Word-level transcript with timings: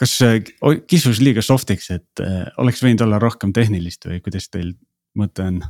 kas 0.00 0.16
äh, 0.24 0.40
kisus 0.90 1.20
liiga 1.22 1.42
soft'iks, 1.44 1.90
et 1.94 2.22
äh, 2.22 2.44
oleks 2.62 2.82
võinud 2.84 3.04
olla 3.06 3.20
rohkem 3.22 3.54
tehnilist 3.54 4.08
või 4.08 4.20
kuidas 4.24 4.50
teil 4.50 4.74
mõte 5.18 5.46
on? 5.46 5.62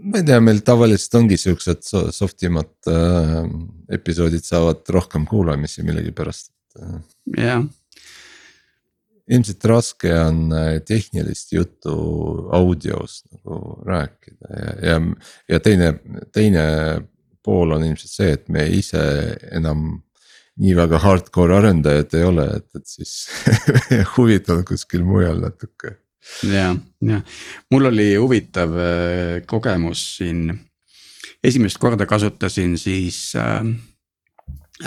ma 0.00 0.20
ei 0.20 0.24
tea, 0.24 0.38
meil 0.40 0.62
tavaliselt 0.64 1.18
ongi 1.18 1.36
siuksed 1.40 1.84
soft 2.16 2.44
imad 2.46 2.72
äh, 2.88 3.42
episoodid 3.96 4.46
saavad 4.46 4.86
rohkem 4.88 5.26
kuulamisi 5.28 5.84
millegipärast. 5.84 6.52
Äh. 6.80 6.96
jah. 7.36 7.64
ilmselt 9.30 9.64
raske 9.66 10.12
on 10.14 10.52
tehnilist 10.86 11.52
juttu 11.52 11.94
audios 12.54 13.24
nagu 13.32 13.80
rääkida 13.86 14.52
ja, 14.54 14.74
ja, 14.90 15.00
ja 15.50 15.60
teine, 15.60 15.88
teine 16.32 16.64
pool 17.42 17.74
on 17.74 17.84
ilmselt 17.84 18.12
see, 18.12 18.30
et 18.36 18.48
me 18.52 18.68
ise 18.70 19.02
enam 19.50 19.98
nii 20.60 20.76
väga 20.76 20.98
hardcore 21.00 21.56
arendajad 21.60 22.16
ei 22.18 22.24
ole, 22.26 22.46
et, 22.58 22.66
et 22.76 22.86
siis 22.86 23.28
huvitav 24.16 24.64
kuskil 24.68 25.04
mujal 25.06 25.40
natuke. 25.44 25.96
ja, 26.44 26.74
ja 27.00 27.20
mul 27.72 27.90
oli 27.92 28.14
huvitav 28.16 28.74
äh, 28.76 29.36
kogemus 29.48 30.02
siin, 30.18 30.50
esimest 31.44 31.78
korda 31.80 32.06
kasutasin 32.06 32.76
siis 32.78 33.32
äh, 33.38 33.64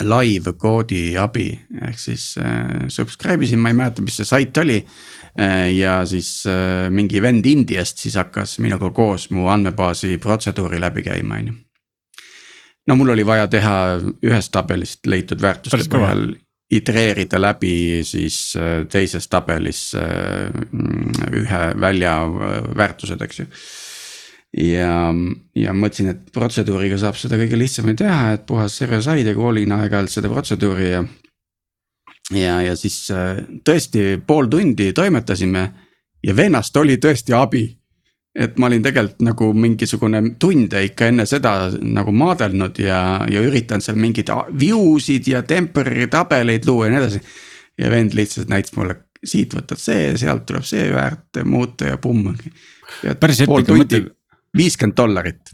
live 0.02 0.54
koodi 0.58 1.18
abi, 1.18 1.50
ehk 1.82 2.00
siis 2.00 2.34
äh, 2.42 2.88
subscribe 2.90 3.46
isin, 3.46 3.62
ma 3.62 3.74
ei 3.74 3.78
mäleta, 3.78 4.06
mis 4.06 4.18
see 4.20 4.30
sait 4.30 4.58
oli 4.62 4.80
äh,. 4.80 5.70
ja 5.74 6.02
siis 6.06 6.46
äh, 6.50 6.90
mingi 6.94 7.22
vend 7.22 7.46
Indiast 7.50 8.02
siis 8.02 8.18
hakkas 8.20 8.60
minuga 8.60 8.92
koos 8.94 9.30
mu 9.34 9.50
andmebaasi 9.54 10.18
protseduuri 10.22 10.82
läbi 10.82 11.06
käima, 11.06 11.42
on 11.42 11.48
ju 11.48 11.62
no 12.88 12.96
mul 13.00 13.14
oli 13.16 13.26
vaja 13.26 13.48
teha 13.48 13.76
ühest 14.26 14.52
tabelist 14.52 15.08
leitud 15.08 15.42
väärtuste 15.42 15.86
põhjal 15.92 16.34
itereerida 16.74 17.42
läbi 17.42 18.02
siis 18.08 18.56
äh, 18.58 18.86
teises 18.90 19.28
tabelis 19.30 19.92
äh, 19.96 20.54
ühe 21.34 21.64
välja 21.80 22.16
äh, 22.24 22.70
väärtused, 22.78 23.22
eks 23.22 23.42
ju. 23.42 23.48
ja, 24.70 24.94
ja 25.58 25.74
mõtlesin, 25.74 26.14
et 26.14 26.32
protseduuriga 26.34 26.98
saab 27.02 27.20
seda 27.20 27.38
kõige 27.42 27.60
lihtsamini 27.60 28.00
teha, 28.04 28.34
et 28.38 28.48
puhas 28.50 28.78
server 28.78 29.04
side 29.06 29.34
ja 29.34 29.38
koolin 29.38 29.76
aeg-ajalt 29.76 30.14
seda 30.14 30.32
protseduuri 30.32 30.90
ja. 30.90 31.04
ja, 32.32 32.60
ja 32.70 32.76
siis 32.80 33.00
tõesti 33.66 34.18
pool 34.28 34.50
tundi 34.52 34.92
toimetasime 34.94 35.68
ja 36.24 36.36
vennast 36.38 36.78
oli 36.78 36.98
tõesti 37.02 37.36
abi 37.38 37.68
et 38.34 38.56
ma 38.58 38.68
olin 38.70 38.82
tegelikult 38.82 39.22
nagu 39.28 39.48
mingisugune 39.54 40.22
tunde 40.42 40.82
ikka 40.88 41.12
enne 41.12 41.26
seda 41.30 41.54
nagu 41.86 42.14
maadelnud 42.18 42.80
ja, 42.82 43.00
ja 43.30 43.42
üritanud 43.46 43.86
seal 43.86 44.00
mingeid 44.02 44.32
view 44.58 44.98
sid 45.04 45.30
ja 45.30 45.44
temporary 45.46 46.08
tabeleid 46.12 46.66
luua 46.66 46.88
ja 46.88 46.94
nii 46.94 47.02
edasi. 47.04 47.22
ja 47.78 47.92
vend 47.94 48.18
lihtsalt 48.18 48.50
näitas 48.50 48.74
mulle, 48.78 48.98
siit 49.24 49.54
võtad 49.54 49.82
see, 49.82 50.16
sealt 50.18 50.48
tuleb 50.50 50.66
see 50.66 50.88
väärt 50.94 51.44
muuta 51.46 51.94
ja 51.94 52.00
pumm. 52.02 52.34
päris 53.20 53.44
epiga, 53.46 53.78
mõtle. 53.78 54.02
viiskümmend 54.58 54.98
dollarit. 54.98 55.54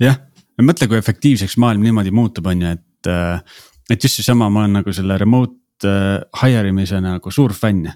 jah, 0.00 0.22
mõtle, 0.62 0.88
kui 0.90 0.98
efektiivseks 0.98 1.58
maailm 1.58 1.82
niimoodi 1.82 2.14
muutub, 2.14 2.46
on 2.46 2.62
ju, 2.62 2.76
et, 2.78 3.10
äh, 3.10 3.60
et 3.90 4.06
just 4.06 4.22
seesama, 4.22 4.50
ma 4.50 4.62
olen 4.62 4.78
nagu 4.78 4.94
selle 4.94 5.18
remote 5.18 5.90
äh, 5.90 6.22
hire 6.44 6.70
imise 6.70 7.02
nagu 7.02 7.34
suur 7.34 7.54
fänn 7.58 7.90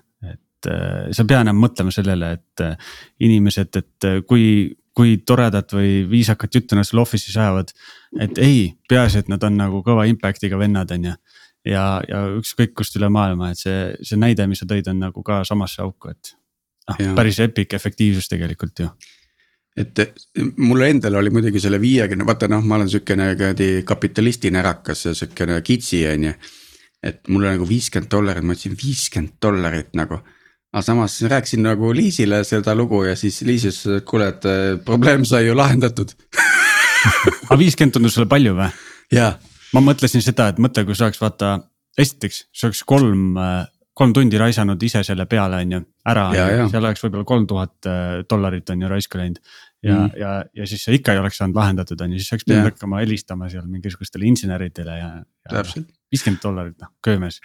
et 0.59 0.71
äh, 0.73 1.09
sa 1.15 1.23
ei 1.23 1.31
pea 1.31 1.43
enam 1.45 1.59
mõtlema 1.63 1.93
sellele, 1.95 2.33
et 2.39 2.63
äh, 2.65 2.95
inimesed, 3.25 3.77
et 3.79 4.07
äh, 4.07 4.21
kui, 4.27 4.75
kui 4.97 5.19
toredat 5.27 5.73
või 5.75 6.03
viisakat 6.11 6.59
juttu 6.59 6.79
nad 6.79 6.87
seal 6.87 7.03
office'is 7.03 7.37
ajavad. 7.39 7.71
et 8.21 8.39
ei, 8.43 8.73
peaasi, 8.89 9.23
et 9.23 9.29
nad 9.29 9.43
on 9.45 9.57
nagu 9.57 9.83
kõva 9.87 10.09
impact'iga 10.11 10.59
vennad, 10.59 10.91
on 10.91 11.05
ju. 11.11 11.13
ja, 11.65 11.85
ja 12.09 12.25
ükskõik 12.39 12.75
kust 12.75 12.97
üle 12.99 13.11
maailma, 13.13 13.53
et 13.53 13.63
see, 13.63 13.95
see 14.03 14.19
näide, 14.19 14.47
mis 14.47 14.59
sa 14.59 14.67
tõid, 14.67 14.89
on 14.91 14.99
nagu 14.99 15.23
ka 15.23 15.45
samasse 15.45 15.83
auku, 15.83 16.11
et. 16.11 16.35
noh, 16.89 17.15
päris 17.15 17.39
epic 17.45 17.75
efektiivsus 17.75 18.29
tegelikult 18.29 18.85
ju 18.85 18.91
et 19.79 20.01
mul 20.59 20.81
endal 20.83 21.21
oli 21.21 21.31
muidugi 21.31 21.61
selle 21.63 21.79
viiekümne, 21.79 22.25
vaata 22.27 22.49
noh, 22.51 22.65
ma 22.67 22.75
olen 22.81 22.89
sihukene 22.91 23.29
kuradi 23.39 23.69
kapitalisti 23.87 24.51
närakas 24.51 25.05
ja 25.07 25.13
sihukene 25.15 25.61
kitsi 25.63 26.01
on 26.11 26.25
ju. 26.25 26.33
et 27.03 27.29
mul 27.29 27.45
oli 27.45 27.53
nagu 27.55 27.69
viiskümmend 27.69 28.11
dollarit, 28.11 28.43
ma 28.43 28.57
ütlesin 28.57 28.75
viiskümmend 28.75 29.37
dollarit 29.39 29.93
nagu 29.95 30.19
aga 30.73 30.83
samas 30.85 31.17
rääkisin 31.23 31.65
nagu 31.65 31.93
Liisile 31.97 32.43
seda 32.45 32.75
lugu 32.77 33.03
ja 33.07 33.17
siis 33.17 33.41
Liis 33.43 33.65
ütles, 33.65 34.01
et 34.01 34.05
kuule, 34.09 34.29
et 34.35 34.45
äh, 34.49 34.77
probleem 34.85 35.25
sai 35.29 35.47
ju 35.47 35.57
lahendatud 35.57 36.13
aga 37.49 37.59
viiskümmend 37.61 37.97
tundus 37.97 38.19
sulle 38.19 38.29
palju 38.29 38.55
või? 38.59 38.69
jaa. 39.15 39.33
ma 39.75 39.85
mõtlesin 39.85 40.25
seda, 40.25 40.51
et 40.53 40.61
mõtle, 40.61 40.85
kui 40.85 40.97
sa 40.97 41.09
oleks 41.09 41.21
vaata, 41.23 41.57
esiteks, 41.99 42.45
sa 42.53 42.69
oleks 42.69 42.85
kolm, 42.89 43.31
äh, 43.41 43.65
kolm 43.97 44.13
tundi 44.17 44.41
raisanud 44.41 44.83
ise 44.85 45.03
selle 45.07 45.27
peale, 45.31 45.63
on 45.65 45.73
ju, 45.79 45.81
ära, 46.09 46.29
seal 46.71 46.85
oleks 46.85 47.05
võib-olla 47.07 47.29
kolm 47.33 47.49
tuhat 47.49 47.89
äh, 47.89 48.21
dollarit 48.29 48.71
on 48.75 48.85
ju 48.85 48.93
raisku 48.93 49.21
läinud 49.21 49.41
ja 49.83 49.95
mm., 49.95 50.19
ja, 50.19 50.33
ja 50.55 50.67
siis 50.67 50.83
see 50.85 50.99
ikka 50.99 51.15
ei 51.15 51.23
oleks 51.23 51.39
saanud 51.39 51.59
lahendatud, 51.59 52.01
on 52.03 52.15
ju, 52.15 52.21
siis 52.23 52.35
oleks 52.35 52.47
pidanud 52.49 52.65
yeah. 52.65 52.73
hakkama 52.73 53.03
helistama 53.03 53.49
seal 53.53 53.67
mingisugustele 53.71 54.27
inseneridele 54.27 54.97
ja, 54.99 55.11
ja. 55.53 55.65
viiskümmend 56.13 56.43
dollarit, 56.43 56.77
noh, 56.83 56.91
köömes 57.05 57.39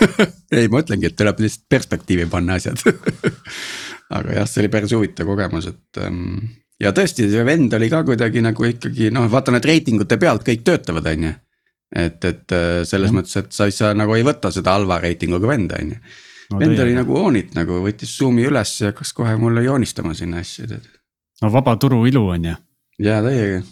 ei, 0.56 0.68
ma 0.68 0.82
ütlengi, 0.84 1.08
et 1.08 1.16
tuleb 1.16 1.40
lihtsalt 1.40 1.68
perspektiivi 1.72 2.28
panna 2.32 2.58
asjad 2.60 2.84
aga 4.16 4.40
jah, 4.40 4.48
see 4.50 4.64
oli 4.64 4.72
päris 4.72 4.94
huvitav 4.96 5.28
kogemus, 5.30 5.70
et 5.72 6.02
ähm, 6.04 6.50
ja 6.82 6.92
tõesti, 6.96 7.30
see 7.32 7.46
vend 7.48 7.72
oli 7.78 7.90
ka 7.92 8.02
kuidagi 8.08 8.44
nagu 8.44 8.68
ikkagi 8.68 9.12
noh, 9.14 9.28
vaata 9.32 9.54
need 9.56 9.68
reitingute 9.72 10.20
pealt 10.20 10.44
kõik 10.46 10.66
töötavad, 10.66 11.08
on 11.14 11.28
ju. 11.30 11.34
et, 12.04 12.24
et 12.24 12.56
äh, 12.56 12.82
selles 12.84 13.08
mm. 13.08 13.22
mõttes, 13.22 13.40
et 13.40 13.52
sa 13.56 13.70
ei 13.70 13.76
saa 13.76 13.96
nagu 13.96 14.16
ei 14.18 14.26
võta 14.26 14.52
seda 14.54 14.76
halva 14.76 15.00
reitinguga 15.00 15.54
venda, 15.54 15.80
on 15.80 15.96
ju. 15.96 16.00
vend 16.60 16.84
oli 16.84 16.96
nagu 16.98 17.20
oonit 17.24 17.54
nagu 17.56 17.80
võttis 17.88 18.16
Zoom'i 18.20 18.44
üles 18.52 18.80
ja 18.82 18.92
hakkas 18.92 19.14
kohe 19.16 19.36
mulle 19.40 19.64
joonistama 19.64 20.12
sinna 20.18 20.44
asju, 20.44 20.68
tead 20.68 20.96
no 21.42 21.52
vaba 21.52 21.76
turu 21.76 22.06
ilu 22.06 22.26
on 22.28 22.44
ju. 22.44 22.54
jaa, 22.98 23.22
täiega. 23.22 23.62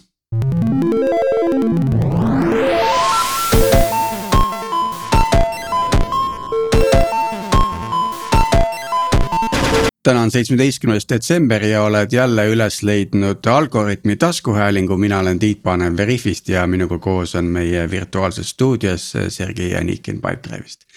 täna 10.03 10.21
on 10.21 10.31
seitsmeteistkümnes 10.31 11.05
detsember 11.09 11.63
ja 11.63 11.83
oled 11.83 12.11
jälle 12.11 12.47
üles 12.49 12.81
leidnud 12.83 13.45
Algorütmi 13.45 14.15
taskuhäälingu, 14.15 14.97
mina 14.97 15.19
olen 15.19 15.39
Tiit 15.39 15.63
Panev 15.63 15.97
Veriffist 15.97 16.49
ja 16.49 16.67
minuga 16.67 16.97
koos 16.97 17.35
on 17.35 17.45
meie 17.45 17.89
virtuaalses 17.91 18.49
stuudios 18.49 19.13
Sergei 19.27 19.75
Anikin 19.75 20.21
Pipedrive'ist. 20.21 20.87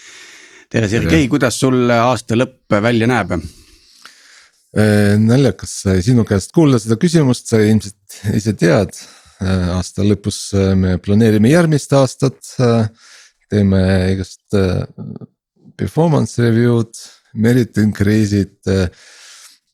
tere 0.71 0.89
Sergei, 0.89 1.29
kuidas 1.29 1.61
sul 1.61 1.91
aasta 1.91 2.39
lõpp 2.39 2.81
välja 2.83 3.07
näeb? 3.07 3.43
Äh, 4.73 5.19
naljakas 5.21 5.73
sai 5.83 5.99
sinu 6.01 6.23
käest 6.25 6.55
kuulda 6.57 6.79
seda 6.81 6.97
küsimust, 6.97 7.51
sa 7.51 7.59
ilmselt 7.61 8.23
ise 8.33 8.55
tead. 8.57 8.97
Äh, 9.45 9.67
aasta 9.75 10.05
lõpus 10.07 10.39
äh, 10.57 10.73
me 10.79 10.95
planeerime 11.03 11.53
järgmist 11.53 11.93
aastat. 11.93 12.41
teeme 13.53 13.79
igast 14.15 14.55
performance 15.77 16.41
review'd, 16.41 16.97
merit 17.35 17.77
increase'id. 17.77 18.71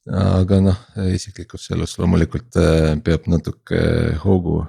aga 0.09 0.59
noh, 0.65 0.79
isiklikus 1.15 1.69
elus 1.71 1.95
loomulikult 2.01 2.57
peab 3.05 3.29
natuke 3.31 3.83
hoogu 4.25 4.65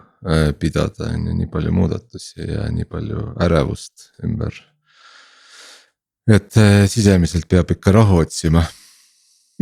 pidada, 0.61 1.07
on 1.09 1.25
ju, 1.25 1.35
nii 1.39 1.49
palju 1.49 1.73
muudatusi 1.73 2.43
ja 2.51 2.67
nii 2.69 2.85
palju 2.85 3.31
ärevust 3.41 4.11
ümber. 4.27 4.53
et 6.29 6.53
sisemiselt 6.91 7.49
peab 7.49 7.71
ikka 7.73 7.95
rahu 7.97 8.21
otsima 8.21 8.61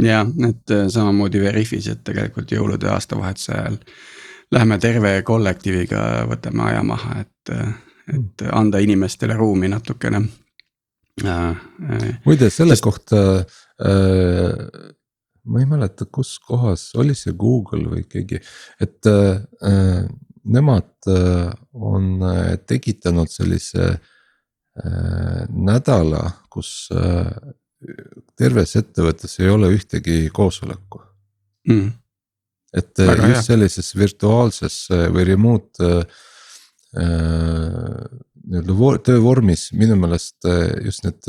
jah, 0.01 0.27
et 0.49 0.73
äh, 0.73 0.87
samamoodi 0.93 1.41
Veriffis, 1.41 1.87
et 1.91 2.03
tegelikult 2.05 2.51
jõulude 2.53 2.87
ja 2.87 2.97
aastavahetuse 2.97 3.53
ajal. 3.55 3.79
Lähme 4.53 4.77
terve 4.79 5.13
kollektiiviga, 5.27 6.01
võtame 6.29 6.69
aja 6.69 6.83
maha, 6.87 7.21
et, 7.25 7.53
äh, 7.53 7.73
et 8.15 8.45
anda 8.51 8.79
inimestele 8.83 9.35
ruumi 9.35 9.71
natukene 9.71 10.21
äh,. 11.25 11.65
muide, 12.25 12.51
selle 12.53 12.77
sest... 12.77 12.85
kohta 12.85 13.23
äh, 13.41 14.53
ma 15.47 15.63
ei 15.63 15.67
mäleta, 15.67 16.07
kus 16.11 16.37
kohas, 16.43 16.89
oli 16.99 17.15
see 17.15 17.35
Google 17.39 17.89
või 17.91 18.05
keegi, 18.07 18.39
et 18.83 19.09
äh, 19.11 20.07
nemad 20.47 21.11
äh, 21.11 21.51
on 21.73 22.23
tekitanud 22.67 23.31
sellise 23.31 23.89
äh, 23.89 25.43
nädala, 25.49 26.23
kus 26.51 26.89
äh, 26.95 27.31
terves 28.37 28.75
ettevõttes 28.79 29.37
ei 29.41 29.49
ole 29.53 29.69
ühtegi 29.75 30.29
koosoleku 30.33 31.01
mm.. 31.69 31.91
et 32.73 33.03
äh, 33.03 33.11
Väga 33.11 33.27
just 33.29 33.35
hea. 33.35 33.43
sellises 33.51 33.91
virtuaalses 33.97 34.79
äh, 34.93 35.05
või 35.13 35.27
remote 35.29 35.91
äh, 35.91 36.07
nii-öelda 38.47 39.03
töövormis 39.03 39.69
minu 39.77 39.97
meelest 39.99 40.47
just 40.85 41.03
need 41.03 41.25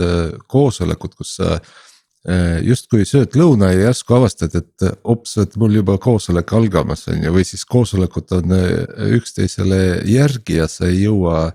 koosolekud, 0.46 1.16
kus 1.18 1.32
sa 1.40 1.56
justkui 2.62 3.02
sööd 3.08 3.34
lõuna 3.38 3.72
ja 3.72 3.88
järsku 3.88 4.14
avastad, 4.14 4.54
et 4.54 4.84
ops, 5.02 5.32
et 5.42 5.56
mul 5.58 5.80
juba 5.80 5.96
koosolek 5.98 6.52
algamas 6.54 7.08
on 7.10 7.24
ju, 7.26 7.32
või 7.34 7.42
siis 7.48 7.64
koosolekud 7.66 8.36
on 8.36 8.54
üksteisele 9.18 9.80
järgi 10.06 10.60
ja 10.60 10.68
sa 10.70 10.86
ei 10.86 11.02
jõua 11.08 11.48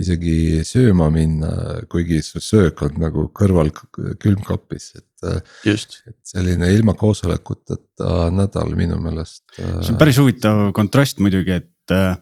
isegi 0.00 0.62
sööma 0.66 1.08
minna, 1.12 1.50
kuigi 1.90 2.20
su 2.24 2.40
söök 2.44 2.82
on 2.86 2.98
nagu 3.00 3.28
kõrval 3.36 3.72
külmkapis, 4.20 4.90
et. 4.98 5.28
just. 5.64 6.02
et 6.06 6.18
selline 6.28 6.68
ilma 6.74 6.92
koosolekuteta 6.98 8.28
nädal 8.34 8.74
minu 8.76 8.98
meelest. 9.02 9.44
see 9.56 9.94
on 9.94 10.00
päris 10.00 10.20
huvitav 10.20 10.68
kontrast 10.76 11.22
muidugi, 11.24 11.60
et 11.62 11.94
äh, 11.96 12.18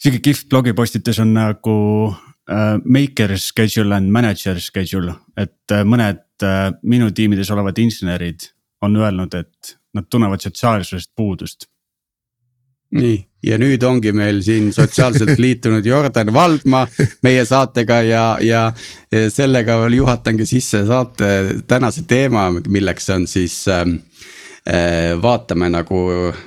isegi 0.00 0.22
kihvt 0.28 0.48
blogipostitus 0.52 1.18
on 1.24 1.34
nagu 1.34 1.76
äh, 2.06 2.78
maker 2.84 3.36
schedule 3.38 3.96
and 3.96 4.12
manager 4.14 4.62
schedule, 4.62 5.16
et 5.36 5.74
äh, 5.74 5.82
mõned 5.82 6.22
äh, 6.46 6.70
minu 6.82 7.10
tiimides 7.10 7.50
olevad 7.50 7.82
insenerid 7.82 8.52
on 8.86 8.96
öelnud, 8.96 9.34
et 9.34 9.76
nad 9.94 10.06
tunnevad 10.06 10.40
sotsiaalsusest 10.46 11.10
puudust 11.18 11.66
nii, 12.94 13.18
ja 13.42 13.58
nüüd 13.60 13.82
ongi 13.86 14.12
meil 14.16 14.42
siin 14.44 14.70
sotsiaalselt 14.74 15.38
liitunud 15.40 15.86
Jordan 15.86 16.32
Valdma 16.34 16.84
meie 17.24 17.44
saatega 17.48 18.00
ja, 18.04 18.24
ja 18.44 18.66
sellega 19.32 19.80
juhatangi 19.94 20.46
sisse 20.46 20.84
saate 20.86 21.30
tänase 21.68 22.04
teema, 22.08 22.50
milleks 22.68 23.10
on 23.10 23.26
siis 23.30 23.62
ähm, 23.68 23.96
äh, 24.68 25.16
vaatame 25.22 25.70
nagu 25.72 26.00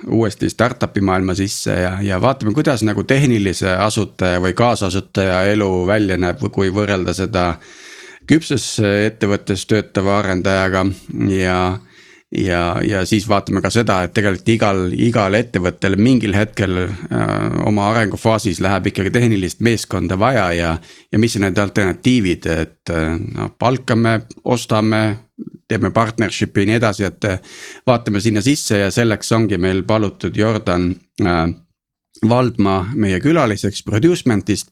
uuesti 0.08 0.50
startup'i 0.50 1.02
maailma 1.02 1.36
sisse 1.36 1.80
ja, 1.82 1.96
ja 2.02 2.22
vaatame, 2.22 2.54
kuidas 2.54 2.84
nagu 2.86 3.04
tehnilise 3.04 3.74
asutaja 3.74 4.42
või 4.44 4.54
kaasasutaja 4.54 5.44
elu 5.56 5.72
välja 5.88 6.18
näeb, 6.18 6.46
kui 6.52 6.70
võrrelda 6.74 7.16
seda 7.18 7.56
küpses 8.30 8.78
ettevõttes 8.84 9.66
töötava 9.68 10.20
arendajaga 10.22 10.86
ja 11.34 11.58
ja, 12.38 12.78
ja 12.88 13.06
siis 13.06 13.28
vaatame 13.30 13.62
ka 13.62 13.70
seda, 13.74 14.02
et 14.04 14.14
tegelikult 14.16 14.50
igal, 14.50 14.82
igal 14.94 15.38
ettevõttel 15.38 15.98
mingil 16.02 16.36
hetkel 16.36 16.80
äh, 16.84 16.88
oma 17.68 17.90
arengufaasis 17.92 18.62
läheb 18.64 18.90
ikkagi 18.90 19.14
tehnilist 19.14 19.62
meeskonda 19.62 20.18
vaja 20.20 20.48
ja. 20.58 20.72
ja 21.12 21.22
mis 21.22 21.36
on 21.38 21.46
need 21.48 21.60
alternatiivid, 21.62 22.50
et 22.50 22.94
äh, 22.94 23.14
noh, 23.20 23.54
palkame, 23.60 24.22
ostame, 24.44 25.04
teeme 25.70 25.92
partnership'i 25.94 26.66
ja 26.66 26.72
nii 26.72 26.80
edasi, 26.82 27.08
et 27.10 27.30
äh, 27.30 27.58
vaatame 27.88 28.22
sinna 28.24 28.42
sisse 28.46 28.82
ja 28.86 28.92
selleks 28.94 29.32
ongi 29.36 29.60
meil 29.62 29.84
palutud 29.88 30.38
Jordan 30.38 30.92
äh, 31.22 31.46
Valdma 32.30 32.86
meie 32.96 33.18
külaliseks 33.20 33.82
Producement'ist. 33.84 34.70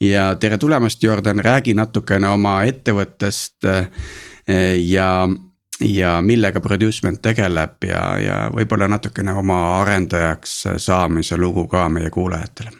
ja 0.00 0.34
tere 0.40 0.58
tulemast, 0.58 1.02
Jordan, 1.02 1.40
räägi 1.40 1.74
natukene 1.74 2.28
oma 2.28 2.60
ettevõttest 2.68 3.64
äh, 3.66 3.88
ja 4.78 5.26
ja 5.82 6.20
millega 6.22 6.60
Producement 6.60 7.20
tegeleb 7.22 7.84
ja, 7.88 8.02
ja 8.20 8.36
võib-olla 8.54 8.88
natukene 8.90 9.34
oma 9.38 9.58
arendajaks 9.80 10.54
saamise 10.82 11.36
lugu 11.36 11.66
ka 11.70 11.88
meie 11.92 12.10
kuulajatele. 12.10 12.70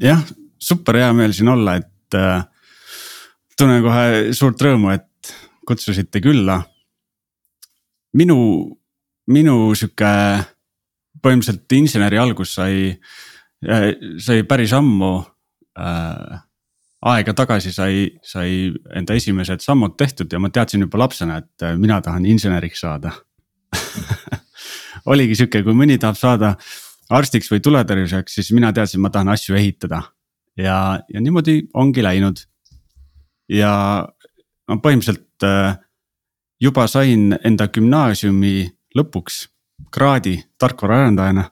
jah, 0.00 0.22
super 0.58 0.98
hea 1.00 1.12
meel 1.16 1.32
siin 1.32 1.48
olla, 1.52 1.76
et 1.80 2.18
äh, 2.18 2.44
tunnen 3.58 3.82
kohe 3.84 4.32
suurt 4.36 4.62
rõõmu, 4.62 4.92
et 4.94 5.34
kutsusite 5.66 6.20
külla. 6.20 6.62
minu, 8.18 8.36
minu 9.32 9.74
sihuke 9.74 10.12
põhimõtteliselt 11.22 11.76
inseneri 11.78 12.18
algus 12.18 12.54
sai, 12.58 12.90
äh, 13.64 13.92
sai 14.18 14.42
päris 14.48 14.72
ammu 14.76 15.14
äh, 15.78 16.40
aega 17.02 17.34
tagasi 17.34 17.72
sai, 17.74 18.06
sai 18.22 18.70
enda 18.94 19.16
esimesed 19.18 19.62
sammud 19.64 19.96
tehtud 19.98 20.32
ja 20.32 20.38
ma 20.38 20.50
teadsin 20.54 20.84
juba 20.84 21.00
lapsena, 21.02 21.40
et 21.42 21.66
äh, 21.66 21.76
mina 21.78 22.00
tahan 22.00 22.26
inseneriks 22.26 22.84
saada 22.84 23.12
oligi 25.12 25.36
sihuke, 25.38 25.62
kui 25.66 25.76
mõni 25.76 25.98
tahab 26.00 26.18
saada 26.18 26.54
arstiks 27.12 27.50
või 27.52 27.62
tuletõrjuseks, 27.64 28.38
siis 28.38 28.52
mina 28.54 28.72
teadsin, 28.72 29.02
ma 29.02 29.10
tahan 29.12 29.32
asju 29.34 29.56
ehitada. 29.58 30.02
ja, 30.56 31.00
ja 31.08 31.20
niimoodi 31.20 31.68
ongi 31.74 32.02
läinud. 32.02 32.44
ja 33.48 33.72
no 34.68 34.78
põhimõtteliselt 34.78 35.48
äh, 35.48 35.74
juba 36.62 36.86
sain 36.86 37.34
enda 37.44 37.66
gümnaasiumi 37.68 38.70
lõpuks 38.96 39.48
kraadi 39.90 40.38
tarkvaraarendajana 40.58 41.48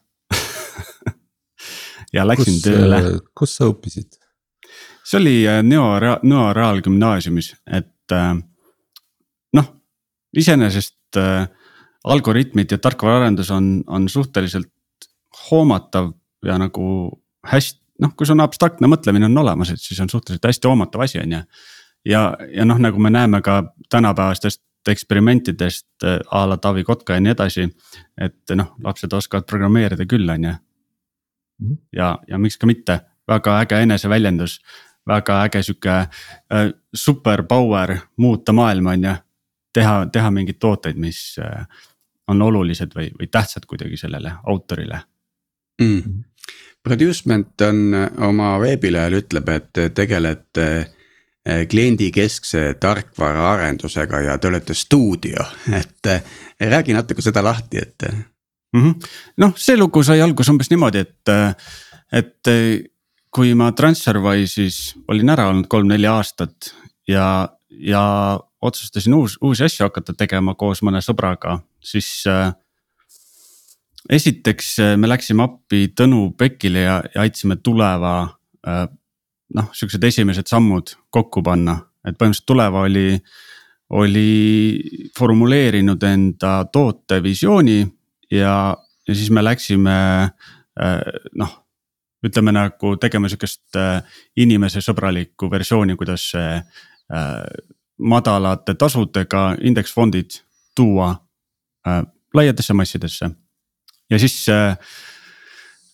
ja 2.15 2.25
läksin 2.27 2.55
kus, 2.55 2.63
tööle. 2.63 3.03
Äh, 3.03 3.21
kus 3.35 3.57
sa 3.59 3.67
õppisid? 3.67 4.20
See 5.11 5.19
oli 5.19 5.35
äh, 5.49 5.59
Nõo, 5.65 5.95
Nõo 6.23 6.45
Reaalgümnaasiumis, 6.55 7.51
et 7.67 8.15
äh, 8.15 8.31
noh, 9.57 9.67
iseenesest 10.37 11.19
äh, 11.19 11.49
algoritmid 12.07 12.71
ja 12.71 12.79
tarkvaraarendus 12.81 13.51
on, 13.51 13.73
on 13.87 14.07
suhteliselt 14.09 14.71
hoomatav 15.49 16.13
ja 16.45 16.57
nagu 16.61 16.85
hästi, 17.47 17.79
noh, 18.01 18.15
kui 18.17 18.25
sul 18.25 18.39
on 18.39 18.47
abstraktne 18.47 18.89
mõtlemine 18.89 19.27
on 19.27 19.43
olemas, 19.43 19.73
et 19.73 19.81
siis 19.81 19.99
on 20.01 20.09
suhteliselt 20.09 20.47
hästi 20.49 20.69
hoomatav 20.69 21.05
asi, 21.05 21.19
on 21.21 21.37
ju. 21.37 21.43
ja, 22.09 22.25
ja 22.55 22.65
noh, 22.65 22.79
nagu 22.81 22.99
me 22.99 23.11
näeme 23.13 23.41
ka 23.45 23.61
tänapäevastest 23.91 24.63
eksperimentidest 24.89 26.07
a 26.31 26.39
la 26.49 26.55
Taavi 26.57 26.83
Kotka 26.83 27.13
ja 27.13 27.21
nii 27.21 27.35
edasi. 27.35 27.67
et 28.17 28.55
noh, 28.57 28.73
lapsed 28.83 29.13
oskavad 29.13 29.45
programmeerida 29.45 30.07
küll, 30.09 30.29
on 30.29 30.43
ju. 30.49 30.53
Mhm. 31.61 31.73
ja, 31.93 32.15
ja 32.27 32.37
miks 32.41 32.57
ka 32.57 32.65
mitte, 32.65 33.01
väga 33.29 33.59
äge 33.61 33.83
eneseväljendus 33.83 34.57
väga 35.07 35.43
äge 35.45 35.63
sihuke 35.63 35.97
äh, 35.99 36.71
super 36.93 37.43
power 37.43 37.97
muuta 38.17 38.53
maailma, 38.53 38.91
on 38.91 39.03
ju. 39.03 39.15
teha, 39.73 40.05
teha 40.11 40.31
mingeid 40.31 40.59
tooteid, 40.59 40.97
mis 40.99 41.39
äh, 41.39 41.65
on 42.27 42.41
olulised 42.41 42.91
või, 42.95 43.11
või 43.19 43.27
tähtsad 43.31 43.65
kuidagi 43.65 43.97
sellele 43.97 44.33
autorile. 44.43 45.01
Mm.. 45.81 46.23
Producement 46.83 47.61
on 47.61 47.93
oma 48.25 48.55
veebilehel 48.59 49.19
ütleb, 49.19 49.49
et 49.53 49.79
tegelete 49.95 50.65
äh, 50.77 51.67
kliendikeskse 51.69 52.73
tarkvaraarendusega 52.81 54.21
ja 54.25 54.37
te 54.37 54.49
olete 54.49 54.73
stuudio, 54.73 55.45
et 55.81 56.09
äh, 56.09 56.23
räägi 56.59 56.93
natuke 56.97 57.21
seda 57.21 57.43
lahti, 57.43 57.77
et 57.77 58.07
mm 58.73 58.81
-hmm.. 58.81 59.11
noh, 59.37 59.53
see 59.57 59.77
lugu 59.77 60.03
sai 60.03 60.21
alguse 60.21 60.51
umbes 60.51 60.69
niimoodi, 60.69 60.97
et, 60.97 61.29
äh, 61.29 61.55
et 62.11 62.51
kui 63.31 63.53
ma 63.55 63.71
Transferwise'is 63.75 64.79
olin 65.11 65.31
ära 65.31 65.47
olnud 65.51 65.69
kolm-neli 65.71 66.07
aastat 66.11 66.73
ja, 67.07 67.47
ja 67.71 68.03
otsustasin 68.61 69.15
uus, 69.15 69.37
uusi 69.41 69.65
asju 69.65 69.87
hakata 69.87 70.15
tegema 70.17 70.55
koos 70.59 70.83
mõne 70.85 71.01
sõbraga, 71.03 71.59
siis 71.83 72.09
äh,. 72.29 72.51
esiteks 74.09 74.73
äh, 74.83 74.97
me 74.97 75.09
läksime 75.09 75.45
appi 75.47 75.87
Tõnu 75.95 76.33
Pekile 76.37 76.83
ja, 76.83 76.97
ja 77.13 77.23
aitasime 77.23 77.55
Tuleva 77.63 78.15
äh, 78.67 78.83
noh, 79.55 79.71
siuksed 79.73 80.03
esimesed 80.03 80.51
sammud 80.51 80.95
kokku 81.09 81.43
panna, 81.43 81.79
et 82.05 82.19
põhimõtteliselt 82.19 82.49
Tuleva 82.51 82.83
oli, 82.87 83.15
oli 83.95 84.29
formuleerinud 85.17 86.03
enda 86.03 86.53
tootevisiooni 86.73 87.79
ja, 88.35 88.53
ja 89.07 89.15
siis 89.15 89.31
me 89.31 89.43
läksime 89.47 89.97
äh, 90.27 90.99
noh 91.39 91.60
ütleme 92.25 92.53
nagu 92.53 92.95
tegema 93.01 93.29
sihukest 93.29 93.77
äh, 93.79 94.01
inimesesõbralikku 94.37 95.49
versiooni, 95.51 95.97
kuidas 95.99 96.29
see 96.33 96.55
äh, 96.57 97.35
madalate 98.01 98.75
tasudega 98.79 99.51
indeksfondid 99.61 100.41
tuua 100.77 101.11
äh, 101.87 102.01
laiadesse 102.33 102.73
massidesse. 102.77 103.29
ja 104.09 104.19
siis 104.19 104.45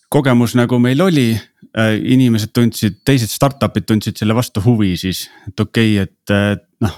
kogemus 0.08 0.54
nagu 0.54 0.78
meil 0.78 1.00
oli, 1.02 1.32
inimesed 2.02 2.50
tundsid, 2.54 3.00
teised 3.04 3.30
startup'id 3.30 3.86
tundsid 3.86 4.16
selle 4.18 4.34
vastu 4.34 4.62
huvi 4.64 4.96
siis, 4.96 5.28
et 5.48 5.60
okei 5.60 6.00
okay,, 6.02 6.06
et 6.54 6.80
noh 6.82 6.96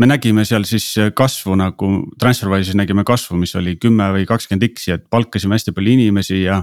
me 0.00 0.06
nägime 0.08 0.44
seal 0.48 0.64
siis 0.64 0.94
kasvu 1.14 1.56
nagu 1.58 1.90
Transferwise'is 2.22 2.76
nägime 2.78 3.04
kasvu, 3.04 3.36
mis 3.36 3.54
oli 3.58 3.76
kümme 3.76 4.06
või 4.14 4.26
kakskümmend 4.28 4.64
X-i, 4.70 4.94
et 4.96 5.06
palkasime 5.10 5.58
hästi 5.58 5.74
palju 5.76 5.92
inimesi 5.92 6.42
ja 6.42 6.62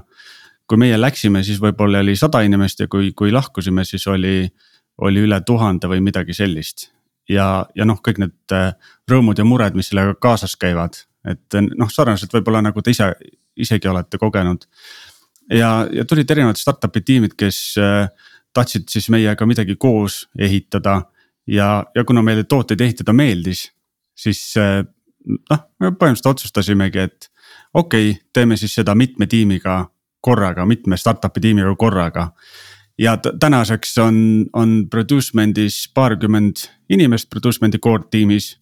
kui 0.67 0.79
meie 0.81 0.99
läksime, 0.99 1.43
siis 1.47 1.61
võib-olla 1.63 2.01
oli 2.03 2.15
sada 2.19 2.41
inimest 2.45 2.83
ja 2.83 2.89
kui, 2.91 3.11
kui 3.15 3.31
lahkusime, 3.31 3.85
siis 3.87 4.07
oli, 4.11 4.43
oli 5.03 5.23
üle 5.23 5.39
tuhande 5.47 5.89
või 5.89 6.01
midagi 6.03 6.35
sellist. 6.35 6.91
ja, 7.29 7.65
ja 7.75 7.85
noh, 7.85 7.99
kõik 8.03 8.21
need 8.23 8.55
äh, 8.55 8.71
rõõmud 9.09 9.39
ja 9.39 9.45
mured, 9.45 9.75
mis 9.75 9.91
sellega 9.91 10.15
kaasas 10.21 10.55
käivad, 10.55 11.01
et 11.27 11.59
noh, 11.75 11.89
sarnaselt 11.91 12.33
võib-olla 12.33 12.61
nagu 12.63 12.81
te 12.81 12.91
ise, 12.91 13.11
isegi 13.55 13.87
olete 13.87 14.17
kogenud. 14.17 14.67
ja, 15.51 15.87
ja 15.91 16.05
tulid 16.05 16.31
erinevad 16.31 16.59
startup'i 16.59 17.01
tiimid, 17.01 17.35
kes 17.35 17.77
äh, 17.79 18.09
tahtsid 18.53 18.87
siis 18.89 19.09
meiega 19.09 19.45
midagi 19.45 19.75
koos 19.75 20.27
ehitada. 20.39 21.01
ja, 21.47 21.85
ja 21.95 22.03
kuna 22.03 22.21
meile 22.21 22.43
tooteid 22.43 22.81
ehitada 22.81 23.13
meeldis, 23.13 23.71
siis 24.15 24.53
äh, 24.57 24.83
noh, 25.49 25.67
põhimõtteliselt 25.79 26.33
otsustasimegi, 26.33 26.99
et 26.99 27.29
okei 27.73 28.11
okay,, 28.11 28.23
teeme 28.33 28.57
siis 28.57 28.75
seda 28.75 28.95
mitme 28.95 29.27
tiimiga 29.27 29.85
korraga, 30.27 30.65
mitme 30.65 30.97
startup'i 30.97 31.41
tiimiga 31.41 31.75
korraga. 31.79 32.31
ja 32.97 33.17
tänaseks 33.17 33.97
on, 33.97 34.45
on 34.53 34.87
Producement'is 34.89 35.91
paarkümmend 35.93 36.55
inimest 36.89 37.29
Producement'i 37.29 37.79
core 37.79 38.03
tiimis. 38.11 38.59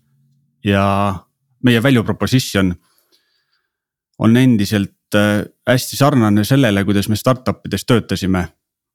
ja 0.63 1.15
meie 1.63 1.83
value 1.83 2.03
proposition 2.03 2.75
on 4.19 4.37
endiselt 4.37 5.15
äh, 5.15 5.45
hästi 5.67 5.97
sarnane 5.97 6.43
sellele, 6.43 6.83
kuidas 6.83 7.09
me 7.09 7.15
startup 7.15 7.65
ides 7.65 7.85
töötasime. 7.85 8.47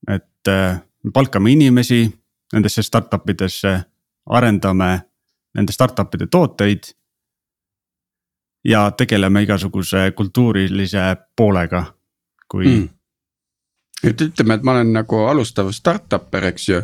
et 0.08 0.48
äh, 0.48 0.80
palkame 1.12 1.50
inimesi 1.52 2.20
nendesse 2.52 2.82
startup 2.82 3.28
idesse, 3.30 3.80
arendame 4.26 5.00
nende 5.54 5.72
startup'ide 5.72 6.26
tooteid. 6.26 6.82
ja 8.64 8.90
tegeleme 8.90 9.42
igasuguse 9.42 10.10
kultuurilise 10.16 11.16
poolega, 11.36 11.84
kui 12.50 12.66
mm 12.66 12.88
et 14.04 14.22
ütleme, 14.24 14.56
et 14.56 14.64
ma 14.64 14.74
olen 14.76 14.92
nagu 14.94 15.24
alustav 15.28 15.70
startup'er, 15.76 16.50
eks 16.50 16.68
ju. 16.68 16.82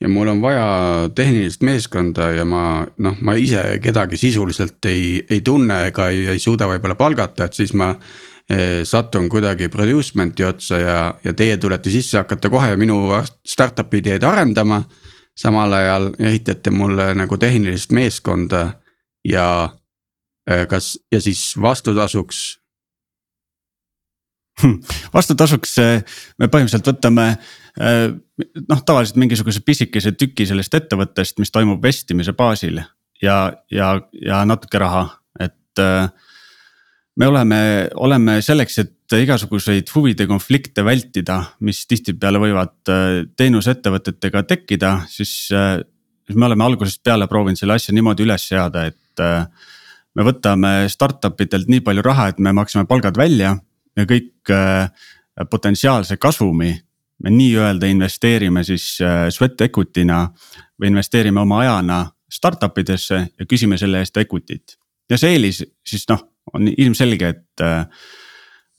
ja 0.00 0.08
mul 0.10 0.28
on 0.32 0.40
vaja 0.42 0.66
tehnilist 1.14 1.62
meeskonda 1.62 2.30
ja 2.34 2.44
ma 2.44 2.84
noh, 2.98 3.18
ma 3.22 3.36
ise 3.38 3.62
kedagi 3.82 4.18
sisuliselt 4.18 4.84
ei, 4.90 5.20
ei 5.30 5.40
tunne 5.40 5.84
ega 5.88 6.08
ei, 6.10 6.26
ei 6.34 6.42
suuda 6.42 6.66
võib-olla 6.68 6.96
palgata, 6.98 7.46
et 7.46 7.54
siis 7.54 7.74
ma 7.74 7.92
eh,. 8.48 8.82
satun 8.84 9.28
kuidagi 9.28 9.68
producement'i 9.68 10.44
otsa 10.44 10.80
ja, 10.80 10.98
ja 11.24 11.32
teie 11.32 11.56
tulete 11.56 11.92
sisse, 11.92 12.18
hakkate 12.18 12.50
kohe 12.50 12.76
minu 12.76 12.98
startup'i 13.46 14.02
ideed 14.02 14.24
arendama. 14.24 14.84
samal 15.36 15.72
ajal 15.72 16.12
ehitate 16.18 16.70
mulle 16.70 17.14
nagu 17.14 17.36
tehnilist 17.36 17.90
meeskonda 17.92 18.80
ja 19.24 19.68
eh, 20.50 20.66
kas 20.66 20.98
ja 21.12 21.20
siis 21.20 21.54
vastutasuks 21.60 22.63
vastutasuks 25.16 25.76
me 26.38 26.48
põhimõtteliselt 26.48 26.90
võtame 26.92 27.26
äh, 27.34 28.10
noh, 28.68 28.82
tavaliselt 28.86 29.18
mingisuguse 29.20 29.64
pisikese 29.66 30.14
tüki 30.18 30.46
sellest 30.48 30.74
ettevõttest, 30.78 31.40
mis 31.42 31.52
toimub 31.54 31.82
vestimise 31.82 32.34
baasil 32.36 32.80
ja, 33.22 33.38
ja, 33.72 33.96
ja 34.20 34.42
natuke 34.48 34.80
raha, 34.82 35.06
et 35.42 35.82
äh, 35.82 36.06
me 37.16 37.30
oleme, 37.30 37.60
oleme 37.94 38.38
selleks, 38.42 38.78
et 38.82 39.18
igasuguseid 39.18 39.90
huvide 39.94 40.26
konflikte 40.26 40.84
vältida, 40.86 41.40
mis 41.62 41.84
tihtipeale 41.86 42.40
võivad 42.42 42.74
teenusettevõtetega 43.38 44.42
tekkida, 44.48 44.96
siis, 45.10 45.34
siis 45.52 46.38
me 46.38 46.48
oleme 46.48 46.66
algusest 46.66 47.02
peale 47.04 47.28
proovinud 47.30 47.60
selle 47.60 47.76
asja 47.76 47.94
niimoodi 47.94 48.24
üles 48.26 48.48
seada, 48.48 48.88
et 48.90 49.22
me 50.18 50.26
võtame 50.26 50.72
startup 50.90 51.38
idelt 51.44 51.70
nii 51.70 51.84
palju 51.86 52.02
raha, 52.02 52.32
et 52.32 52.42
me 52.42 52.54
maksame 52.56 52.88
palgad 52.90 53.20
välja 53.20 53.54
ja 53.96 54.06
kõik 54.08 54.50
äh, 54.52 54.90
potentsiaalse 55.50 56.16
kasumi 56.16 56.74
me 57.22 57.30
nii-öelda 57.30 57.86
investeerime 57.86 58.64
siis 58.64 58.98
äh, 59.02 59.28
sweat 59.30 59.60
equity'na 59.60 60.20
või 60.80 60.90
investeerime 60.92 61.40
oma 61.40 61.60
ajana 61.62 62.00
startup 62.30 62.78
idesse 62.78 63.20
ja 63.38 63.46
küsime 63.46 63.78
selle 63.78 64.02
eest 64.02 64.16
equity't. 64.16 64.76
ja 65.10 65.18
see 65.18 65.36
eelis 65.36 65.62
siis 65.86 66.08
noh, 66.10 66.24
on 66.52 66.68
ilmselge, 66.68 67.28
et 67.28 67.64
äh, 67.64 67.86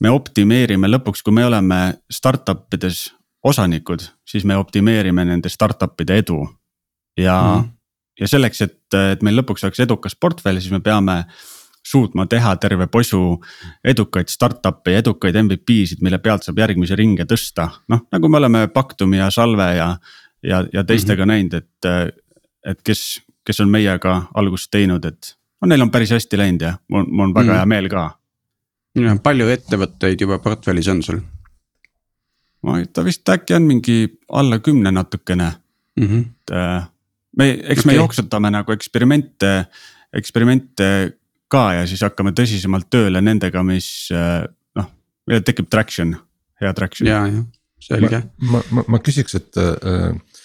me 0.00 0.12
optimeerime 0.12 0.90
lõpuks, 0.90 1.22
kui 1.24 1.34
me 1.34 1.46
oleme 1.46 1.80
startup 2.12 2.72
ides 2.74 3.08
osanikud, 3.46 4.02
siis 4.26 4.44
me 4.44 4.56
optimeerime 4.58 5.24
nende 5.24 5.48
startup'ide 5.52 6.20
edu. 6.22 6.44
ja 7.16 7.40
mm., 7.42 7.72
ja 8.20 8.28
selleks, 8.28 8.62
et, 8.64 8.94
et 9.12 9.22
meil 9.22 9.36
lõpuks 9.36 9.64
oleks 9.66 9.82
edukas 9.84 10.14
portfell, 10.16 10.60
siis 10.60 10.72
me 10.72 10.80
peame 10.80 11.18
suutma 11.86 12.26
teha 12.26 12.56
terve 12.62 12.88
posu 12.90 13.20
edukaid 13.84 14.30
startup'e 14.32 14.96
ja 14.96 15.02
edukaid 15.04 15.38
MVP-sid, 15.42 16.02
mille 16.02 16.18
pealt 16.22 16.46
saab 16.46 16.58
järgmisi 16.58 16.98
ringe 16.98 17.26
tõsta. 17.28 17.68
noh, 17.88 18.06
nagu 18.12 18.28
me 18.28 18.40
oleme 18.40 18.66
Pactumi 18.68 19.20
ja 19.20 19.30
Salve 19.30 19.68
ja, 19.76 19.88
ja, 20.42 20.64
ja 20.72 20.84
teistega 20.84 21.24
mm 21.24 21.30
-hmm. 21.30 21.32
näinud, 21.32 21.54
et, 21.54 22.22
et 22.72 22.82
kes, 22.82 23.22
kes 23.44 23.60
on 23.60 23.70
meiega 23.70 24.22
algust 24.34 24.70
teinud, 24.70 25.04
et 25.04 25.36
no 25.60 25.68
neil 25.68 25.82
on 25.82 25.90
päris 25.90 26.10
hästi 26.10 26.38
läinud 26.38 26.62
ja 26.62 26.74
mul, 26.88 27.06
mul 27.06 27.28
on 27.28 27.34
väga 27.34 27.52
mm 27.52 27.58
hea 27.58 27.66
meel 27.66 27.88
ka. 27.88 28.10
palju 29.22 29.48
ettevõtteid 29.48 30.20
juba 30.20 30.38
portfellis 30.38 30.88
on 30.88 31.02
sul? 31.02 31.20
ma 32.62 32.78
ei, 32.80 32.86
ta 32.86 33.04
vist 33.04 33.28
äkki 33.28 33.54
on 33.54 33.62
mingi 33.62 34.18
alla 34.32 34.58
kümne 34.58 34.90
natukene 34.90 35.52
mm. 36.00 36.06
-hmm. 36.06 36.20
et 36.20 36.50
äh, 36.50 36.88
me, 37.36 37.50
eks 37.50 37.80
okay. 37.80 37.92
me 37.92 37.96
jooksutame 37.96 38.50
nagu 38.50 38.72
eksperimente, 38.72 39.66
eksperimente 40.12 40.88
ka 41.52 41.66
ja 41.76 41.84
siis 41.88 42.02
hakkame 42.06 42.32
tõsisemalt 42.36 42.88
tööle 42.92 43.22
nendega, 43.24 43.62
mis 43.66 43.88
äh, 44.14 44.44
noh, 44.78 44.88
tekib 45.46 45.70
traction, 45.72 46.14
hea 46.62 46.72
traction. 46.76 47.10
ja, 47.10 47.22
jah, 47.30 47.44
selge. 47.82 48.22
ma, 48.50 48.62
ma, 48.74 48.86
ma 48.94 49.00
küsiks, 49.04 49.36
et, 49.38 49.60
äh, 49.62 50.40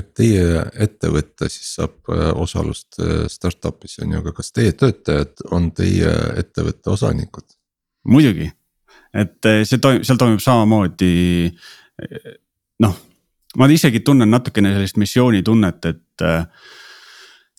et 0.00 0.12
teie 0.16 0.44
ettevõte 0.86 1.50
siis 1.52 1.74
saab 1.78 2.12
äh, 2.12 2.30
osalust 2.34 3.00
startup'is 3.32 3.98
on 4.04 4.16
ju, 4.16 4.22
aga 4.24 4.36
kas 4.36 4.52
teie 4.56 4.76
töötajad 4.78 5.44
on 5.56 5.70
teie 5.76 6.14
ettevõtte 6.42 6.94
osanikud? 6.94 7.48
muidugi, 8.06 8.48
et 9.16 9.52
see 9.66 9.82
toimub, 9.82 10.06
seal 10.06 10.18
toimub 10.20 10.42
samamoodi 10.42 11.12
noh, 12.84 12.96
ma 13.58 13.68
isegi 13.72 14.02
tunnen 14.06 14.30
natukene 14.30 14.72
sellist 14.76 15.00
missioonitunnet, 15.00 15.88
et 15.90 16.26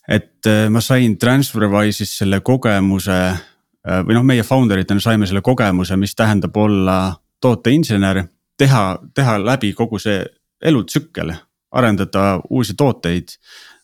et 0.08 0.46
äh, 0.46 0.66
ma 0.72 0.80
sain 0.80 1.18
TransferWise'is 1.20 2.16
selle 2.22 2.40
kogemuse 2.40 3.18
äh, 3.28 4.00
või 4.06 4.16
noh, 4.16 4.24
meie 4.26 4.44
founder 4.46 4.80
itena 4.80 5.02
saime 5.04 5.28
selle 5.28 5.42
kogemuse, 5.44 5.96
mis 6.00 6.16
tähendab 6.16 6.56
olla 6.56 6.98
tooteinsener. 7.40 8.24
teha, 8.58 8.98
teha 9.14 9.38
läbi 9.38 9.72
kogu 9.72 9.98
see 10.02 10.24
elutsükkel, 10.64 11.32
arendada 11.70 12.40
uusi 12.50 12.74
tooteid. 12.74 13.36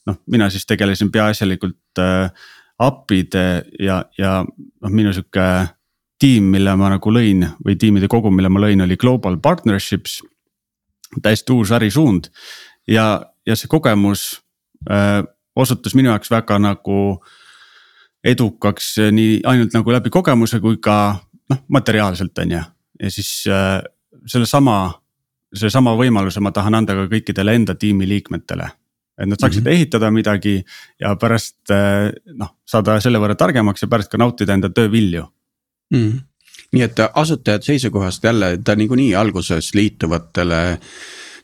noh, 0.07 0.17
mina 0.27 0.51
siis 0.51 0.67
tegelesin 0.67 1.13
peaasjalikult 1.13 1.99
äh, 1.99 2.31
API-de 2.79 3.65
ja, 3.81 4.05
ja 4.19 4.45
noh, 4.45 4.91
minu 4.91 5.13
sihuke 5.13 5.69
tiim, 6.19 6.49
mille 6.55 6.75
ma 6.77 6.91
nagu 6.95 7.13
lõin 7.13 7.45
või 7.65 7.77
tiimide 7.79 8.09
kogum, 8.09 8.35
mille 8.37 8.49
ma 8.49 8.63
lõin, 8.65 8.83
oli 8.83 8.97
Global 8.97 9.37
Partnerships. 9.43 10.23
täiesti 11.23 11.53
uus 11.53 11.71
ärisuund 11.71 12.27
ja, 12.89 13.23
ja 13.47 13.57
see 13.57 13.69
kogemus 13.69 14.41
äh, 14.91 15.23
osutus 15.57 15.95
minu 15.95 16.11
jaoks 16.11 16.31
väga 16.31 16.59
nagu 16.59 16.99
edukaks 18.25 18.95
nii 19.13 19.41
ainult 19.47 19.75
nagu 19.77 19.93
läbi 19.93 20.11
kogemuse 20.11 20.61
kui 20.61 20.79
ka 20.83 21.17
noh, 21.51 21.65
materiaalselt 21.69 22.39
on 22.39 22.57
ju. 22.57 22.63
ja 23.03 23.11
siis 23.11 23.45
äh, 23.51 23.83
sellesama, 24.27 24.79
sellesama 25.55 25.95
võimaluse 25.99 26.41
ma 26.41 26.53
tahan 26.55 26.81
anda 26.81 26.97
ka 26.97 27.07
kõikidele 27.11 27.55
enda 27.55 27.75
tiimiliikmetele. 27.75 28.71
et 29.19 29.29
nad 29.29 29.39
saaksid 29.39 29.63
mm 29.63 29.67
-hmm. 29.67 29.75
ehitada 29.75 30.11
midagi 30.11 30.65
ja 31.01 31.17
pärast 31.17 31.71
äh, 31.71 32.13
noh, 32.35 32.57
saada 32.67 33.01
selle 33.01 33.19
võrra 33.19 33.35
targemaks 33.35 33.83
ja 33.83 33.89
pärast 33.89 34.11
ka 34.11 34.19
nautida 34.19 34.55
enda 34.55 34.69
töö 34.69 34.91
vilju 34.91 35.27
mm. 35.91 35.99
-hmm. 35.99 36.21
nii 36.73 36.83
et 36.83 36.97
asutajate 37.15 37.65
seisukohast 37.65 38.25
jälle 38.25 38.59
ta 38.65 38.77
niikuinii 38.77 39.15
alguses 39.15 39.75
liituvatele 39.75 40.79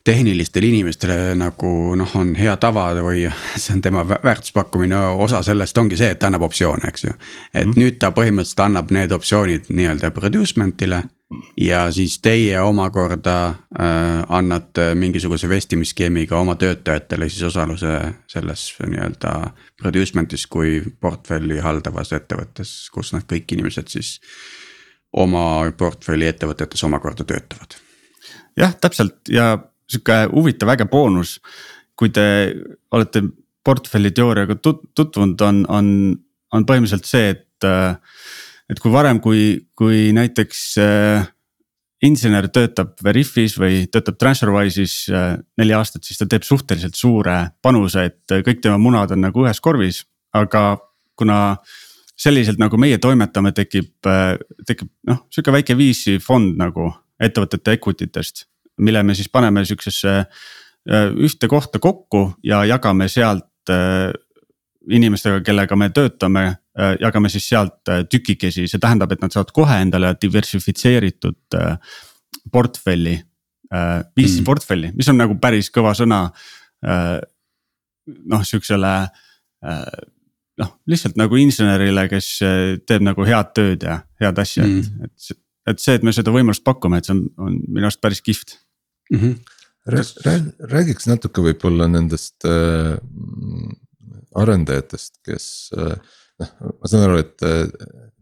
tehnilistele 0.04 0.66
inimestele 0.66 1.34
nagu 1.36 1.94
noh, 1.96 2.16
on 2.16 2.32
hea 2.38 2.56
tava 2.56 2.88
või 3.04 3.26
see 3.60 3.76
on 3.76 3.84
tema 3.84 4.04
väärtuspakkumine, 4.08 4.98
osa 5.20 5.42
sellest 5.46 5.78
ongi 5.78 5.98
see, 6.00 6.14
et 6.14 6.20
ta 6.20 6.30
annab 6.30 6.46
optsioone, 6.48 6.88
eks 6.88 7.04
ju. 7.04 7.14
et 7.54 7.66
mm 7.66 7.72
-hmm. 7.72 7.80
nüüd 7.80 7.98
ta 7.98 8.12
põhimõtteliselt 8.16 8.64
annab 8.64 8.90
need 8.90 9.12
optsioonid 9.12 9.68
nii-öelda 9.68 10.10
producement'ile 10.10 11.02
ja 11.56 11.92
siis 11.92 12.18
teie 12.18 12.60
omakorda 12.60 13.46
äh, 13.48 14.24
annate 14.28 14.94
mingisuguse 14.94 15.48
vestimiskeemiga 15.48 16.38
oma 16.38 16.54
töötajatele 16.54 17.28
siis 17.28 17.42
osaluse 17.42 18.00
selles 18.26 18.72
nii-öelda 18.86 19.50
producement'is 19.82 20.46
kui 20.46 20.82
portfelli 21.00 21.58
haldavas 21.58 22.12
ettevõttes, 22.12 22.90
kus 22.90 23.12
nad 23.12 23.28
kõik 23.32 23.52
inimesed 23.52 23.88
siis 23.88 24.18
oma 25.12 25.70
portfelli 25.76 26.26
ettevõtetes 26.26 26.84
omakorda 26.84 27.24
töötavad. 27.24 27.74
jah, 28.56 28.74
täpselt 28.80 29.28
ja 29.28 29.58
sihuke 29.90 30.22
huvitav 30.32 30.74
äge 30.74 30.86
boonus. 30.90 31.38
kui 32.00 32.08
te 32.08 32.54
olete 32.96 33.20
portfelli 33.64 34.10
teooriaga 34.16 34.54
tutvunud, 34.56 35.40
on, 35.44 35.58
on, 35.68 35.90
on 36.52 36.64
põhimõtteliselt 36.64 37.08
see, 37.08 37.34
et. 37.34 37.66
et 38.70 38.80
kui 38.80 38.92
varem, 38.92 39.18
kui, 39.20 39.66
kui 39.76 40.08
näiteks 40.16 40.62
äh, 40.80 41.26
insener 42.06 42.48
töötab 42.48 42.94
Veriffis 43.04 43.58
või 43.60 43.82
töötab 43.92 44.16
TransferWise'is 44.20 44.94
äh, 45.12 45.34
neli 45.60 45.74
aastat, 45.76 46.06
siis 46.06 46.20
ta 46.22 46.28
teeb 46.30 46.46
suhteliselt 46.46 46.96
suure 46.96 47.36
panuse, 47.60 48.06
et 48.08 48.36
kõik 48.46 48.62
tema 48.64 48.78
munad 48.80 49.12
on 49.12 49.20
nagu 49.26 49.44
ühes 49.44 49.60
korvis, 49.60 50.04
aga 50.32 50.78
kuna 51.18 51.58
selliselt 52.20 52.60
nagu 52.60 52.80
meie 52.80 52.96
toimetame, 53.02 53.52
tekib, 53.56 53.92
äh, 54.08 54.38
tekib 54.68 54.88
noh, 55.10 55.26
sihuke 55.28 55.52
väike 55.58 55.76
VC 55.76 56.16
fond 56.24 56.56
nagu 56.60 56.88
ettevõtete 57.20 57.76
equity 57.76 58.08
test 58.08 58.46
mille 58.80 59.02
me 59.02 59.14
siis 59.14 59.28
paneme 59.32 59.64
sihukesesse 59.64 60.16
äh, 60.18 61.06
ühte 61.16 61.48
kohta 61.48 61.78
kokku 61.78 62.32
ja 62.44 62.64
jagame 62.68 63.08
sealt 63.08 63.70
äh, 63.70 64.10
inimestega, 64.90 65.42
kellega 65.44 65.76
me 65.76 65.90
töötame, 65.94 66.44
äh, 66.78 66.94
jagame 67.00 67.28
siis 67.32 67.48
sealt 67.48 67.90
tükikesi, 68.10 68.66
see 68.68 68.80
tähendab, 68.80 69.12
et 69.12 69.22
nad 69.22 69.34
saavad 69.34 69.52
kohe 69.56 69.80
endale 69.84 70.14
diversifitseeritud 70.22 71.58
portfelli. 72.52 73.18
VC 73.70 74.40
mm. 74.40 74.44
portfelli, 74.44 74.88
mis 74.98 75.06
on 75.12 75.20
nagu 75.20 75.36
päris 75.38 75.68
kõva 75.70 75.92
sõna. 75.94 76.24
noh, 78.32 78.40
sihukesele 78.42 78.94
noh, 80.58 80.72
lihtsalt 80.90 81.20
nagu 81.20 81.38
insenerile, 81.38 82.08
kes 82.10 82.32
teeb 82.88 83.04
nagu 83.06 83.22
head 83.28 83.52
tööd 83.54 83.86
ja 83.86 84.00
head 84.18 84.42
asja 84.42 84.64
mm., 84.64 85.04
et, 85.06 85.12
et. 85.30 85.38
et 85.70 85.84
see, 85.84 85.94
et 86.00 86.02
me 86.02 86.10
seda 86.16 86.34
võimalust 86.34 86.64
pakume, 86.66 86.98
et 86.98 87.06
see 87.06 87.14
on, 87.14 87.22
on 87.38 87.60
minu 87.68 87.86
arust 87.86 88.02
päris 88.02 88.24
kihvt 88.26 88.56
mm. 89.10 89.18
-hmm. 89.18 90.52
räägiks 90.58 91.06
natuke 91.06 91.42
võib-olla 91.42 91.88
nendest 91.88 92.44
äh, 92.44 92.96
arendajatest, 94.34 95.20
kes 95.26 95.70
äh, 95.78 95.96
noh, 96.40 96.52
ma 96.80 96.90
saan 96.90 97.08
aru, 97.08 97.18
et 97.24 97.46
äh, 97.46 97.66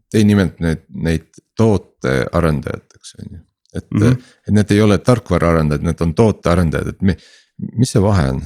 te 0.09 0.21
ei 0.21 0.27
nimeta 0.27 0.63
neid, 0.65 0.85
neid 0.89 1.41
tootearendajateks, 1.57 3.15
on 3.19 3.37
ju. 3.37 3.41
et 3.73 3.91
mm, 3.91 4.01
-hmm. 4.01 4.21
et 4.47 4.53
need 4.53 4.71
ei 4.71 4.81
ole 4.81 4.97
tarkvaraarendajad, 4.97 5.83
need 5.83 6.01
on 6.01 6.15
tootearendajad, 6.15 6.87
et 6.87 7.01
mi, 7.01 7.15
mis 7.77 7.91
see 7.91 8.01
vahe 8.01 8.29
on 8.29 8.43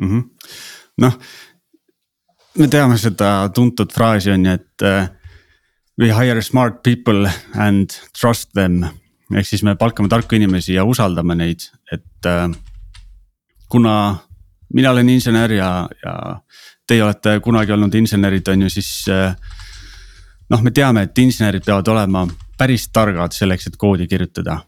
mm 0.00 0.10
-hmm.? 0.10 0.50
noh, 0.96 1.18
me 2.58 2.68
teame 2.68 2.98
seda 2.98 3.50
tuntud 3.54 3.92
fraasi 3.92 4.30
on 4.30 4.46
ju, 4.46 4.52
et 4.52 4.82
uh, 4.82 5.08
we 5.98 6.12
hire 6.14 6.42
smart 6.42 6.82
people 6.82 7.30
and 7.54 7.90
trust 8.20 8.52
them 8.54 8.84
ehk 9.36 9.46
siis 9.46 9.62
me 9.62 9.76
palkame 9.78 10.08
tarku 10.08 10.36
inimesi 10.36 10.74
ja 10.74 10.84
usaldame 10.84 11.36
neid, 11.38 11.68
et 11.92 12.26
äh, 12.26 12.50
kuna 13.70 13.94
mina 14.74 14.90
olen 14.90 15.08
insener 15.08 15.52
ja, 15.52 15.88
ja 16.04 16.14
teie 16.86 17.04
olete 17.04 17.38
kunagi 17.42 17.72
olnud 17.72 17.94
insenerid, 17.94 18.48
on 18.48 18.66
ju, 18.66 18.70
siis 18.70 18.90
äh,. 19.10 19.34
noh, 20.50 20.62
me 20.62 20.70
teame, 20.74 21.06
et 21.06 21.18
insenerid 21.18 21.64
peavad 21.66 21.88
olema 21.88 22.26
päris 22.58 22.88
targad 22.92 23.34
selleks, 23.34 23.66
et 23.66 23.78
koodi 23.80 24.06
kirjutada. 24.10 24.60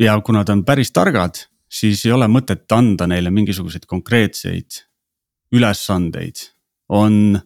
ja 0.00 0.20
kuna 0.20 0.38
nad 0.38 0.48
on 0.52 0.64
päris 0.64 0.92
targad, 0.92 1.46
siis 1.68 2.04
ei 2.06 2.12
ole 2.12 2.28
mõtet 2.28 2.72
anda 2.72 3.06
neile 3.06 3.30
mingisuguseid 3.30 3.86
konkreetseid 3.86 4.82
ülesandeid. 5.52 6.36
on, 6.88 7.38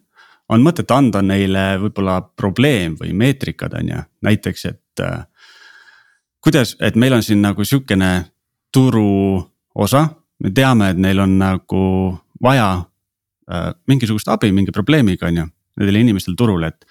on 0.49 0.63
mõtet 0.63 0.91
anda 0.91 1.21
neile 1.21 1.77
võib-olla 1.79 2.21
probleem 2.21 2.95
või 2.99 3.13
meetrikad, 3.13 3.73
on 3.73 3.87
ju, 3.89 4.01
näiteks, 4.21 4.65
et 4.65 5.03
äh, 5.03 5.25
kuidas, 6.41 6.75
et 6.79 6.95
meil 6.95 7.13
on 7.13 7.23
siin 7.23 7.41
nagu 7.41 7.65
sihukene 7.65 8.11
turuosa, 8.73 10.07
me 10.39 10.51
teame, 10.51 10.91
et 10.91 10.97
neil 10.97 11.19
on 11.19 11.37
nagu 11.39 11.83
vaja 12.43 12.69
äh, 13.51 13.73
mingisugust 13.87 14.27
abi 14.27 14.51
mingi 14.51 14.71
probleemiga, 14.71 15.27
on 15.27 15.37
ju, 15.37 15.47
nendel 15.79 16.01
inimestel 16.01 16.35
turul, 16.37 16.63
et. 16.67 16.85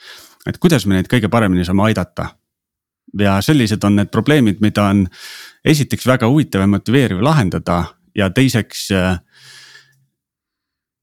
et 0.46 0.58
kuidas 0.58 0.86
me 0.86 0.96
neid 0.96 1.08
kõige 1.10 1.28
paremini 1.28 1.64
saame 1.64 1.82
aidata. 1.90 2.36
ja 3.18 3.40
sellised 3.42 3.84
on 3.84 3.96
need 3.96 4.10
probleemid, 4.10 4.60
mida 4.60 4.84
on 4.86 5.06
esiteks 5.64 6.06
väga 6.06 6.28
huvitav 6.30 6.60
ja 6.60 6.66
motiveeriv 6.66 7.22
lahendada 7.22 7.84
ja 8.14 8.30
teiseks 8.30 8.90
äh, 8.94 9.18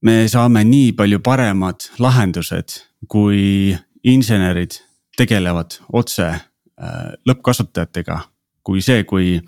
me 0.02 0.28
saame 0.28 0.64
nii 0.64 0.92
palju 0.92 1.20
paremad 1.20 1.90
lahendused, 1.98 2.80
kui 3.08 3.76
insenerid 4.04 4.80
tegelevad 5.18 5.80
otse 5.92 6.26
äh, 6.30 7.12
lõppkasutajatega 7.28 8.22
kui 8.68 8.84
see, 8.84 9.06
kui, 9.08 9.38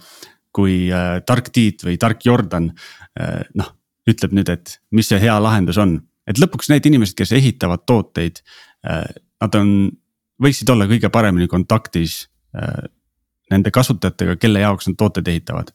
kui 0.56 0.86
äh, 0.88 1.18
tark 1.28 1.52
Tiit 1.52 1.84
või 1.84 1.98
tark 2.00 2.24
Jordan 2.24 2.70
äh, 2.72 3.42
noh, 3.60 3.74
ütleb 4.08 4.32
nüüd, 4.36 4.48
et 4.52 4.78
mis 4.96 5.10
see 5.12 5.20
hea 5.20 5.36
lahendus 5.42 5.78
on. 5.80 5.98
et 6.26 6.38
lõpuks 6.40 6.70
need 6.72 6.86
inimesed, 6.88 7.16
kes 7.18 7.34
ehitavad 7.36 7.84
tooteid 7.88 8.40
äh,, 8.86 9.04
nad 9.40 9.56
on, 9.58 9.90
võiksid 10.40 10.72
olla 10.72 10.86
kõige 10.88 11.10
paremini 11.12 11.48
kontaktis 11.50 12.22
äh, 12.56 12.88
nende 13.50 13.72
kasutajatega, 13.74 14.36
kelle 14.38 14.62
jaoks 14.62 14.88
nad 14.88 14.98
tooteid 14.98 15.28
ehitavad. 15.28 15.72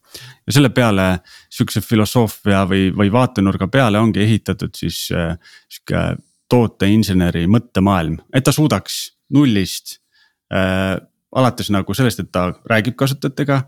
ja 0.48 0.54
selle 0.56 0.72
peale 0.74 1.08
sihukese 1.52 1.82
filosoofia 1.84 2.64
või, 2.70 2.88
või 2.96 3.12
vaatenurga 3.12 3.68
peale 3.68 4.00
ongi 4.00 4.24
ehitatud 4.24 4.76
siis 4.78 5.10
äh, 5.12 5.36
sihuke 5.70 6.16
tooteinseneri 6.50 7.48
mõttemaailm, 7.50 8.20
et 8.34 8.46
ta 8.46 8.54
suudaks 8.56 9.18
nullist 9.34 9.98
äh, 10.54 10.96
alates 11.36 11.70
nagu 11.74 11.94
sellest, 11.94 12.24
et 12.24 12.32
ta 12.32 12.52
räägib 12.70 12.96
kasutajatega. 13.00 13.64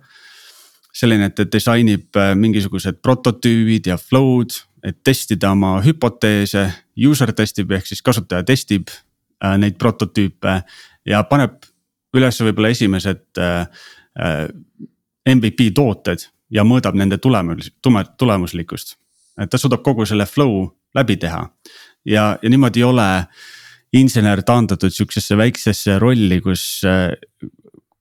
selline, 0.97 1.27
et 1.29 1.36
ta 1.36 1.43
disainib 1.45 2.15
äh, 2.17 2.31
mingisugused 2.36 2.97
prototüübid 3.05 3.86
ja 3.86 4.00
flow'd, 4.01 4.55
et 4.83 5.03
testida 5.03 5.51
oma 5.51 5.75
hüpoteese, 5.86 6.63
user 6.97 7.33
testib 7.38 7.71
ehk 7.75 7.86
siis 7.86 8.01
kasutaja 8.01 8.45
testib 8.47 8.89
äh, 8.89 9.57
neid 9.62 9.77
prototüüpe 9.77 10.62
ja 11.05 11.24
paneb 11.29 11.67
üles 12.17 12.41
võib-olla 12.41 12.71
esimesed 12.74 13.42
äh, 13.42 13.68
äh, 14.18 14.48
MVP 15.27 15.70
tooted 15.75 16.25
ja 16.50 16.63
mõõdab 16.63 16.98
nende 16.98 17.20
tulemus, 17.22 17.70
tulemuslikkust. 18.18 18.96
et 19.42 19.50
ta 19.50 19.57
suudab 19.57 19.83
kogu 19.83 20.05
selle 20.05 20.25
flow 20.25 20.65
läbi 20.96 21.18
teha 21.22 21.44
ja, 22.05 22.37
ja 22.42 22.50
niimoodi 22.50 22.81
ei 22.81 22.87
ole 22.87 23.07
insener 23.98 24.42
taandatud 24.44 24.92
sihukesesse 24.92 25.37
väiksesse 25.37 26.00
rolli, 26.00 26.42
kus, 26.42 26.81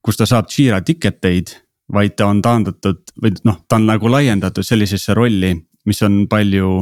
kus 0.07 0.15
ta 0.15 0.27
saab 0.29 0.47
Jira 0.47 0.79
ticket 0.81 1.25
eid. 1.27 1.55
vaid 1.87 2.17
ta 2.19 2.25
on 2.27 2.41
taandatud 2.43 3.13
või 3.23 3.31
noh, 3.47 3.61
ta 3.63 3.77
on 3.77 3.85
nagu 3.87 4.09
laiendatud 4.11 4.65
sellisesse 4.65 5.13
rolli, 5.15 5.53
mis 5.87 6.01
on 6.03 6.25
palju 6.27 6.81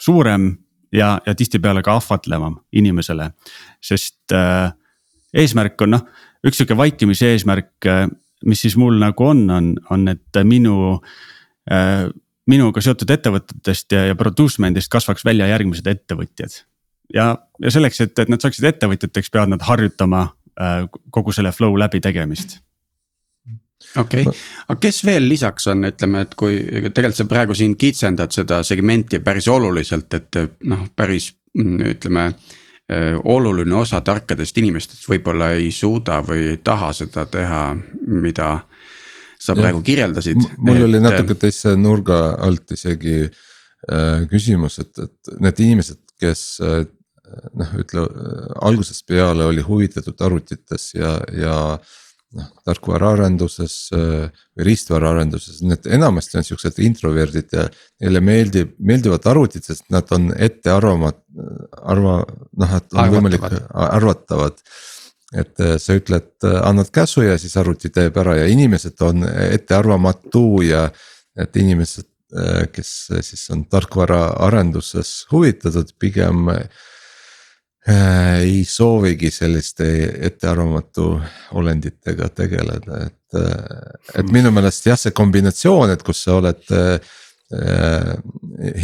suurem 0.00 0.48
ja, 0.90 1.20
ja 1.26 1.34
tihtipeale 1.38 1.84
ka 1.86 1.94
ahvatlevam 2.00 2.56
inimesele. 2.72 3.30
sest 3.82 4.34
äh, 4.34 4.72
eesmärk 5.34 5.82
on 5.86 5.94
noh, 5.94 6.02
üks 6.46 6.58
sihuke 6.58 6.76
vaikimise 6.76 7.30
eesmärk, 7.34 7.76
äh, 7.86 8.08
mis 8.46 8.64
siis 8.66 8.74
mul 8.76 8.98
nagu 8.98 9.26
on, 9.26 9.44
on, 9.50 9.70
on, 9.90 10.08
et 10.08 10.42
minu 10.42 10.98
äh, 11.70 12.08
minuga 12.50 12.82
seotud 12.82 13.10
ettevõtetest 13.10 13.94
ja, 13.94 14.08
ja 14.10 14.18
producement'ist 14.18 14.90
kasvaks 14.90 15.24
välja 15.24 15.46
järgmised 15.52 15.86
ettevõtjad 15.86 16.62
ja, 17.14 17.30
ja 17.62 17.70
selleks, 17.70 18.00
et, 18.02 18.18
et 18.18 18.30
nad 18.30 18.42
saaksid 18.42 18.66
ettevõtjateks, 18.72 19.30
peavad 19.30 19.54
nad 19.54 19.64
harjutama 19.66 20.26
kogu 21.10 21.32
selle 21.32 21.52
flow 21.56 21.78
läbitegemist 21.80 22.58
okei 23.96 24.22
okay., 24.26 24.38
aga 24.68 24.78
kes 24.82 25.02
veel 25.06 25.28
lisaks 25.30 25.68
on, 25.72 25.84
ütleme, 25.88 26.24
et 26.26 26.36
kui 26.38 26.58
tegelikult 26.90 27.18
sa 27.18 27.28
praegu 27.30 27.56
siin 27.56 27.76
kitsendad 27.80 28.32
seda 28.34 28.62
segmenti 28.66 29.20
päris 29.24 29.48
oluliselt, 29.50 30.14
et 30.18 30.40
noh, 30.68 30.86
päris 30.96 31.30
ütleme 31.56 32.26
äh, 32.30 33.16
oluline 33.24 33.74
osa 33.80 34.02
tarkadest 34.06 34.58
inimestest 34.62 35.08
võib-olla 35.10 35.52
ei 35.58 35.70
suuda 35.74 36.20
või 36.26 36.52
ei 36.52 36.60
taha 36.64 36.92
seda 36.96 37.26
teha, 37.30 37.64
mida 38.06 38.52
sa 39.40 39.54
ja, 39.54 39.62
praegu 39.62 39.82
kirjeldasid. 39.82 40.40
mul 40.58 40.76
et... 40.76 40.86
oli 40.88 41.02
natuke 41.02 41.38
teise 41.40 41.74
nurga 41.80 42.20
alt 42.44 42.76
isegi 42.76 43.22
äh, 43.24 44.28
küsimus, 44.30 44.80
et, 44.84 44.92
et 45.06 45.36
need 45.40 45.64
inimesed, 45.66 46.02
kes 46.20 46.44
äh, 46.64 46.82
noh, 47.58 47.72
ütle 47.80 48.04
algusest 48.66 49.06
peale 49.08 49.46
oli 49.50 49.64
huvitatud 49.64 50.20
arvutites 50.24 50.90
ja, 50.94 51.16
ja 51.36 51.56
noh, 52.36 52.50
tarkvaraarenduses 52.66 53.76
või 53.92 54.66
riistvaraaarenduses, 54.68 55.62
need 55.66 55.88
enamasti 55.90 56.40
on 56.40 56.46
siuksed 56.46 56.78
introverdid 56.84 57.56
ja 57.56 57.66
neile 58.02 58.22
meeldib, 58.24 58.76
meeldivad 58.78 59.26
arvutid, 59.30 59.66
sest 59.66 59.88
nad 59.94 60.10
on 60.14 60.30
ettearvamat-, 60.36 61.24
arva, 61.82 62.20
noh, 62.62 62.78
et 62.78 62.96
on 62.96 63.12
võimalik 63.16 63.50
arvatavad. 63.70 64.62
et 65.30 65.60
äh, 65.62 65.76
sa 65.78 65.94
ütled, 65.94 66.32
äh, 66.42 66.56
annad 66.66 66.88
käsu 66.90 67.22
ja 67.22 67.36
siis 67.38 67.52
arvuti 67.56 67.92
teeb 67.94 68.16
ära 68.18 68.32
ja 68.34 68.46
inimesed 68.50 68.98
on 69.06 69.22
ettearvamatu 69.22 70.62
ja 70.66 70.88
et 71.38 71.54
inimesed, 71.56 72.08
äh, 72.34 72.64
kes 72.72 72.90
siis 73.22 73.44
on 73.54 73.62
tarkvaraarenduses 73.70 75.28
huvitatud, 75.30 75.94
pigem 76.02 76.50
Äh, 76.50 76.89
ei 77.90 78.64
soovigi 78.64 79.30
selliste 79.30 79.86
ettearvamatu 80.26 81.06
olenditega 81.58 82.28
tegeleda, 82.28 83.04
et, 83.06 83.38
äh, 83.38 84.20
et 84.20 84.32
minu 84.32 84.52
meelest 84.54 84.86
jah, 84.86 84.98
see 85.00 85.14
kombinatsioon, 85.16 85.94
et 85.94 86.04
kus 86.06 86.24
sa 86.26 86.36
oled 86.38 86.72
äh, 86.76 87.14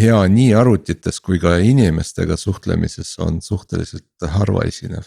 hea 0.01 0.21
nii 0.33 0.53
arvutites 0.59 1.21
kui 1.23 1.39
ka 1.43 1.57
inimestega 1.63 2.39
suhtlemises 2.41 3.13
on 3.23 3.39
suhteliselt 3.43 4.27
harva 4.33 4.65
esinev. 4.67 5.07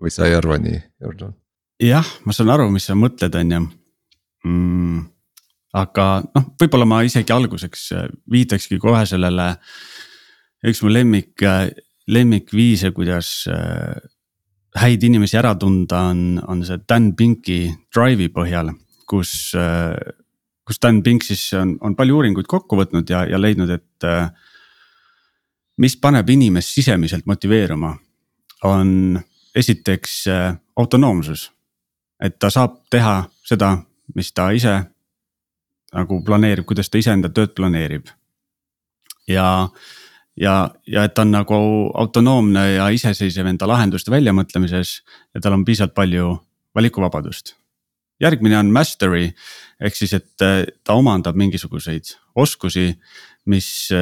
või 0.00 0.10
sa 0.10 0.26
ei 0.26 0.34
arva 0.34 0.56
nii, 0.58 0.78
Jordan? 1.00 1.34
jah, 1.82 2.06
ma 2.24 2.32
saan 2.34 2.50
aru, 2.54 2.70
mis 2.72 2.86
sa 2.88 2.96
mõtled, 2.98 3.34
on 3.38 3.52
ju 3.52 3.60
mm,. 4.44 5.02
aga 5.80 6.06
noh, 6.34 6.48
võib-olla 6.60 6.88
ma 6.88 7.02
isegi 7.06 7.34
alguseks 7.34 7.90
viitakski 8.30 8.78
kohe 8.82 9.04
sellele, 9.06 9.52
üks 10.64 10.82
mu 10.82 10.92
lemmik 10.92 11.44
lemmikviise, 12.06 12.90
kuidas 12.90 13.46
äh, 13.48 13.96
häid 14.80 15.02
inimesi 15.06 15.38
ära 15.40 15.54
tunda, 15.60 16.08
on, 16.10 16.42
on 16.48 16.64
see 16.66 16.82
Dan 16.88 17.12
Pinki 17.16 17.58
Drive'i 17.94 18.30
põhjal, 18.34 18.72
kus, 19.08 19.54
äh, 19.58 19.94
kus 20.66 20.80
Dan 20.82 21.02
Pink 21.02 21.24
siis 21.24 21.46
on, 21.58 21.76
on 21.80 21.96
palju 21.96 22.18
uuringuid 22.18 22.48
kokku 22.50 22.78
võtnud 22.80 23.10
ja, 23.10 23.26
ja 23.28 23.40
leidnud, 23.40 23.70
et. 23.70 24.08
Äh, 24.08 24.28
mis 25.74 25.96
paneb 25.98 26.28
inimest 26.30 26.70
sisemiselt 26.70 27.24
motiveeruma, 27.26 27.88
on 28.62 29.18
esiteks 29.58 30.12
autonoomsus. 30.78 31.50
et 32.22 32.38
ta 32.38 32.46
saab 32.50 32.76
teha 32.90 33.24
seda, 33.42 33.72
mis 34.14 34.30
ta 34.32 34.52
ise 34.54 34.76
nagu 35.94 36.20
planeerib, 36.24 36.64
kuidas 36.64 36.90
ta 36.90 36.98
iseenda 36.98 37.28
tööd 37.28 37.54
planeerib. 37.56 38.06
ja 39.28 39.68
ja, 40.40 40.70
ja 40.86 41.04
et 41.04 41.14
ta 41.14 41.22
on 41.22 41.34
nagu 41.34 41.58
autonoomne 41.94 42.64
ja 42.74 42.88
iseseisev 42.94 43.46
enda 43.46 43.68
lahenduste 43.70 44.10
väljamõtlemises 44.10 44.96
ja 45.34 45.40
tal 45.40 45.58
on 45.58 45.64
piisavalt 45.64 45.94
palju 45.94 46.38
valikuvabadust. 46.74 47.54
järgmine 48.20 48.58
on 48.58 48.72
mastery 48.72 49.32
ehk 49.80 49.96
siis, 49.96 50.12
et 50.12 50.42
äh, 50.42 50.64
ta 50.84 50.94
omandab 50.94 51.36
mingisuguseid 51.36 52.16
oskusi, 52.34 52.94
mis 53.46 53.92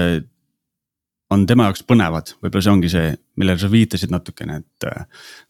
on 1.33 1.47
tema 1.49 1.68
jaoks 1.68 1.85
põnevad, 1.88 2.35
võib-olla 2.42 2.64
see 2.64 2.73
ongi 2.73 2.90
see, 2.92 3.12
millele 3.40 3.61
sa 3.61 3.71
viitasid 3.73 4.12
natukene, 4.12 4.61
et. 4.62 4.87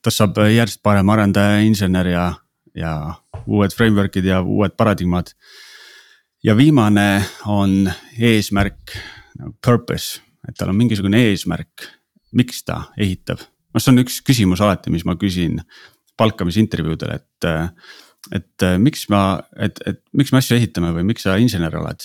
tast 0.03 0.21
saab 0.21 0.39
järjest 0.47 0.83
parem 0.85 1.11
arendaja, 1.15 1.61
insener 1.67 2.11
ja, 2.13 2.27
ja 2.79 2.93
uued 3.47 3.75
framework'id 3.75 4.27
ja 4.29 4.41
uued 4.43 4.77
paradigmad. 4.79 5.33
ja 6.45 6.57
viimane 6.57 7.25
on 7.47 7.91
eesmärk, 8.19 8.97
purpose, 9.65 10.21
et 10.49 10.57
tal 10.59 10.73
on 10.73 10.79
mingisugune 10.79 11.21
eesmärk, 11.31 11.89
miks 12.39 12.63
ta 12.67 12.87
ehitab. 13.01 13.43
noh, 13.73 13.83
see 13.83 13.93
on 13.93 14.03
üks 14.05 14.21
küsimus 14.27 14.63
alati, 14.65 14.93
mis 14.93 15.07
ma 15.09 15.17
küsin 15.21 15.61
palkamisintervjuudel, 16.21 17.15
et. 17.21 17.53
et 18.37 18.65
miks 18.79 19.09
ma, 19.11 19.41
et, 19.59 19.81
et 19.87 19.99
miks 20.15 20.31
me 20.31 20.39
asju 20.39 20.55
ehitame 20.55 20.93
või 20.95 21.07
miks 21.09 21.25
sa 21.27 21.35
insener 21.43 21.75
oled 21.75 22.05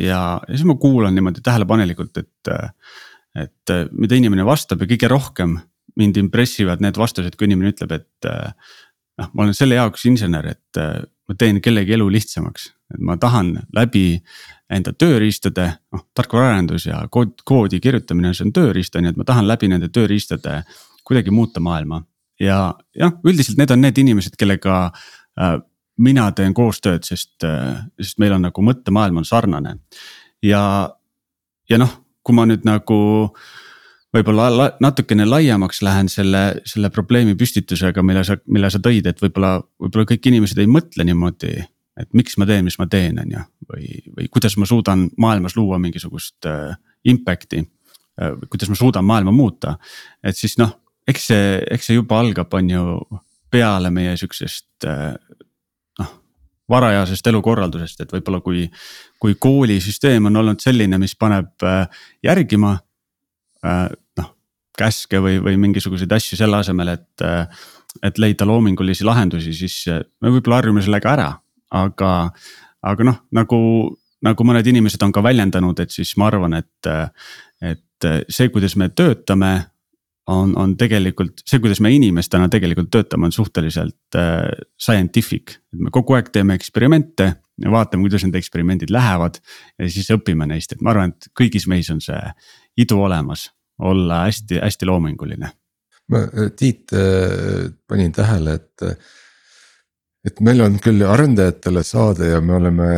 ja, 0.00 0.40
ja 0.48 0.54
siis 0.54 0.66
ma 0.68 0.76
kuulan 0.80 1.14
niimoodi 1.14 1.42
tähelepanelikult, 1.44 2.16
et 2.22 2.52
et 3.38 3.72
mida 3.94 4.16
inimene 4.18 4.42
vastab 4.42 4.80
ja 4.82 4.88
kõige 4.90 5.08
rohkem 5.10 5.54
mind 6.00 6.16
impressivad 6.18 6.80
need 6.82 6.96
vastused, 6.98 7.36
kui 7.38 7.46
inimene 7.46 7.70
ütleb, 7.70 7.92
et 7.94 8.26
noh, 8.26 9.28
ma 9.30 9.44
olen 9.44 9.54
selle 9.54 9.78
jaoks 9.78 10.06
insener, 10.10 10.48
et 10.50 10.80
ma 10.80 11.36
teen 11.38 11.60
kellegi 11.62 11.94
elu 11.94 12.08
lihtsamaks. 12.10 12.70
et 12.94 13.02
ma 13.06 13.16
tahan 13.16 13.52
läbi 13.76 14.20
enda 14.70 14.92
tööriistade, 14.92 15.66
noh 15.92 16.04
tarkvaraarendus 16.14 16.86
ja 16.86 17.00
kood, 17.10 17.40
koodi 17.44 17.80
kirjutamine, 17.82 18.34
see 18.34 18.46
on 18.46 18.52
tööriist 18.54 18.96
on 18.96 19.08
ju, 19.08 19.14
et 19.14 19.18
ma 19.18 19.26
tahan 19.26 19.48
läbi 19.48 19.70
nende 19.72 19.90
tööriistade 19.90 20.60
kuidagi 21.04 21.34
muuta 21.34 21.60
maailma. 21.60 22.04
ja 22.40 22.74
jah, 22.96 23.16
üldiselt 23.24 23.58
need 23.58 23.70
on 23.70 23.82
need 23.82 23.98
inimesed, 23.98 24.36
kellega 24.38 24.92
äh, 25.40 25.58
mina 25.98 26.30
teen 26.32 26.54
koostööd, 26.54 27.04
sest 27.04 27.44
äh,, 27.44 27.82
sest 28.00 28.18
meil 28.22 28.32
on 28.38 28.46
nagu 28.48 28.62
mõttemaailm 28.62 29.20
on 29.20 29.28
sarnane. 29.28 29.76
ja, 30.42 30.62
ja 31.68 31.78
noh 31.78 31.98
kui 32.30 32.36
ma 32.36 32.46
nüüd 32.48 32.66
nagu 32.68 33.00
võib-olla 34.14 34.48
la, 34.52 34.68
natukene 34.82 35.26
laiemaks 35.28 35.82
lähen 35.86 36.10
selle, 36.12 36.60
selle 36.68 36.90
probleemi 36.94 37.36
püstitusega, 37.38 38.02
mille 38.06 38.24
sa, 38.26 38.36
mille 38.50 38.70
sa 38.72 38.80
tõid, 38.82 39.06
et 39.10 39.22
võib-olla, 39.22 39.58
võib-olla 39.80 40.08
kõik 40.12 40.30
inimesed 40.32 40.60
ei 40.60 40.70
mõtle 40.70 41.06
niimoodi. 41.06 41.54
Et 42.02 42.10
miks 42.16 42.38
ma 42.40 42.48
teen, 42.48 42.64
mis 42.66 42.78
ma 42.80 42.86
teen, 42.90 43.18
on 43.22 43.34
ju, 43.36 43.46
või, 43.72 43.88
või 44.16 44.28
kuidas 44.32 44.56
ma 44.60 44.68
suudan 44.68 45.08
maailmas 45.20 45.56
luua 45.58 45.78
mingisugust 45.82 46.48
äh, 46.48 46.74
impact'i 47.04 47.62
äh,. 47.62 48.36
kuidas 48.48 48.72
ma 48.72 48.78
suudan 48.78 49.06
maailma 49.06 49.34
muuta, 49.34 49.76
et 50.24 50.36
siis 50.36 50.58
noh, 50.60 50.76
eks 51.08 51.30
see, 51.32 51.58
eks 51.70 51.90
see 51.90 51.98
juba 51.98 52.20
algab, 52.20 52.52
on 52.54 52.70
ju 52.70 52.84
peale 53.50 53.90
meie 53.90 54.14
sihukesest 54.16 54.86
äh, 54.86 55.14
varajasest 56.70 57.26
elukorraldusest, 57.32 58.04
et 58.04 58.14
võib-olla 58.14 58.40
kui, 58.44 58.64
kui 59.22 59.36
koolisüsteem 59.38 60.30
on 60.30 60.42
olnud 60.42 60.62
selline, 60.62 60.98
mis 61.02 61.16
paneb 61.18 61.66
äh, 61.66 62.04
järgima 62.26 62.76
äh, 63.66 63.86
noh, 64.20 64.32
käske 64.78 65.20
või, 65.22 65.40
või 65.44 65.58
mingisuguseid 65.66 66.12
asju 66.16 66.38
selle 66.40 66.60
asemel, 66.62 66.94
et, 66.94 67.26
äh, 67.26 67.66
et 68.06 68.20
leida 68.22 68.46
loomingulisi 68.48 69.06
lahendusi, 69.06 69.54
siis 69.56 69.82
me 70.22 70.30
võib-olla 70.30 70.60
harjume 70.60 70.84
sellega 70.86 71.14
ära, 71.16 71.30
aga, 71.70 72.12
aga 72.82 73.06
noh, 73.06 73.18
nagu, 73.36 73.58
nagu 74.26 74.46
mõned 74.46 74.66
inimesed 74.66 75.02
on 75.06 75.12
ka 75.12 75.22
väljendanud, 75.24 75.80
et 75.80 75.94
siis 75.94 76.16
ma 76.20 76.30
arvan, 76.30 76.58
et, 76.60 76.90
et 77.62 78.08
see, 78.28 78.48
kuidas 78.52 78.76
me 78.80 78.90
töötame 78.92 79.54
on, 80.30 80.52
on 80.58 80.74
tegelikult 80.78 81.42
see, 81.48 81.60
kuidas 81.62 81.80
me 81.82 81.92
inimestena 81.94 82.48
tegelikult 82.52 82.90
töötame, 82.92 83.28
on 83.28 83.34
suhteliselt 83.34 84.18
äh, 84.18 84.48
scientific. 84.80 85.56
et 85.72 85.84
me 85.86 85.92
kogu 85.94 86.16
aeg 86.16 86.30
teeme 86.32 86.54
eksperimente 86.58 87.30
ja 87.60 87.72
vaatame, 87.72 88.04
kuidas 88.06 88.24
need 88.26 88.38
eksperimendid 88.40 88.92
lähevad 88.94 89.40
ja 89.78 89.88
siis 89.90 90.10
õpime 90.14 90.48
neist, 90.50 90.74
et 90.74 90.84
ma 90.84 90.94
arvan, 90.94 91.14
et 91.14 91.30
kõigis 91.36 91.66
meis 91.70 91.90
on 91.92 92.02
see 92.04 92.20
idu 92.80 93.00
olemas, 93.02 93.48
olla 93.78 94.24
hästi-hästi 94.26 94.88
loominguline. 94.88 95.50
ma 96.10 96.22
Tiit 96.56 96.94
äh, 96.96 97.72
panin 97.88 98.12
tähele, 98.12 98.60
et 98.60 98.86
et 100.26 100.40
meil 100.44 100.60
on 100.60 100.76
küll 100.84 101.00
arendajatele 101.08 101.80
saade 101.86 102.28
ja 102.28 102.40
me 102.44 102.56
oleme 102.58 102.88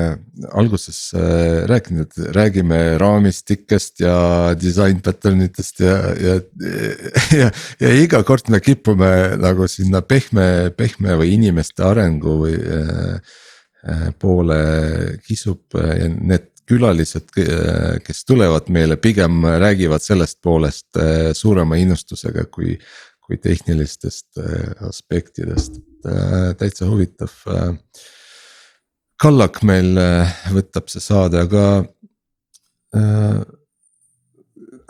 alguses 0.58 0.98
äh, 1.14 1.62
rääkinud, 1.70 2.08
et 2.10 2.34
räägime 2.34 2.80
raamistikest 2.98 4.02
ja 4.02 4.16
disain 4.58 4.98
pattern 5.04 5.44
itest 5.46 5.84
ja, 5.84 5.94
ja, 6.18 6.34
ja, 7.38 7.50
ja 7.78 7.92
iga 7.94 8.24
kord 8.26 8.50
me 8.50 8.58
kipume 8.64 9.12
nagu 9.38 9.68
sinna 9.70 10.02
pehme, 10.02 10.72
pehme 10.76 11.14
või 11.20 11.36
inimeste 11.36 11.86
arengu 11.86 12.40
või 12.42 12.58
äh, 12.58 13.38
äh 13.82 14.08
poole 14.18 14.58
kisub 15.26 15.78
ja 15.78 16.10
need 16.10 16.50
külalised, 16.72 17.32
kes 18.06 18.24
tulevad 18.24 18.68
meile, 18.72 18.96
pigem 18.96 19.42
räägivad 19.60 20.02
sellest 20.02 20.38
poolest 20.42 20.96
äh, 20.96 21.32
suurema 21.36 21.76
innustusega 21.76 22.46
kui, 22.54 22.76
kui 23.22 23.38
tehnilistest 23.38 24.38
aspektidest 24.88 25.78
Äh, 26.02 26.54
täitsa 26.58 26.86
huvitav. 26.90 27.30
Äh, 27.46 27.74
Kallak 29.22 29.60
meil 29.62 29.94
äh, 30.00 30.30
võtab 30.50 30.88
see 30.90 31.02
saade, 31.02 31.44
aga 31.46 31.66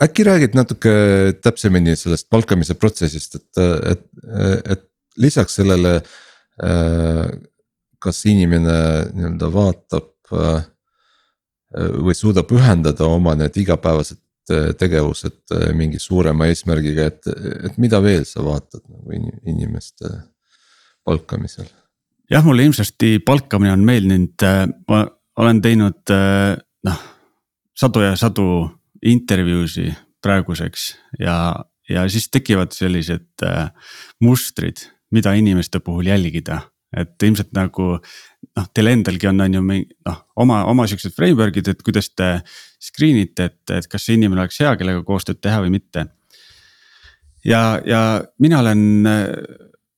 äkki 0.03 0.25
räägid 0.27 0.57
natuke 0.57 0.91
täpsemini 1.39 1.93
sellest 1.95 2.27
palkamise 2.33 2.75
protsessist, 2.75 3.37
et, 3.37 3.61
et, 3.93 4.01
et 4.75 4.83
lisaks 5.23 5.55
sellele. 5.61 6.01
kas 8.03 8.19
inimene 8.27 8.75
nii-öelda 9.15 9.47
vaatab 9.53 10.33
või 12.03 12.13
suudab 12.17 12.51
ühendada 12.53 13.07
oma 13.07 13.37
need 13.39 13.55
igapäevased 13.63 14.19
tegevused 14.49 15.53
mingi 15.77 16.01
suurema 16.03 16.49
eesmärgiga, 16.51 17.05
et, 17.07 17.29
et 17.69 17.77
mida 17.79 18.01
veel 18.03 18.25
sa 18.27 18.43
vaatad 18.43 18.83
nagu 18.89 19.15
inimeste 19.47 20.09
palkamisel? 21.05 21.69
jah, 22.31 22.43
mulle 22.43 22.65
ilmsesti 22.67 23.19
palkamine 23.25 23.71
on 23.71 23.85
meeldinud, 23.87 24.35
äh, 24.43 24.65
ma 24.89 25.05
olen 25.39 25.61
teinud 25.63 26.13
noh 26.83 27.01
sadu 27.77 28.03
ja 28.05 28.15
sadu 28.19 28.47
intervjuusi 29.05 29.87
praeguseks 30.23 30.93
ja, 31.19 31.55
ja 31.89 32.05
siis 32.09 32.29
tekivad 32.31 32.71
sellised 32.75 33.43
mustrid, 34.23 34.85
mida 35.11 35.33
inimeste 35.33 35.79
puhul 35.79 36.07
jälgida. 36.07 36.61
et 36.93 37.23
ilmselt 37.23 37.49
nagu 37.57 37.85
noh, 37.97 38.65
teil 38.73 38.91
endalgi 38.91 39.25
on, 39.27 39.41
on 39.41 39.53
ju 39.57 39.61
noh, 39.65 40.17
oma, 40.37 40.59
oma 40.69 40.85
siuksed 40.87 41.15
framework'id, 41.15 41.71
et 41.71 41.81
kuidas 41.81 42.11
te 42.13 42.27
screen 42.83 43.21
ite, 43.21 43.49
et, 43.51 43.75
et 43.79 43.87
kas 43.89 44.07
see 44.07 44.17
inimene 44.17 44.43
oleks 44.43 44.59
hea, 44.63 44.73
kellega 44.79 45.03
koostööd 45.07 45.39
teha 45.43 45.61
või 45.63 45.75
mitte. 45.77 46.07
ja, 47.47 47.79
ja 47.85 48.01
mina 48.43 48.59
olen 48.59 48.83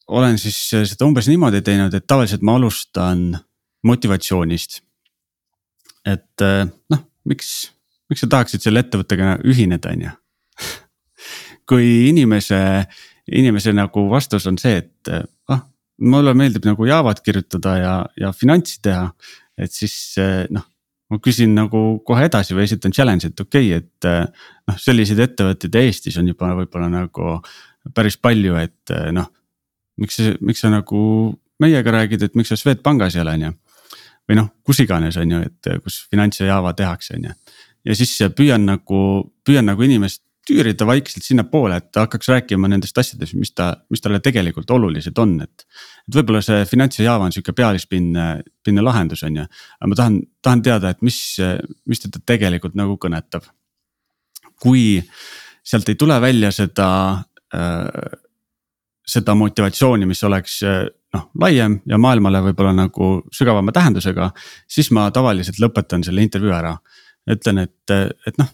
olen 0.08 0.38
siis 0.38 0.58
seda 0.69 1.08
umbes 1.08 1.30
niimoodi 1.30 1.62
teinud, 1.65 1.93
et 1.93 2.06
tavaliselt 2.08 2.43
ma 2.45 2.58
alustan 2.60 3.32
motivatsioonist. 3.86 4.82
et 6.06 6.43
noh, 6.93 7.02
miks, 7.26 7.71
miks 8.10 8.21
sa 8.21 8.30
tahaksid 8.30 8.62
selle 8.62 8.84
ettevõttega 8.86 9.39
ühineda, 9.41 9.93
on 9.95 10.04
ju. 10.06 10.12
kui 11.69 11.88
inimese, 12.12 12.60
inimese 13.34 13.74
nagu 13.74 14.06
vastus 14.12 14.45
on 14.45 14.60
see, 14.62 14.84
et 14.84 15.13
ah, 15.50 15.63
mulle 15.98 16.36
meeldib 16.38 16.67
nagu 16.69 16.86
Java't 16.86 17.24
kirjutada 17.26 17.78
ja, 17.80 17.95
ja 18.21 18.32
finantsi 18.34 18.78
teha. 18.86 19.10
et 19.58 19.71
siis 19.74 19.95
noh, 20.54 20.67
ma 21.11 21.19
küsin 21.21 21.53
nagu 21.53 21.85
kohe 22.05 22.25
edasi 22.25 22.55
või 22.57 22.65
esitan 22.65 22.93
challenge'i, 22.95 23.31
et 23.31 23.41
okei 23.45 23.71
okay,, 23.75 23.83
et 23.83 24.09
noh, 24.67 24.77
selliseid 24.81 25.21
ettevõtteid 25.27 25.79
Eestis 25.83 26.17
on 26.21 26.29
juba 26.31 26.53
võib-olla 26.57 26.89
nagu 26.89 27.39
päris 27.93 28.17
palju, 28.17 28.55
et 28.57 28.95
noh 29.13 29.29
miks 30.01 30.19
miks 30.41 30.63
sa 30.63 30.71
nagu 30.73 31.01
meiega 31.61 31.93
räägid, 31.93 32.25
et 32.25 32.35
miks 32.35 32.51
sa 32.51 32.57
Swedbankis 32.59 33.15
ei 33.15 33.23
ole, 33.23 33.35
on 33.37 33.45
ju. 33.47 33.53
või 34.25 34.39
noh, 34.39 34.49
kus 34.65 34.81
iganes, 34.81 35.17
on 35.21 35.31
ju, 35.31 35.39
et 35.45 35.69
kus 35.83 36.01
finants 36.09 36.41
ja 36.41 36.49
Java 36.49 36.73
tehakse, 36.73 37.15
on 37.17 37.29
ju. 37.29 37.35
ja 37.85 37.95
siis 37.95 38.15
püüan 38.35 38.65
nagu, 38.65 39.01
püüan 39.45 39.67
nagu 39.69 39.85
inimest 39.85 40.24
tüürida 40.45 40.86
vaikselt 40.88 41.25
sinnapoole, 41.25 41.79
et 41.81 41.88
ta 41.91 42.05
hakkaks 42.05 42.29
rääkima 42.29 42.69
nendest 42.69 42.97
asjadest, 42.97 43.34
mis 43.39 43.53
ta, 43.58 43.71
mis 43.89 44.03
talle 44.03 44.19
tegelikult 44.23 44.71
olulised 44.71 45.17
on, 45.21 45.39
et. 45.41 45.65
et 46.05 46.17
võib-olla 46.19 46.41
see 46.45 46.65
finants 46.69 46.99
ja 46.99 47.08
Java 47.10 47.25
on 47.25 47.34
sihuke 47.34 47.55
pealispinne, 47.58 48.27
pinne 48.63 48.84
lahendus, 48.86 49.23
on 49.25 49.41
ju. 49.41 49.47
aga 49.79 49.89
ma 49.91 49.99
tahan, 50.01 50.19
tahan 50.45 50.65
teada, 50.65 50.91
et 50.93 51.01
mis, 51.05 51.19
mis 51.89 52.03
teda 52.05 52.21
tegelikult 52.34 52.77
nagu 52.77 52.99
kõnetab. 53.01 53.49
kui 54.62 55.01
sealt 55.65 55.89
ei 55.89 55.97
tule 55.99 56.15
välja 56.21 56.51
seda 56.53 56.89
äh, 57.53 58.13
seda 59.05 59.36
motivatsiooni, 59.38 60.05
mis 60.10 60.23
oleks 60.25 60.60
noh, 61.13 61.25
laiem 61.41 61.79
ja 61.89 61.99
maailmale 62.01 62.41
võib-olla 62.49 62.73
nagu 62.75 63.10
sügavama 63.34 63.73
tähendusega. 63.75 64.31
siis 64.67 64.91
ma 64.91 65.08
tavaliselt 65.12 65.60
lõpetan 65.62 66.03
selle 66.03 66.25
intervjuu 66.25 66.53
ära, 66.55 66.75
ütlen, 67.31 67.63
et, 67.65 67.93
et 68.27 68.38
noh, 68.41 68.49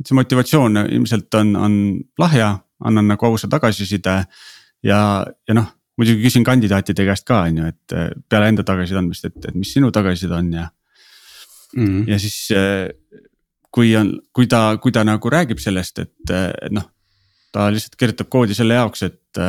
et 0.00 0.08
see 0.08 0.16
motivatsioon 0.18 0.82
ilmselt 0.84 1.34
on, 1.40 1.54
on 1.56 1.74
lahja, 2.18 2.52
annan 2.84 3.08
nagu 3.12 3.26
ausa 3.26 3.48
tagasiside. 3.48 4.16
ja, 4.84 5.00
ja 5.48 5.56
noh, 5.56 5.70
muidugi 5.96 6.26
küsin 6.26 6.44
kandidaatide 6.44 7.06
käest 7.08 7.26
ka, 7.28 7.42
on 7.48 7.62
ju, 7.62 7.70
et 7.72 7.96
peale 8.28 8.50
enda 8.52 8.64
tagasiside 8.66 9.00
andmist, 9.00 9.24
et, 9.24 9.38
et 9.48 9.56
mis 9.56 9.72
sinu 9.72 9.90
tagasiside 9.94 10.36
on 10.36 10.52
ja. 10.52 10.68
mm. 11.76 11.86
-hmm. 11.86 12.04
ja 12.10 12.18
siis 12.18 12.52
kui 13.70 13.96
on, 13.96 14.12
kui 14.32 14.46
ta, 14.46 14.76
kui 14.80 14.92
ta 14.92 15.04
nagu 15.04 15.30
räägib 15.30 15.58
sellest, 15.60 15.98
et 15.98 16.70
noh, 16.70 16.88
ta 17.52 17.68
lihtsalt 17.72 17.96
kirjutab 17.96 18.28
koodi 18.32 18.56
selle 18.56 18.74
jaoks, 18.74 19.02
et 19.02 19.44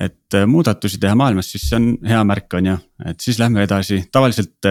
et 0.00 0.36
muudatusi 0.46 1.00
teha 1.02 1.16
maailmas, 1.18 1.50
siis 1.50 1.66
see 1.68 1.76
on 1.76 1.86
hea 2.06 2.20
märk, 2.24 2.54
on 2.56 2.68
ju, 2.70 2.76
et 3.10 3.20
siis 3.20 3.38
lähme 3.40 3.64
edasi, 3.66 4.04
tavaliselt, 4.12 4.68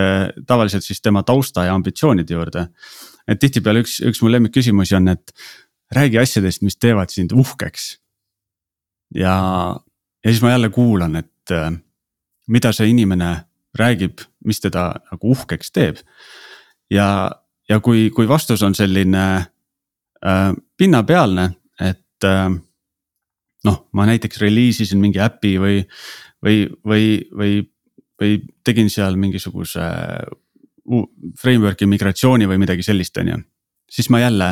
tavaliselt 0.48 0.86
siis 0.86 1.02
tema 1.06 1.22
tausta 1.28 1.68
ja 1.68 1.76
ambitsioonide 1.78 2.34
juurde. 2.34 2.64
Et 3.30 3.40
tihtipeale 3.42 3.84
üks, 3.86 4.00
üks 4.06 4.22
mu 4.24 4.32
lemmikküsimusi 4.34 4.98
on, 4.98 5.12
et 5.14 5.34
räägi 5.96 6.20
asjadest, 6.22 6.64
mis 6.66 6.78
teevad 6.78 7.14
sind 7.14 7.32
uhkeks. 7.32 7.92
ja, 9.16 9.36
ja 10.24 10.32
siis 10.32 10.42
ma 10.42 10.56
jälle 10.56 10.70
kuulan, 10.70 11.16
et 11.16 11.54
mida 12.50 12.74
see 12.74 12.90
inimene 12.92 13.36
räägib, 13.78 14.24
mis 14.46 14.62
teda 14.62 14.92
nagu 15.12 15.34
uhkeks 15.36 15.72
teeb. 15.72 16.02
ja, 16.92 17.32
ja 17.70 17.80
kui, 17.80 18.10
kui 18.10 18.28
vastus 18.28 18.64
on 18.66 18.76
selline 18.76 19.26
äh, 20.26 20.54
pinnapealne, 20.78 21.50
et 21.80 22.26
äh, 22.26 22.50
noh, 23.66 23.82
ma 23.94 24.08
näiteks 24.10 24.42
reliis 24.42 24.82
isin 24.86 25.02
mingi 25.02 25.22
äpi 25.22 25.58
või, 25.62 25.84
või, 26.44 26.64
või, 26.86 27.06
või, 27.36 27.54
või 28.20 28.40
tegin 28.66 28.90
seal 28.90 29.20
mingisuguse 29.20 29.86
framework'i 31.40 31.88
migratsiooni 31.90 32.48
või 32.50 32.60
midagi 32.62 32.86
sellist, 32.86 33.18
on 33.22 33.34
ju. 33.34 33.42
siis 33.90 34.10
ma 34.10 34.20
jälle 34.22 34.50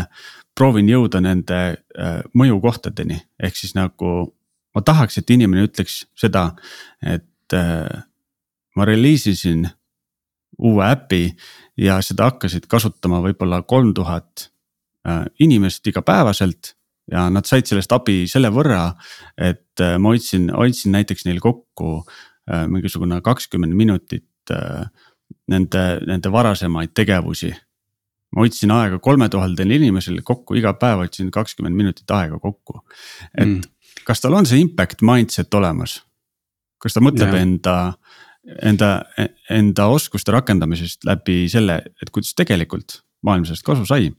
proovin 0.58 0.90
jõuda 0.90 1.22
nende 1.22 1.60
äh, 1.70 2.20
mõjukohtadeni, 2.38 3.20
ehk 3.44 3.58
siis 3.58 3.76
nagu 3.78 4.14
ma 4.76 4.84
tahaks, 4.86 5.20
et 5.20 5.34
inimene 5.34 5.68
ütleks 5.68 6.04
seda, 6.18 6.52
et 7.02 7.54
äh, 7.54 8.04
ma 8.76 8.86
reliisisin 8.86 9.68
uue 10.58 10.86
äpi 10.88 11.24
ja 11.78 12.00
seda 12.02 12.32
hakkasid 12.32 12.66
kasutama 12.70 13.22
võib-olla 13.26 13.62
kolm 13.70 13.94
tuhat 13.98 14.50
äh, 15.08 15.26
inimest 15.40 15.86
igapäevaselt 15.88 16.74
ja 17.12 17.28
nad 17.32 17.48
said 17.48 17.70
sellest 17.70 17.94
abi 17.96 18.26
selle 18.28 18.50
võrra, 18.52 18.90
et 19.40 19.80
ma 19.80 20.12
hoidsin, 20.12 20.50
hoidsin 20.52 20.92
näiteks 20.92 21.24
neil 21.24 21.38
kokku 21.40 22.02
mingisugune 22.68 23.22
kakskümmend 23.24 23.76
minutit 23.80 24.52
äh, 24.52 24.90
nende, 25.52 25.86
nende 26.08 26.32
varasemaid 26.32 26.94
tegevusi. 26.96 27.54
ma 28.36 28.44
hoidsin 28.44 28.72
aega 28.76 29.00
kolme 29.00 29.30
tuhandel 29.32 29.72
inimesel 29.72 30.20
kokku, 30.24 30.58
iga 30.60 30.74
päev 30.76 31.06
hoidsin 31.06 31.32
kakskümmend 31.32 31.76
minutit 31.76 32.12
aega 32.12 32.40
kokku. 32.40 32.82
et 33.38 33.48
mm. 33.48 33.62
kas 34.08 34.22
tal 34.22 34.34
on 34.34 34.46
see 34.46 34.60
impact 34.62 35.02
mindset 35.02 35.54
olemas? 35.54 36.02
kas 36.78 36.94
ta 36.94 37.02
mõtleb 37.02 37.34
yeah. 37.34 37.42
enda, 37.42 37.78
enda, 38.62 38.92
enda 39.50 39.88
oskuste 39.94 40.36
rakendamisest 40.36 41.08
läbi 41.08 41.46
selle, 41.52 41.82
et 42.02 42.14
kuidas 42.14 42.36
tegelikult 42.38 43.02
maailm 43.26 43.48
sellest 43.48 43.66
kasu 43.66 43.88
sai? 43.88 44.12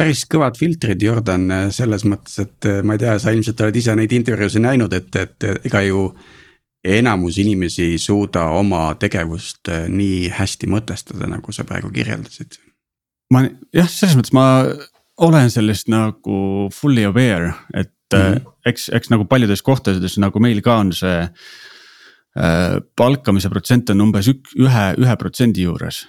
Päris 0.00 0.24
kõvad 0.30 0.58
filtrid, 0.58 1.02
Jordan, 1.04 1.46
selles 1.74 2.06
mõttes, 2.08 2.38
et 2.42 2.68
eh, 2.68 2.80
ma 2.86 2.96
ei 2.96 3.02
tea, 3.02 3.16
sa 3.20 3.34
ilmselt 3.34 3.60
oled 3.64 3.76
ise 3.76 3.96
neid 3.98 4.12
intervjuusid 4.16 4.64
näinud, 4.64 4.94
et, 4.96 5.16
et 5.16 5.48
ega 5.70 5.84
ju. 5.86 6.10
enamus 6.80 7.36
inimesi 7.36 7.82
ei 7.84 7.98
suuda 8.00 8.46
oma 8.56 8.94
tegevust 8.96 9.68
nii 9.92 10.30
hästi 10.32 10.68
mõtestada, 10.72 11.26
nagu 11.28 11.52
sa 11.52 11.64
praegu 11.68 11.90
kirjeldasid. 11.92 12.56
ma 13.34 13.42
jah, 13.76 13.88
selles 13.88 14.16
mõttes 14.16 14.32
ma 14.32 14.44
olen 15.20 15.50
sellest 15.52 15.90
nagu 15.92 16.70
fully 16.72 17.04
aware, 17.04 17.52
et 17.74 17.92
mm 18.12 18.18
-hmm. 18.18 18.54
eks, 18.66 18.88
eks 18.88 19.10
nagu 19.10 19.24
paljudes 19.24 19.62
kohtades 19.62 20.16
nagu 20.18 20.40
meil 20.40 20.62
ka 20.62 20.76
on 20.76 20.92
see 20.92 21.20
äh,. 21.20 22.80
palkamise 22.96 23.48
protsent 23.48 23.90
on 23.90 24.00
umbes 24.00 24.28
ük, 24.28 24.48
ühe, 24.56 24.86
ühe 24.96 25.16
protsendi 25.16 25.62
juures 25.62 26.06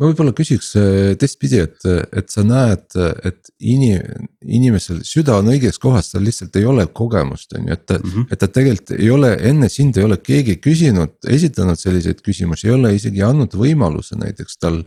ma 0.00 0.08
võib-olla 0.08 0.32
küsiks 0.36 0.70
äh, 0.80 1.12
teistpidi, 1.20 1.60
et, 1.60 1.84
et 2.16 2.32
sa 2.32 2.42
näed, 2.46 2.86
et 3.28 3.50
ini-, 3.60 4.00
inimesel 4.40 5.02
süda 5.04 5.36
on 5.42 5.50
õiges 5.52 5.76
kohas, 5.82 6.08
tal 6.14 6.24
lihtsalt 6.24 6.56
ei 6.56 6.64
ole 6.68 6.86
kogemust, 6.96 7.52
on 7.58 7.68
ju, 7.68 7.76
et 7.76 7.94
mm. 7.98 8.06
-hmm. 8.06 8.28
et 8.32 8.40
ta 8.40 8.48
tegelikult 8.48 8.94
ei 8.96 9.10
ole, 9.12 9.34
enne 9.50 9.68
sind 9.68 10.00
ei 10.00 10.08
ole 10.08 10.16
keegi 10.24 10.56
küsinud, 10.64 11.18
esitanud 11.28 11.78
selliseid 11.78 12.24
küsimusi, 12.24 12.70
ei 12.70 12.78
ole 12.78 12.94
isegi 12.96 13.22
andnud 13.26 13.56
võimaluse 13.56 14.16
näiteks 14.20 14.56
tal. 14.60 14.82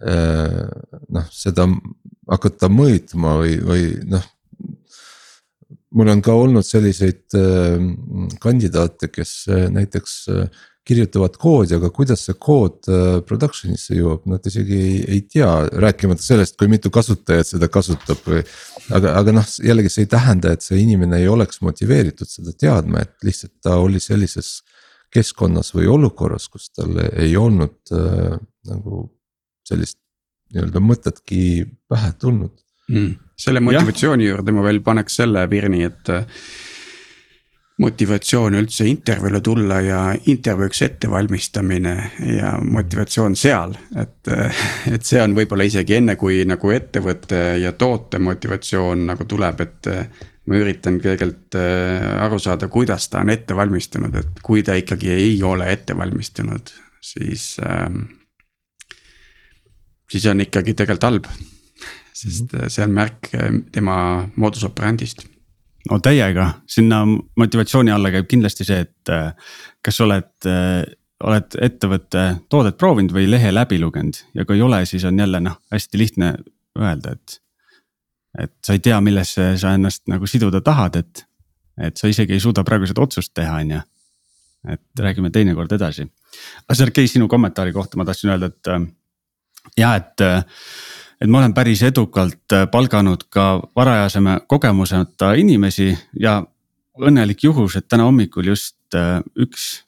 Äh, 0.00 0.68
noh, 1.12 1.26
seda 1.28 1.66
hakata 2.28 2.70
mõõtma 2.72 3.34
või, 3.40 3.56
või 3.60 3.82
noh. 4.08 4.24
mul 5.92 6.08
on 6.08 6.22
ka 6.24 6.32
olnud 6.32 6.64
selliseid 6.64 7.36
äh, 7.36 7.80
kandidaate, 8.40 9.08
kes 9.12 9.44
näiteks 9.72 10.14
kirjutavad 10.90 11.36
koodi, 11.38 11.76
aga 11.78 11.90
kuidas 11.94 12.24
see 12.26 12.36
kood 12.42 12.88
äh, 12.90 13.20
production'isse 13.26 13.94
jõuab, 13.94 14.26
nad 14.30 14.46
isegi 14.50 14.78
ei, 14.78 14.96
ei 15.16 15.20
tea, 15.36 15.50
rääkimata 15.84 16.24
sellest, 16.24 16.56
kui 16.58 16.70
mitu 16.72 16.90
kasutajat 16.94 17.52
seda 17.52 17.70
kasutab 17.70 18.24
või. 18.26 18.42
aga, 18.96 19.14
aga 19.20 19.36
noh, 19.38 19.46
jällegi 19.70 19.92
see 19.94 20.06
ei 20.06 20.10
tähenda, 20.10 20.54
et 20.56 20.66
see 20.66 20.80
inimene 20.82 21.20
ei 21.22 21.30
oleks 21.30 21.62
motiveeritud 21.62 22.30
seda 22.30 22.54
teadma, 22.58 23.04
et 23.06 23.26
lihtsalt 23.26 23.54
ta 23.62 23.78
oli 23.78 24.02
sellises 24.02 24.60
keskkonnas 25.14 25.72
või 25.74 25.86
olukorras, 25.90 26.48
kus 26.50 26.70
tal 26.74 26.98
ei 27.10 27.36
olnud 27.38 27.94
äh, 27.94 28.38
nagu 28.70 29.04
sellist 29.66 29.98
nii-öelda 30.50 30.82
mõtetki 30.82 31.42
pähe 31.90 32.10
tulnud 32.18 32.56
mm.. 32.90 33.14
selle 33.38 33.62
motivatsiooni 33.62 34.26
ja. 34.26 34.34
juurde 34.34 34.54
ma 34.54 34.66
veel 34.66 34.82
paneks 34.86 35.20
selle 35.22 35.46
Virni, 35.50 35.84
et 35.86 36.10
motivatsioon 37.80 38.56
üldse 38.58 38.84
intervjuule 38.88 39.40
tulla 39.44 39.80
ja 39.80 40.00
intervjuuks 40.26 40.82
ettevalmistamine 40.82 41.94
ja 42.36 42.52
motivatsioon 42.60 43.36
seal, 43.36 43.74
et. 43.96 44.28
et 44.94 45.06
see 45.06 45.20
on 45.22 45.34
võib-olla 45.36 45.64
isegi 45.68 45.96
enne, 45.96 46.16
kui 46.20 46.42
nagu 46.48 46.72
ettevõtte 46.74 47.40
ja 47.62 47.72
toote 47.78 48.20
motivatsioon 48.22 49.06
nagu 49.12 49.28
tuleb, 49.28 49.64
et. 49.66 49.90
ma 50.50 50.58
üritan 50.58 50.96
kõigepealt 50.98 51.54
äh, 51.60 52.06
aru 52.24 52.38
saada, 52.42 52.66
kuidas 52.72 53.04
ta 53.08 53.20
on 53.20 53.30
ette 53.30 53.54
valmistunud, 53.54 54.14
et 54.18 54.40
kui 54.42 54.64
ta 54.66 54.74
ikkagi 54.74 55.12
ei 55.14 55.36
ole 55.46 55.68
ette 55.70 55.96
valmistunud, 55.96 56.72
siis 57.00 57.54
ähm,. 57.62 58.08
siis 60.10 60.26
on 60.26 60.40
ikkagi 60.42 60.74
tegelikult 60.74 61.06
halb, 61.06 61.28
sest 62.12 62.50
mhm. 62.52 62.72
see 62.72 62.88
on 62.88 62.96
märk 62.96 63.30
äh, 63.36 63.60
tema 63.72 64.00
modus 64.36 64.66
operandi'st 64.66 65.29
no 65.88 65.98
täiega, 66.02 66.46
sinna 66.68 67.02
motivatsiooni 67.06 67.92
alla 67.94 68.10
käib 68.12 68.28
kindlasti 68.30 68.66
see, 68.68 68.84
et 68.84 69.12
äh, 69.12 69.52
kas 69.84 70.00
oled, 70.04 70.32
äh, 70.48 70.82
oled 71.24 71.56
ettevõtte 71.62 72.24
toodet 72.52 72.78
proovinud 72.80 73.14
või 73.16 73.28
lehe 73.30 73.52
läbi 73.54 73.80
lugenud 73.80 74.20
ja 74.36 74.44
kui 74.44 74.58
ei 74.58 74.66
ole, 74.66 74.82
siis 74.88 75.06
on 75.08 75.18
jälle 75.18 75.40
noh, 75.44 75.60
hästi 75.72 76.00
lihtne 76.00 76.34
öelda, 76.78 77.16
et. 77.16 77.40
et 78.38 78.54
sa 78.66 78.76
ei 78.76 78.84
tea, 78.84 79.00
millesse 79.00 79.54
sa 79.60 79.74
ennast 79.74 80.06
nagu 80.10 80.28
siduda 80.30 80.60
tahad, 80.64 81.00
et, 81.00 81.24
et 81.80 81.96
sa 81.96 82.10
isegi 82.10 82.36
ei 82.36 82.42
suuda 82.42 82.64
praegu 82.66 82.88
seda 82.88 83.02
otsust 83.02 83.34
teha, 83.34 83.56
on 83.64 83.76
ju. 83.76 83.82
et 84.68 85.00
räägime 85.00 85.30
teinekord 85.32 85.72
edasi. 85.72 86.04
aga 86.66 86.74
Sergei, 86.76 87.08
sinu 87.08 87.28
kommentaari 87.28 87.72
kohta 87.72 87.96
ma 87.96 88.04
tahtsin 88.04 88.30
öelda, 88.30 88.52
et 88.52 88.68
äh, 88.68 88.82
ja 89.80 89.94
et 89.96 90.28
et 91.20 91.28
ma 91.28 91.38
olen 91.38 91.54
päris 91.54 91.82
edukalt 91.82 92.52
äh, 92.52 92.66
palganud 92.70 93.26
ka 93.28 93.62
varajasema 93.76 94.40
kogemuseta 94.48 95.34
inimesi 95.38 95.92
ja 96.20 96.40
õnnelik 97.00 97.44
juhus, 97.44 97.76
et 97.76 97.88
täna 97.88 98.06
hommikul 98.08 98.50
just 98.52 98.96
äh, 98.96 99.20
üks 99.38 99.84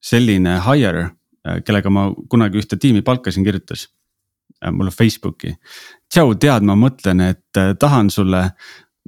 selline 0.00 0.58
hire, 0.64 1.10
äh, 1.46 1.60
kellega 1.64 1.92
ma 1.92 2.08
kunagi 2.28 2.60
ühte 2.62 2.80
tiimi 2.80 3.02
palkasin, 3.02 3.44
kirjutas 3.44 3.88
mulle 4.72 4.90
Facebooki. 4.92 5.54
tšau, 6.12 6.34
tead, 6.36 6.64
ma 6.68 6.74
mõtlen, 6.76 7.20
et 7.30 7.60
tahan 7.80 8.10
sulle 8.12 8.42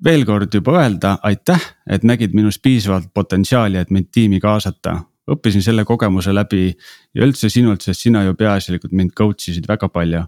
veel 0.04 0.24
kord 0.24 0.54
juba 0.54 0.78
öelda 0.80 1.18
aitäh, 1.28 1.60
et 1.84 2.06
nägid 2.08 2.32
minus 2.32 2.56
piisavalt 2.58 3.10
potentsiaali, 3.14 3.76
et 3.76 3.90
mind 3.90 4.08
tiimi 4.12 4.40
kaasata. 4.40 5.02
õppisin 5.28 5.62
selle 5.62 5.84
kogemuse 5.84 6.32
läbi 6.34 6.72
ja 7.14 7.26
üldse 7.26 7.50
sinult, 7.50 7.82
sest 7.82 8.00
sina 8.00 8.24
ju 8.24 8.34
peaasjalikult 8.34 8.92
mind 8.92 9.12
coach 9.14 9.48
isid 9.48 9.68
väga 9.68 9.88
palju 9.88 10.24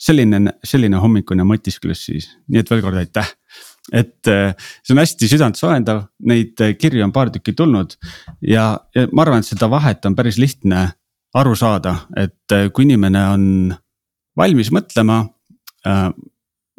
selline, 0.00 0.40
selline 0.64 0.98
hommikune 1.00 1.46
mõtisklus 1.46 2.04
siis, 2.08 2.28
nii 2.50 2.62
et 2.62 2.70
veel 2.70 2.82
kord 2.84 2.98
aitäh. 2.98 3.30
et 3.92 4.28
äh, 4.32 4.54
see 4.82 4.94
on 4.94 5.02
hästi 5.02 5.28
südantsoojendav, 5.28 6.06
neid 6.24 6.60
äh, 6.64 6.74
kirju 6.80 7.04
on 7.04 7.12
paar 7.12 7.30
tükki 7.30 7.52
tulnud 7.52 7.96
ja, 8.40 8.78
ja 8.96 9.06
ma 9.12 9.26
arvan, 9.26 9.44
et 9.44 9.50
seda 9.50 9.68
vahet 9.70 10.04
on 10.08 10.16
päris 10.16 10.38
lihtne 10.40 10.86
aru 11.34 11.54
saada, 11.58 11.96
et 12.16 12.52
äh, 12.52 12.70
kui 12.72 12.86
inimene 12.88 13.24
on 13.34 13.46
valmis 14.36 14.72
mõtlema. 14.74 15.24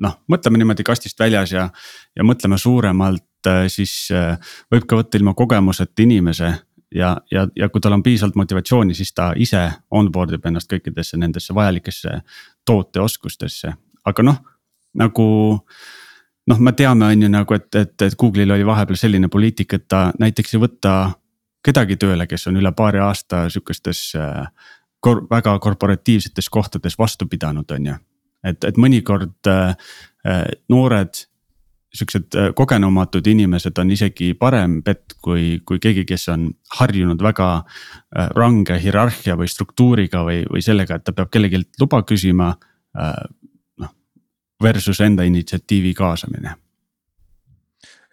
noh, 0.01 0.13
mõtleme 0.27 0.57
niimoodi 0.57 0.83
kastist 0.83 1.19
väljas 1.19 1.51
ja, 1.53 1.69
ja 2.17 2.23
mõtleme 2.25 2.57
suuremalt, 2.57 3.47
siis 3.69 4.09
võib 4.73 4.87
ka 4.89 4.97
võtta 4.97 5.19
ilma 5.19 5.35
kogemuseta 5.37 6.01
inimese 6.01 6.49
ja, 6.95 7.17
ja, 7.31 7.47
ja 7.55 7.69
kui 7.69 7.81
tal 7.81 7.95
on 7.95 8.03
piisavalt 8.03 8.35
motivatsiooni, 8.39 8.95
siis 8.97 9.13
ta 9.13 9.31
ise 9.37 9.61
onboard 9.91 10.35
ib 10.37 10.45
ennast 10.49 10.71
kõikidesse 10.71 11.19
nendesse 11.21 11.55
vajalikesse 11.55 12.19
tooteoskustesse, 12.65 13.73
aga 14.05 14.23
noh, 14.25 14.39
nagu 14.97 15.27
noh, 16.47 16.59
me 16.59 16.73
teame, 16.77 17.09
on 17.11 17.25
ju 17.25 17.29
nagu, 17.31 17.57
et, 17.57 17.69
et, 17.75 18.01
et 18.01 18.17
Google'il 18.21 18.51
oli 18.53 18.65
vahepeal 18.65 18.99
selline 18.99 19.29
poliitika, 19.31 19.79
et 19.79 19.87
ta 19.91 20.01
näiteks 20.19 20.55
ei 20.55 20.63
võta 20.63 20.95
kedagi 21.65 21.97
tööle, 22.01 22.27
kes 22.29 22.47
on 22.51 22.59
üle 22.61 22.71
paari 22.77 23.01
aasta 23.01 23.45
sihukestes 23.49 24.01
äh, 24.19 24.43
kor, 24.99 25.23
väga 25.29 25.57
korporatiivsetes 25.59 26.49
kohtades 26.53 26.97
vastu 26.99 27.27
pidanud, 27.29 27.71
on 27.71 27.91
ju. 27.91 27.95
et, 28.45 28.63
et 28.63 28.77
mõnikord 28.77 29.49
äh, 29.49 29.73
äh 30.25 30.43
noored 30.69 31.25
siuksed 31.95 32.35
äh, 32.35 32.49
kogenumatud 32.55 33.27
inimesed 33.27 33.77
on 33.81 33.91
isegi 33.91 34.33
parem 34.39 34.81
pett 34.83 35.15
kui, 35.23 35.61
kui 35.65 35.79
keegi, 35.83 36.05
kes 36.07 36.27
on 36.33 36.49
harjunud 36.79 37.21
väga 37.23 37.49
äh, 37.59 38.29
range 38.35 38.79
hierarhia 38.81 39.37
või 39.39 39.49
struktuuriga 39.51 40.25
või, 40.27 40.43
või 40.51 40.63
sellega, 40.65 40.99
et 40.99 41.07
ta 41.07 41.15
peab 41.15 41.31
kellelgi 41.33 41.63
luba 41.81 42.03
küsima. 42.07 42.55
noh, 42.95 43.89
versus 44.63 45.01
enda 45.03 45.23
initsiatiivi 45.27 45.93
kaasamine. 45.93 46.53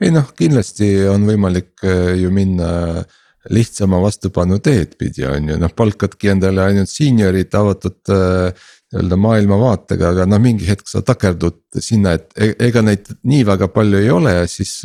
ei 0.01 0.11
noh, 0.11 0.33
kindlasti 0.35 0.88
on 1.07 1.23
võimalik 1.29 1.85
ju 2.18 2.31
minna 2.35 3.05
lihtsama 3.51 4.01
vastupanu 4.03 4.59
teed 4.59 4.95
pidi 4.99 5.27
on 5.27 5.49
ju, 5.49 5.59
noh 5.59 5.75
palkadki 5.75 6.31
endale 6.33 6.62
ainult 6.62 6.90
senior'id 6.90 7.55
avatud 7.59 8.12
äh, 8.14 8.68
nii-öelda 8.92 9.18
maailmavaatega, 9.20 10.12
aga 10.14 10.28
noh, 10.28 10.40
mingi 10.42 10.68
hetk 10.68 10.88
sa 10.90 11.02
takerdud 11.07 11.61
sinna, 11.81 12.16
et 12.18 12.33
e-, 12.37 12.55
ega 12.68 12.85
neid 12.85 13.09
nii 13.28 13.42
väga 13.48 13.68
palju 13.72 14.00
ei 14.02 14.11
ole 14.12 14.38
ja 14.42 14.46
siis. 14.50 14.81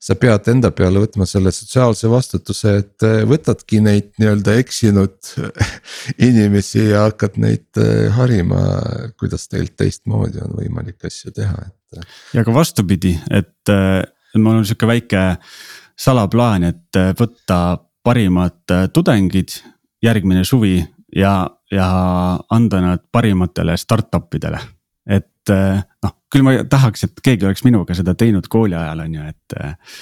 sa 0.00 0.14
pead 0.16 0.46
enda 0.48 0.70
peale 0.72 0.96
võtma 1.02 1.26
selle 1.28 1.50
sotsiaalse 1.52 2.08
vastutuse, 2.08 2.70
et 2.80 3.04
võtadki 3.28 3.82
neid 3.84 4.14
nii-öelda 4.16 4.54
eksinud 4.56 5.28
inimesi 6.28 6.86
ja 6.86 7.02
hakkad 7.04 7.36
neid 7.36 7.80
harima, 8.16 8.62
kuidas 9.20 9.44
teilt 9.52 9.74
teistmoodi 9.76 10.40
on 10.40 10.56
võimalik 10.56 11.04
asju 11.04 11.34
teha, 11.36 11.66
et. 11.66 12.08
ja 12.32 12.46
ka 12.46 12.54
vastupidi, 12.56 13.12
et 13.28 13.74
mul 14.40 14.62
on 14.62 14.64
sihuke 14.64 14.88
väike 14.88 15.26
salaplaan, 16.00 16.64
et 16.72 17.00
võtta 17.20 17.60
parimad 18.00 18.72
tudengid 18.96 19.58
järgmine 20.02 20.44
suvi 20.48 20.78
ja, 21.16 21.50
ja 21.70 21.88
anda 22.50 22.80
nad 22.80 23.02
parimatele 23.12 23.76
startup 23.76 24.34
idele. 24.34 24.60
et 25.06 25.50
eh, 25.50 25.78
noh, 26.04 26.16
küll 26.30 26.44
ma 26.46 26.52
tahaks, 26.70 27.04
et 27.06 27.22
keegi 27.24 27.46
oleks 27.46 27.64
minuga 27.66 27.94
seda 27.96 28.14
teinud 28.14 28.46
kooli 28.48 28.76
ajal, 28.78 29.00
on 29.06 29.14
ju, 29.14 29.30
et 29.32 29.56
äh, 29.58 29.96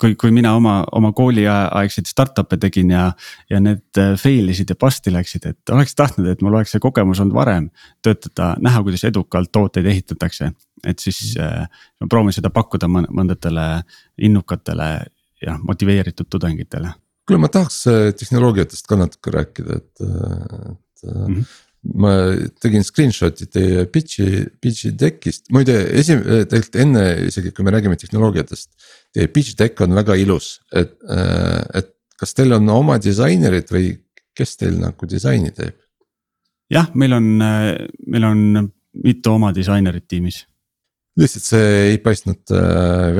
kui, 0.00 0.16
kui 0.20 0.32
mina 0.34 0.54
oma, 0.58 0.74
oma 0.92 1.12
kooliaegseid 1.16 2.10
startup'e 2.10 2.58
tegin 2.60 2.90
ja, 2.92 3.06
ja 3.50 3.60
need 3.62 4.00
fail 4.20 4.50
isid 4.52 4.74
ja 4.74 4.78
bust'i 4.80 5.12
läksid, 5.14 5.46
et 5.48 5.72
oleks 5.72 5.96
tahtnud, 5.96 6.28
et 6.28 6.42
mul 6.44 6.58
oleks 6.58 6.74
see 6.74 6.82
kogemus 6.82 7.22
olnud 7.22 7.36
varem. 7.36 7.70
töötada, 8.02 8.54
näha, 8.60 8.82
kuidas 8.82 9.06
edukalt 9.08 9.52
tooteid 9.52 9.86
ehitatakse, 9.86 10.50
et 10.84 10.98
siis 10.98 11.36
ma 11.38 12.10
proovin 12.10 12.36
seda 12.36 12.50
pakkuda 12.52 12.90
mõndadele 12.90 13.68
innukatele 14.18 14.90
ja 15.44 15.56
motiveeritud 15.62 16.28
tudengitele 16.30 16.92
kuule, 17.26 17.40
ma 17.42 17.50
tahaks 17.52 17.84
äh, 17.90 18.08
tehnoloogiatest 18.18 18.88
ka 18.88 18.98
natuke 19.00 19.32
rääkida, 19.34 19.78
et, 19.80 20.04
äh, 20.04 20.72
et 20.72 21.06
mm. 21.10 21.28
-hmm 21.34 21.60
ma 21.84 22.10
tegin 22.64 22.80
screenshot'i 22.80 23.44
teie 23.52 23.82
pitch'i, 23.92 24.46
pitch'i 24.60 24.94
deck'ist, 24.96 25.50
muide 25.52 25.74
esi-, 26.00 26.16
tegelikult 26.48 26.78
enne 26.80 27.02
isegi, 27.28 27.52
kui 27.52 27.66
me 27.66 27.74
räägime 27.74 27.98
tehnoloogiatest. 28.00 28.70
Teie 29.12 29.28
pitch 29.28 29.52
deck 29.58 29.82
on 29.84 29.92
väga 29.92 30.16
ilus, 30.16 30.62
et, 30.72 30.94
et 31.76 31.90
kas 32.16 32.32
teil 32.32 32.56
on 32.56 32.72
oma 32.72 32.96
disainerid 32.96 33.68
või 33.68 33.92
kes 34.32 34.56
teil 34.62 34.80
nagu 34.80 35.10
disaini 35.10 35.52
teeb? 35.52 35.76
jah, 36.72 36.88
meil 36.96 37.12
on, 37.12 37.26
meil 38.08 38.24
on 38.30 38.40
mitu 39.04 39.34
oma 39.36 39.52
disainerit 39.52 40.08
tiimis. 40.08 40.46
lihtsalt 41.20 41.44
see 41.44 41.72
ei 41.90 41.98
paistnud 42.02 42.48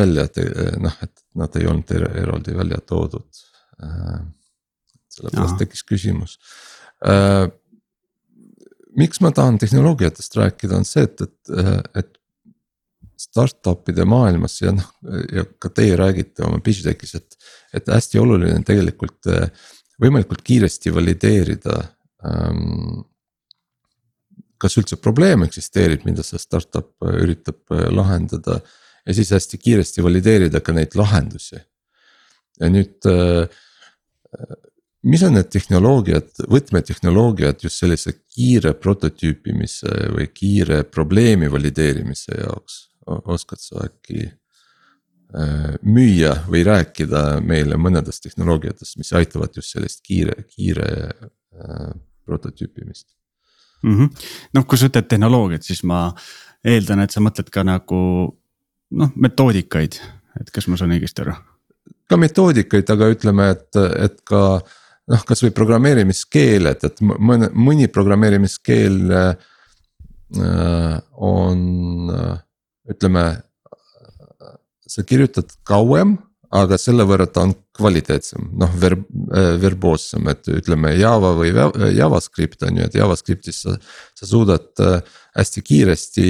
välja, 0.00 0.24
et 0.24 0.40
noh, 0.80 0.96
et 1.04 1.26
nad 1.36 1.60
ei 1.60 1.68
olnud 1.68 1.92
eraldi 2.00 2.56
välja 2.56 2.80
toodud 2.80 3.44
sellepärast 5.14 5.60
tekkis 5.60 5.84
küsimus. 5.86 6.38
Äh, 7.06 7.46
miks 8.98 9.22
ma 9.24 9.32
tahan 9.34 9.58
tehnoloogiatest 9.62 10.36
rääkida, 10.40 10.78
on 10.78 10.88
see, 10.88 11.06
et, 11.06 11.20
et, 11.20 11.54
äh, 11.58 11.80
et 12.02 12.12
startup'ide 13.24 14.04
maailmas 14.08 14.58
ja 14.62 14.74
noh, 14.74 14.90
ja 15.32 15.46
ka 15.58 15.70
teie 15.74 15.96
räägite 15.98 16.44
oma 16.46 16.60
deck'is, 16.60 17.14
et, 17.14 17.36
et 17.74 17.88
hästi 17.88 18.20
oluline 18.20 18.58
on 18.58 18.66
tegelikult 18.66 19.30
võimalikult 20.02 20.42
kiiresti 20.42 20.94
valideerida 20.94 21.76
ähm,. 22.26 23.04
kas 24.58 24.78
üldse 24.80 24.96
probleem 24.96 25.42
eksisteerib, 25.44 26.04
mida 26.08 26.22
see 26.24 26.38
startup 26.40 27.02
üritab 27.04 27.68
lahendada 27.92 28.60
ja 29.06 29.14
siis 29.14 29.30
hästi 29.34 29.58
kiiresti 29.58 30.02
valideerida 30.02 30.60
ka 30.64 30.72
neid 30.72 30.94
lahendusi. 30.96 31.58
Ja 32.60 32.70
nüüd 32.70 33.08
äh, 33.10 33.48
mis 35.04 35.22
on 35.26 35.36
need 35.36 35.50
tehnoloogiad, 35.52 36.30
võtmetehnoloogiad 36.50 37.64
just 37.64 37.82
sellise 37.82 38.14
kiire 38.22 38.74
prototüüpimise 38.78 39.92
või 40.14 40.28
kiire 40.34 40.82
probleemi 40.88 41.50
valideerimise 41.52 42.38
jaoks, 42.40 42.78
oskad 43.06 43.60
sa 43.60 43.84
äkki 43.88 44.22
äh, 44.24 45.74
müüa 45.84 46.36
või 46.48 46.64
rääkida 46.66 47.24
meile 47.44 47.78
mõnedest 47.80 48.24
tehnoloogiatest, 48.28 48.96
mis 49.00 49.12
aitavad 49.16 49.56
just 49.56 49.74
sellist 49.76 50.04
kiire, 50.06 50.38
kiire 50.48 50.88
äh, 51.10 51.92
prototüüpimist 52.24 53.08
mm 53.82 53.98
-hmm.? 53.98 54.28
noh, 54.56 54.66
kui 54.66 54.78
sa 54.78 54.88
ütled 54.88 55.08
tehnoloogiat, 55.08 55.62
siis 55.62 55.84
ma 55.84 56.06
eeldan, 56.64 57.04
et 57.04 57.12
sa 57.12 57.20
mõtled 57.20 57.50
ka 57.52 57.64
nagu 57.64 58.00
noh, 58.90 59.10
metoodikaid, 59.16 60.00
et 60.40 60.50
kas 60.50 60.68
ma 60.68 60.80
saan 60.80 60.96
õigesti 60.96 61.26
aru? 61.26 61.36
Ka 62.10 62.18
metoodikaid, 62.20 62.90
aga 62.90 63.10
ütleme, 63.14 63.48
et, 63.54 63.80
et 64.06 64.18
ka 64.28 64.42
noh, 65.12 65.24
kasvõi 65.28 65.52
programmeerimiskeeled, 65.56 66.86
et 66.88 67.02
mõne, 67.04 67.50
mõni 67.54 67.88
programmeerimiskeel 67.92 69.00
äh, 69.20 69.32
on 71.14 71.60
ütleme. 72.90 73.24
sa 74.94 75.02
kirjutad 75.02 75.48
kauem, 75.64 76.18
aga 76.54 76.78
selle 76.78 77.04
võrra 77.08 77.26
ta 77.30 77.42
on 77.48 77.52
kvaliteetsem, 77.74 78.46
noh 78.60 78.72
verb, 78.78 79.02
äh, 79.34 79.54
verboossem, 79.62 80.28
et 80.30 80.46
ütleme 80.52 80.92
Java 80.94 81.32
või 81.36 81.50
JavaScript 81.96 82.62
on 82.68 82.78
ju, 82.78 82.86
et 82.86 82.96
JavaScriptis 82.98 83.60
sa, 83.64 83.74
sa 84.14 84.28
suudad 84.28 84.84
äh, 84.84 85.16
hästi 85.34 85.64
kiiresti 85.66 86.26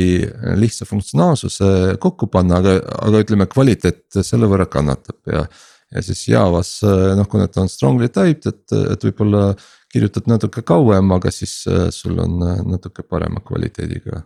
lihtsa 0.60 0.88
funktsionaalsuse 0.88 1.70
kokku 2.00 2.30
panna, 2.32 2.62
aga, 2.62 2.78
aga 3.04 3.22
ütleme, 3.26 3.48
kvaliteet 3.50 4.22
selle 4.24 4.48
võrra 4.50 4.66
kannatab 4.70 5.32
ja. 5.32 5.44
ja 5.92 6.04
siis 6.04 6.24
Javas 6.30 6.78
noh, 6.84 7.28
kuna 7.30 7.48
ta 7.52 7.64
on 7.64 7.72
strongly 7.72 8.08
typed, 8.08 8.48
et, 8.48 8.76
et 8.94 9.08
võib-olla 9.10 9.50
kirjutad 9.92 10.30
natuke 10.30 10.64
kauem, 10.66 11.12
aga 11.18 11.32
siis 11.34 11.60
äh, 11.68 11.90
sul 11.94 12.16
on 12.22 12.40
natuke 12.70 13.04
parema 13.04 13.44
kvaliteediga 13.44 14.22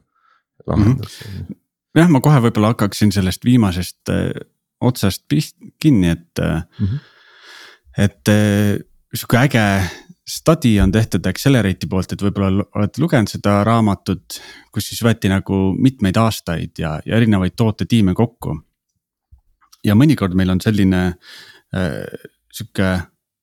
lahendus 0.69 1.19
mm. 1.25 1.35
-hmm. 1.35 1.59
jah, 1.99 2.15
ma 2.15 2.23
kohe 2.23 2.45
võib-olla 2.47 2.77
hakkaksin 2.77 3.11
sellest 3.15 3.43
viimasest 3.49 4.15
otsast 4.81 5.25
pist-, 5.29 5.59
kinni, 5.81 6.09
et 6.09 6.43
mm, 6.43 6.87
-hmm. 6.87 6.99
et 7.99 8.31
sihuke 9.15 9.39
äge 9.39 9.65
study 10.29 10.81
on 10.81 10.93
tehtud 10.93 11.27
Accelerate'i 11.27 11.89
poolt, 11.89 12.13
et 12.13 12.23
võib-olla 12.23 12.65
olete 12.77 13.01
lugenud 13.01 13.31
seda 13.33 13.63
raamatut, 13.65 14.41
kus 14.73 14.91
siis 14.91 15.01
võeti 15.03 15.31
nagu 15.33 15.73
mitmeid 15.79 16.17
aastaid 16.21 16.79
ja, 16.79 16.99
ja 17.07 17.17
erinevaid 17.17 17.57
tootetiime 17.57 18.15
kokku. 18.15 18.61
ja 19.85 19.95
mõnikord 19.95 20.35
meil 20.35 20.51
on 20.51 20.61
selline 20.61 21.05
äh, 21.07 22.29
sihuke 22.53 22.99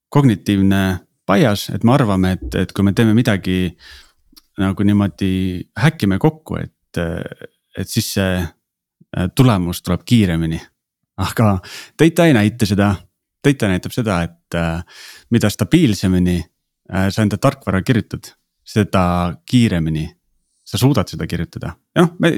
kognitiivne 0.10 0.82
bias, 1.28 1.70
et 1.74 1.84
me 1.84 1.94
arvame, 1.96 2.36
et, 2.38 2.56
et 2.56 2.72
kui 2.72 2.86
me 2.86 2.94
teeme 2.94 3.16
midagi 3.18 3.76
nagu 4.62 4.84
niimoodi 4.84 5.66
häkime 5.80 6.20
kokku, 6.22 6.60
et, 6.62 7.00
et 7.78 7.90
siis 7.90 8.14
see 8.16 8.38
tulemus 9.36 9.82
tuleb 9.84 10.06
kiiremini. 10.06 10.60
Aga 11.18 11.60
data 12.00 12.26
ei 12.26 12.34
näita 12.34 12.66
seda, 12.66 12.96
data 13.44 13.68
näitab 13.72 13.94
seda, 13.96 14.22
et 14.24 14.58
äh, 14.60 14.84
mida 15.32 15.50
stabiilsemini 15.50 16.42
Äh, 16.94 17.10
sa 17.10 17.24
enda 17.26 17.38
tarkvara 17.42 17.82
kirjutad, 17.82 18.30
seda 18.66 19.34
kiiremini 19.50 20.06
sa 20.66 20.78
suudad 20.78 21.10
seda 21.10 21.26
kirjutada. 21.28 21.74
ja 21.96 22.04
noh, 22.06 22.12
me 22.22 22.30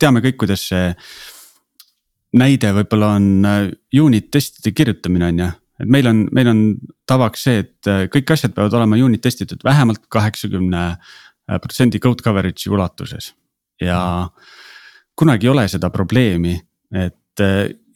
teame 0.00 0.22
kõik, 0.24 0.38
kuidas 0.40 0.62
see 0.70 0.86
näide 2.40 2.70
võib-olla 2.78 3.10
on 3.18 3.26
äh, 3.44 3.58
unit 4.00 4.30
testide 4.32 4.72
kirjutamine 4.72 5.28
on 5.28 5.42
ju. 5.42 5.50
et 5.84 5.92
meil 5.92 6.08
on, 6.08 6.22
meil 6.32 6.48
on 6.48 6.62
tavaks 7.04 7.44
see, 7.44 7.60
et 7.60 7.90
äh, 7.92 8.06
kõik 8.08 8.32
asjad 8.32 8.56
peavad 8.56 8.78
olema 8.80 8.96
unit 8.96 9.20
testitud 9.20 9.60
vähemalt 9.64 10.06
kaheksakümne 10.08 10.84
protsendi 11.50 12.00
code 12.00 12.24
coverage'i 12.24 12.72
ulatuses. 12.72 13.34
ja 13.80 14.30
kunagi 15.14 15.46
ei 15.46 15.52
ole 15.52 15.68
seda 15.68 15.90
probleemi, 15.92 16.56
et 16.94 17.44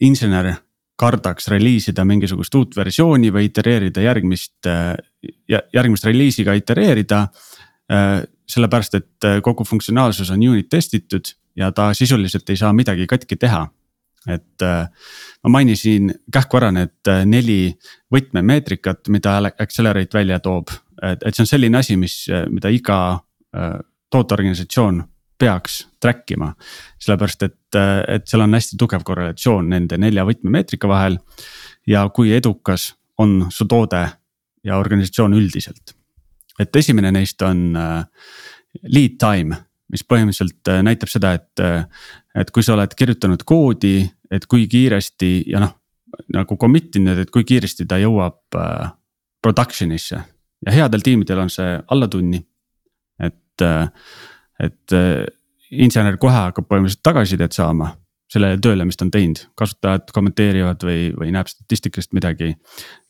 insener 0.01 0.53
kardaks 0.95 1.49
reliisida 1.51 2.05
mingisugust 2.07 2.55
uut 2.55 2.75
versiooni 2.75 3.31
või 3.33 3.49
itereerida 3.49 4.03
järgmist, 4.05 4.67
järgmist 5.49 6.05
reliisiga 6.07 6.53
itereerida. 6.55 7.27
sellepärast, 8.47 8.95
et 8.95 9.25
kogu 9.43 9.63
funktsionaalsus 9.65 10.31
on 10.31 10.39
unit 10.49 10.69
testitud 10.69 11.25
ja 11.55 11.71
ta 11.71 11.93
sisuliselt 11.93 12.49
ei 12.49 12.57
saa 12.57 12.73
midagi 12.73 13.07
katki 13.07 13.35
teha. 13.35 13.67
et 14.27 14.61
äh, 14.61 14.87
ma 15.43 15.49
mainisin 15.49 16.13
kähku 16.33 16.57
ära 16.57 16.71
need 16.71 17.09
neli 17.25 17.77
võtmemeetrikat, 18.13 19.09
mida 19.09 19.35
Accelerate 19.59 20.17
välja 20.17 20.39
toob, 20.39 20.71
et, 21.03 21.21
et 21.21 21.35
see 21.35 21.43
on 21.43 21.47
selline 21.47 21.77
asi, 21.77 21.97
mis, 21.97 22.25
mida 22.49 22.69
iga 22.73 23.19
tooteorganisatsioon 24.09 25.03
peaks 25.45 25.83
track 26.01 26.33
ima. 26.35 26.51
sellepärast, 26.99 27.45
et, 27.47 27.77
et 28.17 28.25
seal 28.27 28.43
on 28.45 28.57
hästi 28.57 28.79
tugev 28.81 29.05
korrelatsioon 29.05 29.69
nende 29.69 29.99
nelja 30.01 30.25
võtmemeetrika 30.25 30.89
vahel. 30.89 31.19
ja 31.87 32.07
kui 32.09 32.33
edukas 32.33 32.93
on 33.21 33.45
su 33.53 33.69
toode 33.69 34.01
ja 34.65 34.81
organisatsioon 34.81 35.37
üldiselt. 35.37 35.95
et 36.59 36.75
esimene 36.75 37.13
neist 37.13 37.41
on 37.45 37.77
lead 38.83 39.15
time 39.21 39.63
mis 39.91 40.03
põhimõtteliselt 40.07 40.71
äh, 40.71 40.83
näitab 40.85 41.11
seda, 41.11 41.33
et, 41.37 41.63
äh, 41.63 41.85
et 42.41 42.51
kui 42.53 42.65
sa 42.65 42.75
oled 42.75 42.93
kirjutanud 42.97 43.43
koodi, 43.47 43.99
et 44.33 44.47
kui 44.49 44.67
kiiresti 44.71 45.31
ja 45.51 45.61
noh, 45.63 45.75
nagu 46.33 46.57
commit 46.59 46.95
inud, 46.99 47.19
et 47.21 47.33
kui 47.33 47.45
kiiresti 47.47 47.87
ta 47.89 47.99
jõuab 48.01 48.57
äh, 48.59 48.93
production'isse. 49.45 50.21
ja 50.65 50.73
headel 50.73 51.03
tiimidel 51.05 51.43
on 51.43 51.51
see 51.53 51.77
alla 51.91 52.07
tunni. 52.07 52.41
et, 53.19 53.61
et 54.59 54.95
insener 55.71 56.17
kohe 56.21 56.35
hakkab 56.35 56.67
põhimõtteliselt 56.69 57.03
tagasisidet 57.03 57.55
saama 57.55 57.91
sellele 58.31 58.57
tööle, 58.61 58.85
mis 58.87 58.97
ta 58.97 59.05
on 59.05 59.11
teinud, 59.13 59.41
kasutajad 59.59 60.13
kommenteerivad 60.13 60.83
või, 60.87 61.09
või 61.17 61.33
näeb 61.35 61.49
statistikast 61.51 62.13
midagi. 62.13 62.55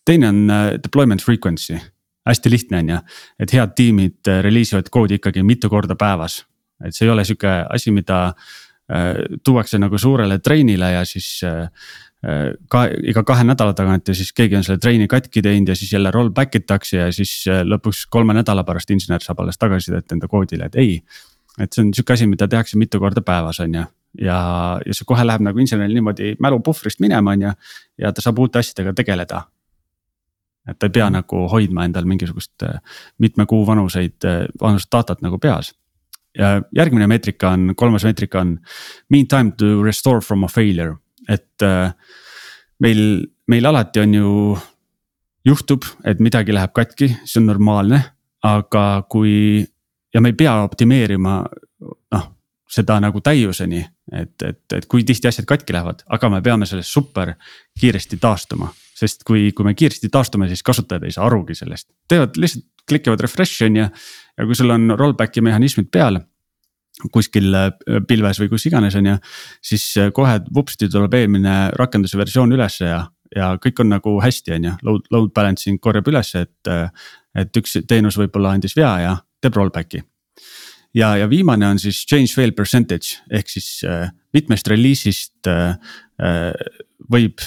teine 0.06 0.30
on 0.30 0.42
deployment 0.84 1.24
frequency 1.24 1.78
hästi 2.26 2.50
lihtne 2.52 2.82
on 2.82 2.90
ju, 2.90 2.98
et 3.40 3.54
head 3.54 3.76
tiimid 3.78 4.34
release 4.42 4.76
ivad 4.76 4.90
koodi 4.90 5.20
ikkagi 5.20 5.44
mitu 5.44 5.70
korda 5.70 5.96
päevas 5.96 6.42
et 6.84 6.96
see 6.96 7.08
ei 7.08 7.14
ole 7.14 7.26
sihuke 7.28 7.52
asi, 7.72 7.94
mida 7.96 8.20
äh, 8.28 9.14
tuuakse 9.46 9.80
nagu 9.82 10.00
suurele 10.02 10.40
treenile 10.44 10.92
ja 10.96 11.04
siis 11.08 11.30
äh, 11.48 11.70
äh, 12.26 12.50
ka 12.72 12.86
iga 13.08 13.24
kahe 13.28 13.46
nädala 13.48 13.76
tagant 13.78 14.12
ja 14.12 14.18
siis 14.18 14.34
keegi 14.36 14.60
on 14.60 14.66
selle 14.68 14.82
treeni 14.84 15.08
katki 15.12 15.44
teinud 15.46 15.72
ja 15.72 15.78
siis 15.78 15.94
jälle 15.94 16.12
rollback 16.12 16.60
itakse 16.62 16.98
ja 16.98 17.12
siis 17.16 17.38
lõpuks 17.48 18.06
kolme 18.12 18.36
nädala 18.38 18.66
pärast 18.68 18.92
insener 18.96 19.24
saab 19.24 19.44
alles 19.44 19.62
tagasisidet 19.62 20.18
enda 20.18 20.30
koodile, 20.32 20.70
et 20.70 20.82
ei. 20.82 21.00
Et 21.60 21.74
see 21.74 21.86
on 21.86 21.94
sihuke 21.94 22.14
asi, 22.14 22.28
mida 22.28 22.48
tehakse 22.52 22.78
mitu 22.78 23.00
korda 23.00 23.22
päevas, 23.26 23.60
on 23.64 23.74
ju 23.74 23.84
ja, 24.22 24.38
ja 24.86 24.96
see 24.96 25.08
kohe 25.08 25.26
läheb 25.26 25.44
nagu 25.46 25.60
inseneril 25.60 25.96
niimoodi 25.98 26.36
mälupuhvrist 26.44 27.02
minema, 27.04 27.36
on 27.36 27.48
ju. 27.48 27.54
ja 28.02 28.12
ta 28.12 28.24
saab 28.24 28.40
uute 28.40 28.60
asjadega 28.60 28.94
tegeleda. 28.96 29.44
et 30.68 30.80
ta 30.80 30.88
ei 30.88 30.94
pea 30.94 31.10
mm. 31.10 31.14
nagu 31.20 31.48
hoidma 31.52 31.86
endal 31.86 32.06
mingisugust 32.10 32.64
mitme 33.20 33.46
kuu 33.46 33.66
vanuseid, 33.68 34.18
vanust 34.62 34.92
datat 34.92 35.22
nagu 35.22 35.38
peas 35.40 35.74
ja 36.38 36.62
järgmine 36.76 37.08
meetrika 37.08 37.52
on, 37.56 37.74
kolmas 37.78 38.04
meetrika 38.04 38.42
on 38.42 38.58
mean 39.10 39.28
time 39.28 39.52
to 39.58 39.84
restore 39.84 40.22
from 40.22 40.44
a 40.44 40.48
failure, 40.48 40.96
et 41.30 41.64
äh, 41.64 41.94
meil, 42.80 43.28
meil 43.48 43.66
alati 43.66 44.04
on 44.04 44.14
ju, 44.14 44.32
juhtub, 45.46 45.86
et 46.04 46.20
midagi 46.20 46.56
läheb 46.56 46.74
katki, 46.76 47.12
see 47.24 47.42
on 47.42 47.50
normaalne, 47.54 48.02
aga 48.46 49.06
kui 49.10 49.66
ja 50.16 50.22
me 50.24 50.32
ei 50.32 50.38
pea 50.40 50.56
optimeerima 50.64 51.36
noh, 52.16 52.26
seda 52.72 52.98
nagu 53.04 53.22
täiuseni, 53.24 53.82
et, 54.12 54.36
et, 54.42 54.64
et 54.74 54.88
kui 54.90 55.04
tihti 55.08 55.30
asjad 55.30 55.48
katki 55.50 55.76
lähevad, 55.76 56.06
aga 56.16 56.30
me 56.34 56.42
peame 56.46 56.68
sellest 56.70 56.92
super 56.92 57.36
kiiresti 57.80 58.18
taastuma. 58.22 58.72
sest 58.96 59.26
kui, 59.28 59.50
kui 59.52 59.66
me 59.68 59.74
kiiresti 59.76 60.08
taastume, 60.10 60.48
siis 60.48 60.64
kasutajad 60.64 61.04
ei 61.04 61.12
saa 61.12 61.26
arugi 61.28 61.56
sellest, 61.56 61.90
teevad 62.08 62.38
lihtsalt 62.40 62.64
klikivad 62.88 63.20
refresh 63.20 63.66
on 63.66 63.76
ju 63.76 63.84
ja 64.38 64.46
kui 64.46 64.56
sul 64.56 64.72
on 64.72 64.94
rollback'i 64.96 65.42
mehhanismid 65.44 65.90
peal 65.92 66.22
kuskil 67.12 67.52
äh, 67.60 67.72
pilves 68.08 68.40
või 68.40 68.50
kus 68.54 68.66
iganes, 68.70 68.96
on 68.96 69.10
ju. 69.10 69.18
siis 69.64 69.84
äh, 70.00 70.14
kohe 70.16 70.40
vupsti 70.56 70.88
tuleb 70.90 71.14
eelmine 71.14 71.58
rakenduse 71.76 72.18
versioon 72.18 72.56
ülesse 72.56 72.88
ja, 72.88 73.02
ja 73.36 73.52
kõik 73.60 73.84
on 73.84 73.92
nagu 73.98 74.16
hästi, 74.24 74.56
on 74.56 74.70
ju, 74.70 74.74
load, 74.88 75.12
load 75.12 75.34
balancing 75.36 75.82
korjab 75.82 76.08
ülesse, 76.14 76.48
et. 76.48 76.72
Äh, 76.72 76.90
et 77.36 77.58
üks 77.60 77.74
teenus 77.84 78.16
võib-olla 78.16 78.54
andis 78.56 78.72
vea 78.78 78.94
ja 79.04 79.10
teeb 79.46 79.58
rollback'i. 79.60 80.02
ja, 80.96 81.16
ja 81.22 81.30
viimane 81.30 81.70
on 81.70 81.82
siis 81.82 82.04
change 82.10 82.34
fail 82.36 82.56
percentage 82.58 83.22
ehk 83.30 83.52
siis 83.52 83.70
äh, 83.88 84.10
mitmest 84.36 84.68
reliisist 84.72 85.50
äh, 85.52 85.78
võib 87.12 87.46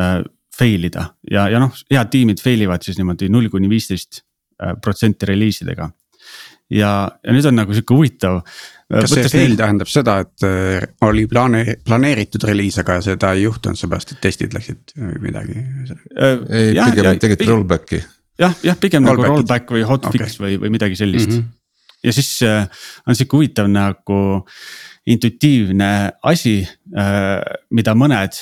äh, 0.00 0.20
fail 0.52 0.90
ida 0.90 1.08
ja, 1.30 1.48
ja 1.48 1.62
noh, 1.62 1.72
head 1.90 2.12
tiimid 2.12 2.42
fail 2.42 2.66
ivad 2.66 2.84
siis 2.84 3.00
niimoodi 3.00 3.30
null 3.32 3.50
kuni 3.52 3.70
viisteist 3.72 4.24
protsenti 4.82 5.26
reliisidega 5.26 5.88
ja, 6.72 6.92
ja 7.24 7.34
nüüd 7.34 7.46
on 7.48 7.58
nagu 7.58 7.74
sihuke 7.74 7.96
huvitav. 7.96 8.40
kas 8.92 9.12
see 9.12 9.28
fail 9.28 9.50
neil... 9.50 9.58
tähendab 9.60 9.90
seda, 9.90 10.18
et 10.24 10.46
äh, 10.46 10.86
oli 11.06 11.26
plaane-, 11.30 11.78
planeeritud 11.84 12.44
reliis, 12.48 12.78
aga 12.82 12.98
seda 13.04 13.32
ei 13.36 13.46
juhtunud, 13.46 13.80
seepärast 13.80 14.16
et 14.16 14.22
testid 14.24 14.56
läksid 14.56 14.96
midagi? 15.22 15.58
Äh, 15.58 16.42
ei, 16.48 16.74
pigem 16.76 17.22
tegid 17.22 17.46
rollback'i. 17.48 18.02
Jah, 18.40 18.54
jah, 18.64 18.78
pigem 18.80 19.06
roll 19.06 19.20
nagu 19.20 19.36
rollback 19.36 19.74
või 19.74 19.84
hotfix 19.88 20.38
okay. 20.38 20.44
või, 20.44 20.60
või 20.64 20.72
midagi 20.76 20.98
sellist 20.98 21.30
mm. 21.30 21.38
-hmm. 21.38 22.00
ja 22.08 22.16
siis 22.16 22.32
äh, 22.46 22.82
on 23.06 23.18
sihuke 23.18 23.40
huvitav 23.40 23.70
nagu 23.70 24.18
intuitiivne 25.02 26.12
asi, 26.30 26.60
mida 27.74 27.94
mõned 27.98 28.36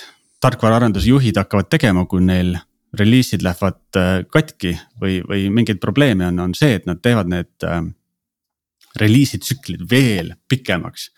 tarkvaraarendusjuhid 0.44 1.38
hakkavad 1.40 1.70
tegema, 1.72 2.02
kui 2.04 2.20
neil 2.20 2.50
reliisid 2.92 3.40
lähevad 3.40 3.96
katki 4.28 4.74
või, 5.00 5.22
või 5.24 5.46
mingeid 5.56 5.80
probleeme 5.80 6.26
on, 6.28 6.42
on 6.44 6.52
see, 6.58 6.74
et 6.76 6.84
nad 6.84 7.00
teevad 7.00 7.32
need 7.32 7.64
reliisitsüklid 8.98 9.84
veel 9.90 10.34
pikemaks. 10.48 11.10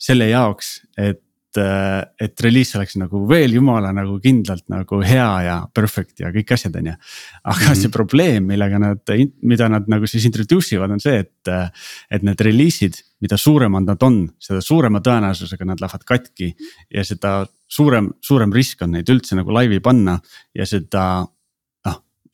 selle 0.00 0.30
jaoks, 0.30 0.80
et, 0.96 1.18
äh, 1.18 1.29
et 1.58 2.42
reliis 2.44 2.74
oleks 2.78 2.94
nagu 3.00 3.22
veel 3.28 3.56
jumala 3.56 3.90
nagu 3.96 4.18
kindlalt 4.22 4.66
nagu 4.70 5.00
hea 5.02 5.28
ja 5.46 5.56
perfect 5.74 6.22
ja 6.22 6.30
kõik 6.34 6.52
asjad, 6.54 6.76
on 6.78 6.90
ju. 6.92 6.94
aga 7.42 7.56
mm 7.58 7.66
-hmm. 7.66 7.80
see 7.80 7.88
probleem, 7.90 8.46
millega 8.46 8.78
nad, 8.78 9.14
mida 9.42 9.68
nad 9.68 9.88
nagu 9.88 10.06
siis 10.06 10.24
introduce 10.24 10.74
ivad, 10.74 10.90
on 10.90 11.00
see, 11.00 11.18
et, 11.18 11.48
äh, 11.48 11.70
et 12.10 12.22
need 12.22 12.40
reliisid, 12.40 12.94
mida 13.20 13.36
suuremad 13.36 13.86
nad 13.86 14.02
on, 14.02 14.28
seda 14.38 14.60
suurema 14.60 15.00
tõenäosusega 15.00 15.64
nad 15.64 15.80
lähevad 15.80 16.04
katki 16.04 16.54
ja 16.94 17.04
seda 17.04 17.46
suurem, 17.68 18.12
suurem 18.20 18.52
risk 18.52 18.82
on 18.82 18.90
neid 18.90 19.08
üldse 19.08 19.36
nagu 19.36 19.50
laivi 19.52 19.80
panna 19.80 20.20
ja 20.54 20.66
seda 20.66 21.26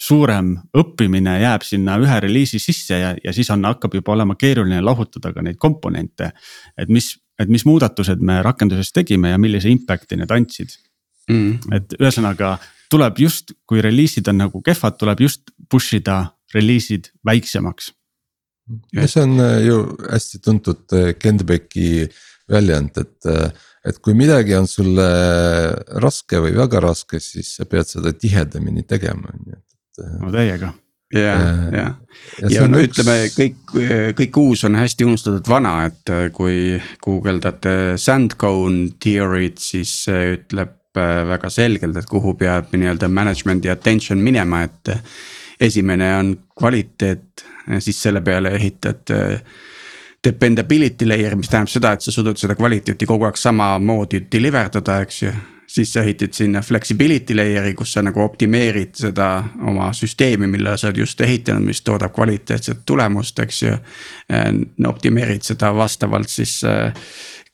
suurem 0.00 0.52
õppimine 0.76 1.38
jääb 1.40 1.64
sinna 1.64 1.96
ühe 2.00 2.16
reliisi 2.20 2.60
sisse 2.60 2.98
ja, 3.00 3.14
ja 3.16 3.32
siis 3.32 3.48
on, 3.54 3.64
hakkab 3.64 3.94
juba 3.96 4.12
olema 4.12 4.36
keeruline 4.38 4.82
lahutada 4.84 5.32
ka 5.32 5.44
neid 5.44 5.56
komponente. 5.60 6.32
et 6.76 6.92
mis, 6.92 7.14
et 7.40 7.52
mis 7.52 7.64
muudatused 7.68 8.22
me 8.24 8.40
rakenduses 8.44 8.92
tegime 8.96 9.32
ja 9.32 9.40
millise 9.40 9.70
impact'i 9.72 10.18
need 10.18 10.32
andsid 10.32 10.72
mm.. 11.30 11.74
et 11.76 11.96
ühesõnaga 12.00 12.56
tuleb 12.92 13.20
just, 13.24 13.52
kui 13.66 13.82
reliisid 13.84 14.28
on 14.30 14.40
nagu 14.44 14.62
kehvad, 14.64 14.98
tuleb 15.00 15.24
just 15.26 15.50
push 15.70 15.98
ida 15.98 16.22
reliisid 16.54 17.10
väiksemaks. 17.26 17.92
ja 18.94 19.06
see 19.10 19.26
on 19.26 19.40
äh, 19.42 19.60
ju 19.66 19.82
hästi 20.10 20.42
tuntud 20.42 20.96
äh, 20.96 21.12
Kendbecki 21.18 22.08
väljend, 22.50 22.98
et, 22.98 23.18
äh, 23.30 23.50
et 23.86 23.98
kui 24.02 24.14
midagi 24.18 24.54
on 24.58 24.66
sulle 24.70 25.06
raske 26.02 26.40
või 26.42 26.54
väga 26.56 26.82
raske, 26.82 27.20
siis 27.22 27.56
sa 27.58 27.66
pead 27.66 27.90
seda 27.90 28.14
tihedamini 28.14 28.86
tegema, 28.86 29.30
on 29.34 29.52
ju, 29.52 29.60
et. 29.60 30.02
no 30.22 30.34
täiega 30.34 30.72
ja, 31.14 31.20
ja, 31.20 31.84
ja, 32.42 32.50
ja 32.50 32.66
no 32.68 32.80
üks... 32.82 32.96
ütleme 32.96 33.16
kõik, 33.34 33.76
kõik 34.18 34.40
uus 34.42 34.64
on 34.68 34.78
hästi 34.78 35.06
unustatud 35.06 35.48
vana, 35.50 35.76
et 35.90 36.12
äh, 36.12 36.26
kui 36.34 36.76
guugeldate 37.04 37.94
sandcone 38.00 38.90
theory'd, 39.02 39.60
siis 39.62 39.92
see 40.06 40.34
ütleb 40.34 40.98
äh, 40.98 41.22
väga 41.30 41.50
selgelt, 41.52 41.96
et 41.96 42.10
kuhu 42.10 42.34
peab 42.40 42.74
nii-öelda 42.74 43.10
management'i 43.12 43.72
attention 43.72 44.22
minema, 44.22 44.66
et. 44.68 44.94
Äh, 44.94 45.24
esimene 45.56 46.10
on 46.18 46.34
kvaliteet, 46.52 47.40
siis 47.80 47.96
selle 48.02 48.20
peale 48.20 48.50
ehitad 48.58 49.08
dependability 50.20 51.08
layer, 51.08 51.32
mis 51.40 51.48
tähendab 51.48 51.72
seda, 51.72 51.92
et 51.96 52.04
sa 52.04 52.12
suudad 52.12 52.36
seda 52.36 52.52
kvaliteeti 52.58 53.08
kogu 53.08 53.24
aeg 53.24 53.38
samamoodi 53.40 54.20
deliver 54.32 54.68
dada, 54.74 54.98
eks 55.06 55.22
ju 55.22 55.32
siis 55.76 55.92
sa 55.92 56.00
ehitad 56.00 56.32
sinna 56.32 56.62
flexibility 56.64 57.36
layer'i, 57.36 57.74
kus 57.76 57.92
sa 57.96 58.02
nagu 58.04 58.22
optimeerid 58.24 58.96
seda 58.96 59.28
oma 59.68 59.90
süsteemi, 59.96 60.48
mille 60.48 60.72
sa 60.76 60.88
oled 60.88 61.02
just 61.02 61.20
ehitanud, 61.20 61.68
mis 61.68 61.82
toodab 61.84 62.14
kvaliteetset 62.16 62.84
tulemust, 62.88 63.38
eks 63.44 63.62
ju. 63.62 63.76
Äh, 64.32 64.50
optimeerid 64.88 65.44
seda 65.44 65.74
vastavalt 65.76 66.32
siis 66.32 66.58
äh, 66.64 66.94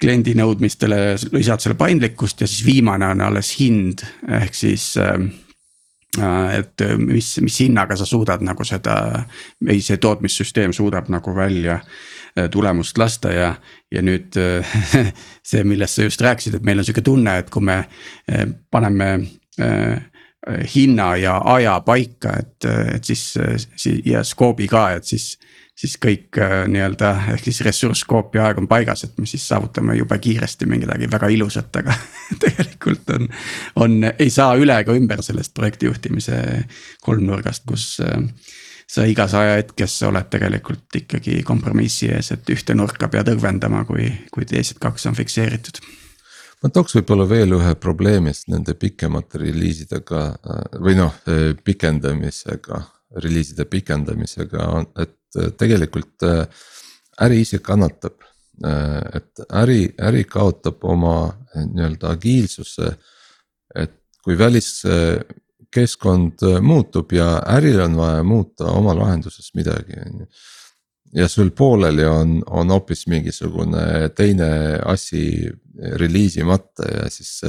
kliendi 0.01 0.37
nõudmistele, 0.39 1.17
lisad 1.35 1.63
selle 1.63 1.79
paindlikkust 1.79 2.45
ja 2.45 2.51
siis 2.51 2.67
viimane 2.67 3.11
on 3.11 3.27
alles 3.27 3.57
hind, 3.59 4.07
ehk 4.41 4.55
siis 4.55 4.93
äh, 5.03 5.19
et 6.59 6.83
mis, 7.01 7.35
mis 7.41 7.61
hinnaga 7.65 7.97
sa 7.97 8.07
suudad 8.07 8.43
nagu 8.45 8.65
seda 8.69 8.97
või 9.65 9.79
see 9.81 9.97
tootmissüsteem 9.97 10.75
suudab 10.77 11.09
nagu 11.11 11.33
välja 11.35 11.81
Äh, 11.81 12.22
tulemust 12.51 12.99
lasta 12.99 13.33
ja, 13.33 13.55
ja 13.93 14.03
nüüd 14.03 14.37
äh, 14.41 14.75
see, 15.51 15.65
millest 15.69 15.99
sa 15.99 16.09
just 16.09 16.21
rääkisid, 16.25 16.59
et 16.59 16.67
meil 16.67 16.81
on 16.81 16.89
sihuke 16.89 17.05
tunne, 17.05 17.39
et 17.43 17.51
kui 17.53 17.65
me 17.65 17.83
äh, 17.83 18.47
paneme 18.71 19.15
hinna 20.75 21.13
ja 21.21 21.37
aja 21.53 21.77
paika, 21.87 22.33
et, 22.41 22.65
et 22.97 23.05
siis 23.05 23.37
ja 24.09 24.25
skoobi 24.27 24.67
ka, 24.67 24.89
et 24.97 25.07
siis 25.07 25.37
siis 25.83 25.97
kõik 26.01 26.39
äh, 26.41 26.63
nii-öelda 26.71 27.11
ehk 27.35 27.47
siis 27.49 27.61
ressurss, 27.67 28.05
koopia 28.09 28.47
aeg 28.47 28.61
on 28.61 28.69
paigas, 28.71 29.05
et 29.07 29.19
me 29.19 29.27
siis 29.29 29.45
saavutame 29.49 29.97
jube 29.99 30.19
kiiresti 30.23 30.69
midagi 30.71 31.09
väga 31.11 31.31
ilusat, 31.33 31.81
aga 31.81 31.97
tegelikult 32.45 33.15
on. 33.17 33.29
on, 33.85 33.99
ei 34.13 34.31
saa 34.31 34.55
üle 34.61 34.77
ega 34.85 34.97
ümber 34.97 35.25
sellest 35.25 35.55
projekti 35.57 35.89
juhtimise 35.89 36.37
kolmnurgast, 37.07 37.67
kus 37.69 37.87
äh, 38.05 38.21
sa 38.93 39.07
igas 39.09 39.33
ajahetkes 39.39 39.97
oled 40.09 40.29
tegelikult 40.33 41.01
ikkagi 41.01 41.41
kompromissi 41.49 42.11
ees, 42.13 42.33
et 42.35 42.51
ühte 42.53 42.77
nurka 42.77 43.09
pead 43.09 43.31
õgvendama, 43.33 43.87
kui, 43.89 44.11
kui 44.35 44.49
teised 44.49 44.81
kaks 44.83 45.09
on 45.09 45.19
fikseeritud 45.19 45.81
ma 46.63 46.71
tooks 46.71 46.95
võib-olla 46.99 47.25
veel 47.27 47.57
ühe 47.57 47.73
probleemist 47.81 48.47
nende 48.53 48.77
pikemate 48.79 49.41
reliisidega 49.43 50.21
või 50.79 50.95
noh, 50.95 51.17
pikendamisega, 51.65 52.79
reliiside 53.25 53.67
pikendamisega 53.67 54.69
on, 54.77 54.87
et 55.03 55.17
tegelikult 55.59 56.23
äh, 56.23 56.47
äri 57.21 57.43
ise 57.43 57.59
kannatab. 57.65 58.21
Äh, 58.65 59.19
et 59.19 59.45
äri, 59.63 59.87
äri 60.01 60.25
kaotab 60.29 60.85
oma 60.85 61.17
äh, 61.57 61.65
nii-öelda 61.65 62.13
agiilsuse. 62.13 62.97
et 63.75 63.95
kui 64.23 64.37
väliskeskkond 65.73 66.43
muutub 66.61 67.13
ja 67.13 67.43
äril 67.47 67.81
on 67.81 67.97
vaja 67.97 68.23
muuta 68.23 68.65
oma 68.65 68.95
lahenduses 68.95 69.55
midagi, 69.55 69.93
on 70.07 70.21
ju 70.21 70.27
ja 71.15 71.29
sul 71.29 71.51
pooleli 71.51 72.05
on, 72.05 72.43
on 72.47 72.71
hoopis 72.71 73.07
mingisugune 73.07 74.09
teine 74.17 74.79
asi 74.85 75.51
reliisimata 75.77 76.83
ja 76.89 77.11
siis. 77.11 77.43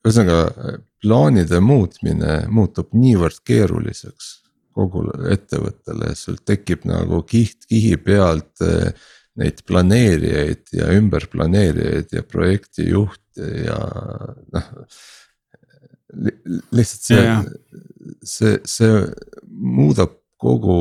ühesõnaga 0.00 0.78
plaanide 1.02 1.60
muutmine 1.60 2.46
muutub 2.48 2.94
niivõrd 2.96 3.42
keeruliseks 3.44 4.30
kogu 4.72 5.02
ettevõttele, 5.28 6.14
sul 6.14 6.38
tekib 6.46 6.86
nagu 6.88 7.22
kiht 7.22 7.66
kihi 7.68 7.96
pealt 7.96 8.62
neid 9.36 9.60
planeerijaid 9.66 10.72
ja 10.72 10.88
ümberplaneerijaid 10.94 12.14
ja 12.16 12.22
projektijuhte 12.22 13.50
ja 13.66 13.78
noh. 14.54 14.70
Lihtsalt 16.74 17.06
see 17.06 17.18
yeah., 17.20 17.44
see, 18.26 18.58
see 18.68 19.04
muudab 19.50 20.16
kogu 20.40 20.76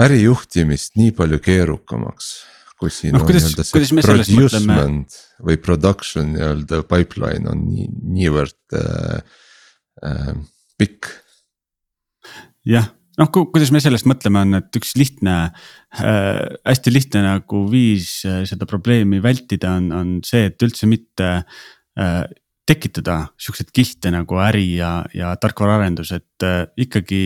ärijuhtimist 0.00 0.96
nii 0.98 1.12
palju 1.16 1.40
keerukamaks. 1.42 2.32
kui 2.82 2.90
siin 2.90 3.14
no, 3.14 3.22
on 3.22 3.30
nii-öelda 3.30 3.62
see 3.62 4.02
producement 4.02 5.18
või 5.46 5.58
production 5.62 6.32
nii-öelda 6.34 6.80
pipeline 6.90 7.46
on 7.52 7.60
nii, 7.68 7.86
niivõrd 8.16 8.74
äh, 8.74 9.20
äh, 10.02 10.32
pikk 10.80 11.12
jah, 12.66 12.88
noh 13.20 13.30
ku,, 13.30 13.44
kuidas 13.54 13.70
me 13.74 13.82
sellest 13.82 14.08
mõtleme, 14.10 14.42
on, 14.42 14.58
et 14.58 14.78
üks 14.80 14.96
lihtne 14.98 15.36
äh,, 15.46 16.42
hästi 16.66 16.94
lihtne 16.94 17.24
nagu 17.26 17.64
viis 17.70 18.24
äh, 18.26 18.42
seda 18.50 18.66
probleemi 18.70 19.22
vältida 19.22 19.76
on, 19.78 19.90
on 19.94 20.12
see, 20.26 20.48
et 20.50 20.66
üldse 20.66 20.90
mitte 20.90 21.30
äh, 21.38 22.22
tekitada 22.68 23.32
siukseid 23.40 23.72
kihte 23.74 24.12
nagu 24.14 24.38
äri 24.42 24.76
ja, 24.76 25.02
ja 25.14 25.34
tarkvaraarendus, 25.40 26.12
et 26.14 26.46
äh, 26.46 26.66
ikkagi 26.76 27.22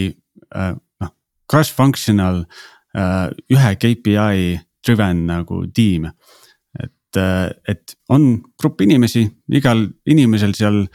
äh, 0.54 0.72
noh, 1.02 1.12
cross-functional 1.50 2.44
äh, 2.96 3.28
ühe 3.52 3.74
KPI 3.76 4.56
driven 4.86 5.26
nagu 5.28 5.64
tiim. 5.74 6.10
et 6.78 7.20
äh,, 7.20 7.50
et 7.68 7.96
on 8.08 8.42
grupp 8.58 8.80
inimesi, 8.80 9.26
igal 9.48 9.88
inimesel 10.06 10.54
seal 10.54 10.86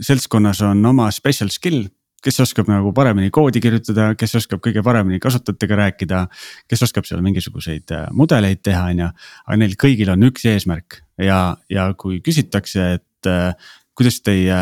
seltskonnas 0.00 0.62
on 0.66 0.84
oma 0.86 1.10
special 1.14 1.50
skill 1.50 1.86
kes 2.24 2.40
oskab 2.40 2.68
nagu 2.72 2.92
paremini 2.96 3.30
koodi 3.34 3.60
kirjutada, 3.62 4.12
kes 4.18 4.38
oskab 4.40 4.62
kõige 4.64 4.82
paremini 4.84 5.20
kasutajatega 5.22 5.78
rääkida. 5.80 6.26
kes 6.68 6.84
oskab 6.86 7.04
seal 7.08 7.22
mingisuguseid 7.24 7.92
äh, 7.92 8.06
mudeleid 8.12 8.62
teha, 8.64 8.86
on 8.92 9.02
ju, 9.04 9.08
aga 9.46 9.58
neil 9.60 9.76
kõigil 9.80 10.12
on 10.14 10.28
üks 10.30 10.46
eesmärk 10.48 11.02
ja, 11.20 11.56
ja 11.70 11.90
kui 11.98 12.20
küsitakse, 12.24 12.94
et 12.98 13.06
äh, 13.30 13.52
kuidas 13.94 14.20
teie 14.26 14.56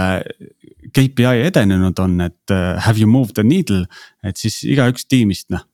KPI 0.93 1.47
edenenud 1.47 1.99
on, 2.03 2.19
et 2.21 2.53
uh, 2.53 2.77
have 2.85 3.01
you 3.01 3.09
moved 3.09 3.37
the 3.39 3.45
needle, 3.47 3.87
et 4.25 4.37
siis 4.37 4.61
igaüks 4.69 5.07
tiimist 5.09 5.49
noh, 5.55 5.65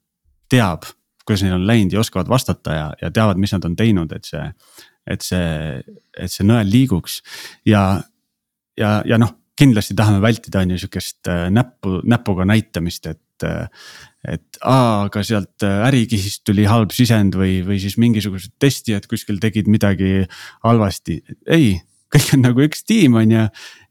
teab, 0.50 0.86
kuidas 1.26 1.42
neil 1.44 1.56
on 1.58 1.66
läinud 1.66 1.96
ja 1.96 2.04
oskavad 2.04 2.30
vastata 2.30 2.76
ja, 2.76 2.86
ja 3.02 3.10
teavad, 3.10 3.40
mis 3.40 3.52
nad 3.56 3.66
on 3.66 3.74
teinud, 3.76 4.14
et 4.14 4.28
see, 4.30 4.44
et 5.10 5.26
see, 5.26 5.48
et 6.16 6.32
see 6.32 6.46
nõel 6.46 6.70
liiguks 6.70 7.18
ja, 7.66 7.82
ja, 8.78 9.00
ja 9.08 9.18
noh 9.18 9.34
kindlasti 9.58 9.96
tahame 9.98 10.22
vältida, 10.22 10.62
on 10.62 10.74
ju 10.74 10.82
sihukest 10.84 11.30
äh, 11.30 11.48
näppu, 11.54 12.00
näpuga 12.08 12.46
näitamist, 12.48 13.10
et. 13.10 13.46
Äh, 13.46 13.66
et 14.28 14.58
aa, 14.66 15.04
aga 15.06 15.20
sealt 15.22 15.62
äh, 15.62 15.84
ärikihist 15.86 16.42
tuli 16.44 16.64
halb 16.66 16.90
sisend 16.92 17.36
või, 17.38 17.60
või 17.64 17.76
siis 17.78 17.94
mingisugused 18.02 18.50
testijad 18.60 19.06
kuskil 19.08 19.38
tegid 19.40 19.70
midagi 19.70 20.24
halvasti, 20.66 21.20
ei. 21.54 21.76
Kõik 22.14 22.34
on 22.36 22.44
nagu 22.46 22.64
üks 22.64 22.84
tiim, 22.88 23.18
on 23.20 23.34
ju, 23.34 23.46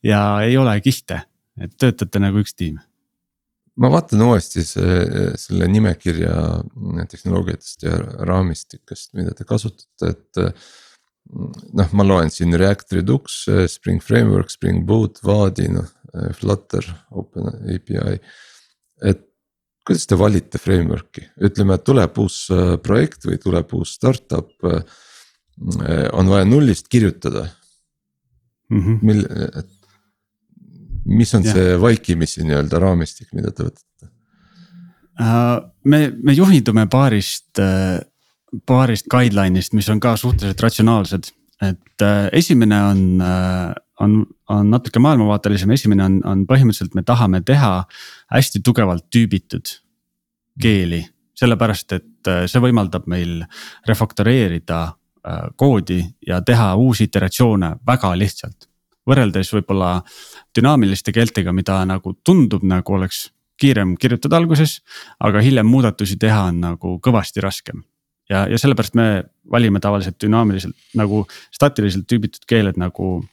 ja 0.07 0.21
ei 0.45 0.57
ole 0.59 0.77
kihte, 0.83 1.23
et 1.61 1.73
töötate 1.79 2.21
nagu 2.23 2.43
üks 2.43 2.57
tiim 2.57 2.79
ma 3.77 3.91
vaatan 3.93 4.23
uuesti 4.25 4.63
see, 4.65 4.93
selle 5.37 5.67
nimekirja 5.69 6.33
tehnoloogiatest 7.11 7.83
ja 7.85 7.99
raamistikest, 8.25 9.11
mida 9.13 9.35
te 9.37 9.45
kasutate, 9.45 10.15
et 10.15 10.39
noh, 11.77 11.93
ma 11.93 12.05
loen 12.07 12.33
siin 12.33 12.57
React 12.57 12.97
Redux, 12.97 13.43
Spring 13.69 14.01
Framework, 14.01 14.49
Spring 14.49 14.81
Boot, 14.87 15.21
Vaadi, 15.21 15.69
noh 15.75 15.93
Flutter, 16.33 16.85
Open 17.11 17.51
API. 17.51 18.17
et 19.05 19.27
kuidas 19.87 20.07
te 20.07 20.17
valite 20.19 20.59
framework'i, 20.59 21.23
ütleme, 21.47 21.77
tuleb 21.79 22.17
uus 22.19 22.47
äh, 22.51 22.75
projekt 22.83 23.27
või 23.27 23.37
tuleb 23.39 23.71
uus 23.77 23.93
startup. 23.99 24.49
Äh, 24.67 24.81
on 26.13 26.29
vaja 26.29 26.45
nullist 26.45 26.89
kirjutada 26.91 27.47
mm. 28.69 28.83
-hmm. 28.83 28.99
mil, 29.01 29.25
mis 31.05 31.33
on 31.35 31.43
yeah. 31.45 31.55
see 31.55 31.81
vaikimisi 31.81 32.43
nii-öelda 32.43 32.79
raamistik, 32.83 33.31
mida 33.33 33.51
te 33.51 33.63
võtate 33.63 34.11
uh,? 35.21 35.71
me, 35.83 36.13
me 36.23 36.33
juhindume 36.33 36.87
paarist 36.91 37.59
uh 37.63 38.05
paarist 38.67 39.09
guideline'ist, 39.11 39.75
mis 39.75 39.89
on 39.91 39.99
ka 39.99 40.15
suhteliselt 40.17 40.61
ratsionaalsed. 40.63 41.33
et 41.61 42.01
äh, 42.05 42.29
esimene 42.37 42.77
on 42.83 43.21
äh,, 43.21 43.73
on, 43.99 44.25
on 44.49 44.69
natuke 44.69 44.99
maailmavaatelisem, 44.99 45.71
esimene 45.73 46.03
on, 46.05 46.17
on 46.25 46.43
põhimõtteliselt 46.45 46.93
me 46.93 47.01
tahame 47.01 47.41
teha 47.41 47.87
hästi 48.33 48.61
tugevalt 48.63 49.07
tüübitud 49.09 49.79
keeli. 50.61 51.05
sellepärast, 51.37 51.91
et 51.93 52.29
äh, 52.29 52.45
see 52.49 52.61
võimaldab 52.61 53.05
meil 53.09 53.43
refaktoreerida 53.87 54.79
äh, 54.83 54.96
koodi 55.55 56.01
ja 56.27 56.41
teha 56.41 56.75
uusi 56.75 57.07
iteratsioone 57.09 57.75
väga 57.87 58.13
lihtsalt. 58.17 58.69
võrreldes 59.07 59.53
võib-olla 59.53 60.01
dünaamiliste 60.55 61.11
keeltega, 61.15 61.53
mida 61.55 61.79
nagu 61.85 62.11
tundub, 62.23 62.63
nagu 62.63 62.93
oleks 62.93 63.29
kiirem 63.57 63.95
kirjutada 63.97 64.35
alguses, 64.37 64.81
aga 65.19 65.41
hiljem 65.41 65.65
muudatusi 65.65 66.17
teha 66.19 66.41
on 66.49 66.59
nagu 66.61 66.99
kõvasti 67.03 67.41
raskem 67.41 67.85
ja, 68.29 68.45
ja 68.49 68.59
sellepärast 68.59 68.95
me 68.95 69.23
valime 69.51 69.79
tavaliselt 69.79 70.19
dünaamiliselt 70.23 70.75
nagu 70.99 71.25
statiliselt 71.53 72.07
tüübitud 72.11 72.47
keeled 72.47 72.79
nagu. 72.79 73.25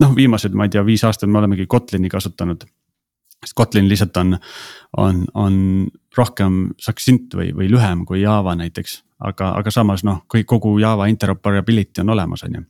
noh, 0.00 0.10
viimased, 0.16 0.52
ma 0.52 0.66
ei 0.66 0.74
tea, 0.74 0.82
viis 0.84 1.04
aastat 1.08 1.30
me 1.32 1.38
olemegi 1.38 1.66
Kotlini 1.66 2.08
kasutanud. 2.12 2.66
sest 3.40 3.54
Kotlin 3.54 3.88
lihtsalt 3.88 4.16
on, 4.16 4.38
on, 4.96 5.24
on 5.34 5.56
rohkem 6.16 6.74
succinct 6.80 7.34
või, 7.34 7.52
või 7.56 7.70
lühem 7.70 8.04
kui 8.04 8.20
Java 8.20 8.54
näiteks. 8.56 9.02
Aga, 9.20 9.52
aga 9.58 9.70
samas 9.70 10.04
noh, 10.04 10.24
kõik 10.32 10.46
kogu 10.46 10.78
Java 10.78 11.06
interoperability 11.06 12.00
on 12.00 12.10
olemas, 12.16 12.44
on 12.44 12.54
ju. 12.54 12.64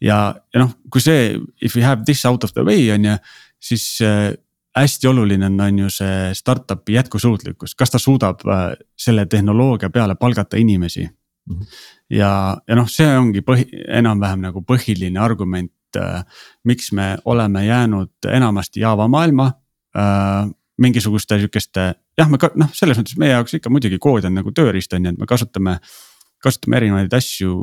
ja, 0.00 0.34
ja 0.54 0.60
noh, 0.60 0.74
kui 0.90 1.00
see 1.00 1.34
if 1.60 1.76
we 1.76 1.82
have 1.82 2.04
this 2.04 2.24
out 2.26 2.44
of 2.44 2.52
the 2.52 2.64
way 2.64 2.90
on 2.94 3.04
ju, 3.04 3.16
siis 3.58 4.00
hästi 4.76 5.08
oluline 5.08 5.46
on, 5.46 5.60
on 5.60 5.78
ju 5.78 5.90
see 5.90 6.34
startup'i 6.34 6.96
jätkusuutlikkus, 6.96 7.74
kas 7.74 7.90
ta 7.90 7.98
suudab 7.98 8.42
äh, 8.46 8.72
selle 8.98 9.26
tehnoloogia 9.26 9.90
peale 9.90 10.14
palgata 10.14 10.56
inimesi 10.56 11.04
mm. 11.04 11.56
-hmm. 11.56 11.66
ja, 12.10 12.56
ja 12.68 12.76
noh, 12.76 12.88
see 12.88 13.18
ongi 13.18 13.40
põhi, 13.40 13.68
enam-vähem 13.88 14.40
nagu 14.40 14.64
põhiline 14.66 15.20
argument, 15.20 15.72
äh, 15.96 16.24
miks 16.64 16.92
me 16.92 17.16
oleme 17.24 17.66
jäänud 17.66 18.12
enamasti 18.28 18.80
Java 18.80 19.08
maailma 19.08 19.52
äh,. 19.96 20.50
Mingisuguste 20.80 21.38
sihukeste, 21.38 21.92
jah, 22.18 22.30
me 22.30 22.40
noh, 22.58 22.72
selles 22.74 22.98
mõttes 22.98 23.18
meie 23.20 23.34
jaoks 23.36 23.54
ikka 23.58 23.70
muidugi 23.70 24.00
kood 24.02 24.26
on 24.26 24.34
nagu 24.40 24.50
tööriist 24.54 24.92
on 24.96 25.06
ju, 25.06 25.14
et 25.14 25.22
me 25.22 25.30
kasutame 25.30 25.78
kasutame 26.44 26.76
erinevaid 26.76 27.14
asju, 27.16 27.54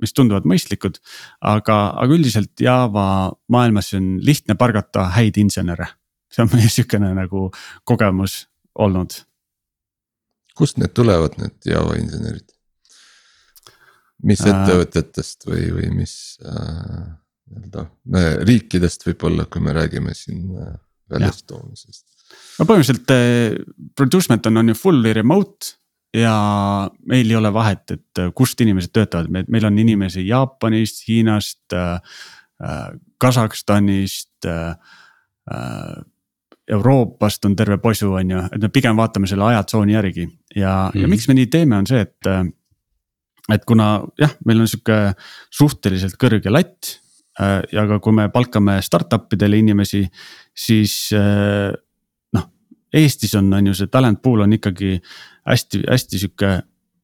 mis 0.00 0.14
tunduvad 0.16 0.46
mõistlikud. 0.48 0.96
aga, 1.44 1.76
aga 2.00 2.14
üldiselt 2.14 2.60
Java 2.60 3.34
maailmas 3.52 3.92
on 3.98 4.16
lihtne 4.24 4.56
pargata 4.56 5.10
häid 5.12 5.36
insenere 5.42 5.90
see 6.34 6.42
on 6.44 6.50
meie 6.54 6.70
sihukene 6.70 7.12
nagu 7.14 7.48
kogemus 7.86 8.44
olnud. 8.74 9.20
kust 10.54 10.78
need 10.78 10.94
tulevad, 10.94 11.38
need 11.38 11.70
Java 11.70 11.96
insenerid? 11.98 12.48
mis 14.24 14.40
äh, 14.40 14.50
ettevõtetest 14.50 15.46
või, 15.50 15.66
või 15.76 15.90
mis 15.98 16.14
äh, 16.46 17.04
nii-öelda 17.52 17.86
äh, 18.16 18.30
riikidest 18.48 19.04
võib-olla, 19.06 19.46
kui 19.50 19.62
me 19.62 19.74
räägime 19.76 20.14
siin 20.16 20.48
äh, 20.56 20.74
väljastoomisest? 21.12 22.06
No 22.58 22.66
põhimõtteliselt 22.68 23.14
äh, 23.14 23.56
producement 23.96 24.46
on, 24.50 24.62
on 24.62 24.72
ju 24.72 24.78
fully 24.78 25.12
remote 25.16 25.74
ja 26.14 26.34
meil 27.10 27.30
ei 27.30 27.36
ole 27.36 27.50
vahet, 27.54 27.90
et 27.96 28.22
kust 28.38 28.60
inimesed 28.62 28.92
töötavad, 28.94 29.30
meil 29.50 29.66
on 29.66 29.78
inimesi 29.82 30.26
Jaapanist, 30.28 31.04
Hiinast 31.08 31.74
äh,, 31.74 32.18
Kasahstanist 33.18 34.46
äh,. 34.46 34.74
Euroopast 36.64 37.44
on 37.44 37.52
terve 37.52 37.76
posu, 37.76 38.14
on 38.16 38.30
ju, 38.30 38.42
et 38.56 38.62
me 38.62 38.70
pigem 38.72 38.96
vaatame 38.96 39.28
selle 39.28 39.44
ajatsooni 39.50 39.92
järgi 39.92 40.22
ja 40.22 40.30
mm, 40.30 40.38
-hmm. 40.56 41.00
ja 41.00 41.02
mhm. 41.02 41.10
miks 41.10 41.28
me 41.28 41.34
nii 41.34 41.46
teeme, 41.46 41.76
on 41.76 41.86
see, 41.86 42.00
et. 42.00 42.52
et 43.52 43.64
kuna 43.68 44.00
jah, 44.18 44.32
meil 44.46 44.60
on 44.60 44.68
sihuke 44.68 45.12
suhteliselt 45.52 46.16
kõrge 46.16 46.48
latt 46.48 46.94
äh, 47.40 47.60
ja 47.72 47.84
ka 47.86 47.98
kui 48.00 48.12
me 48.12 48.30
palkame 48.32 48.78
startup 48.82 49.32
idele 49.32 49.58
inimesi, 49.58 50.08
siis 50.56 51.10
äh. 51.12 51.76
Eestis 52.94 53.34
on, 53.38 53.52
on 53.56 53.70
ju 53.70 53.74
see 53.74 53.90
talent 53.92 54.22
pool 54.22 54.44
on 54.44 54.54
ikkagi 54.54 54.96
hästi-hästi 55.48 56.20
sihuke 56.20 56.50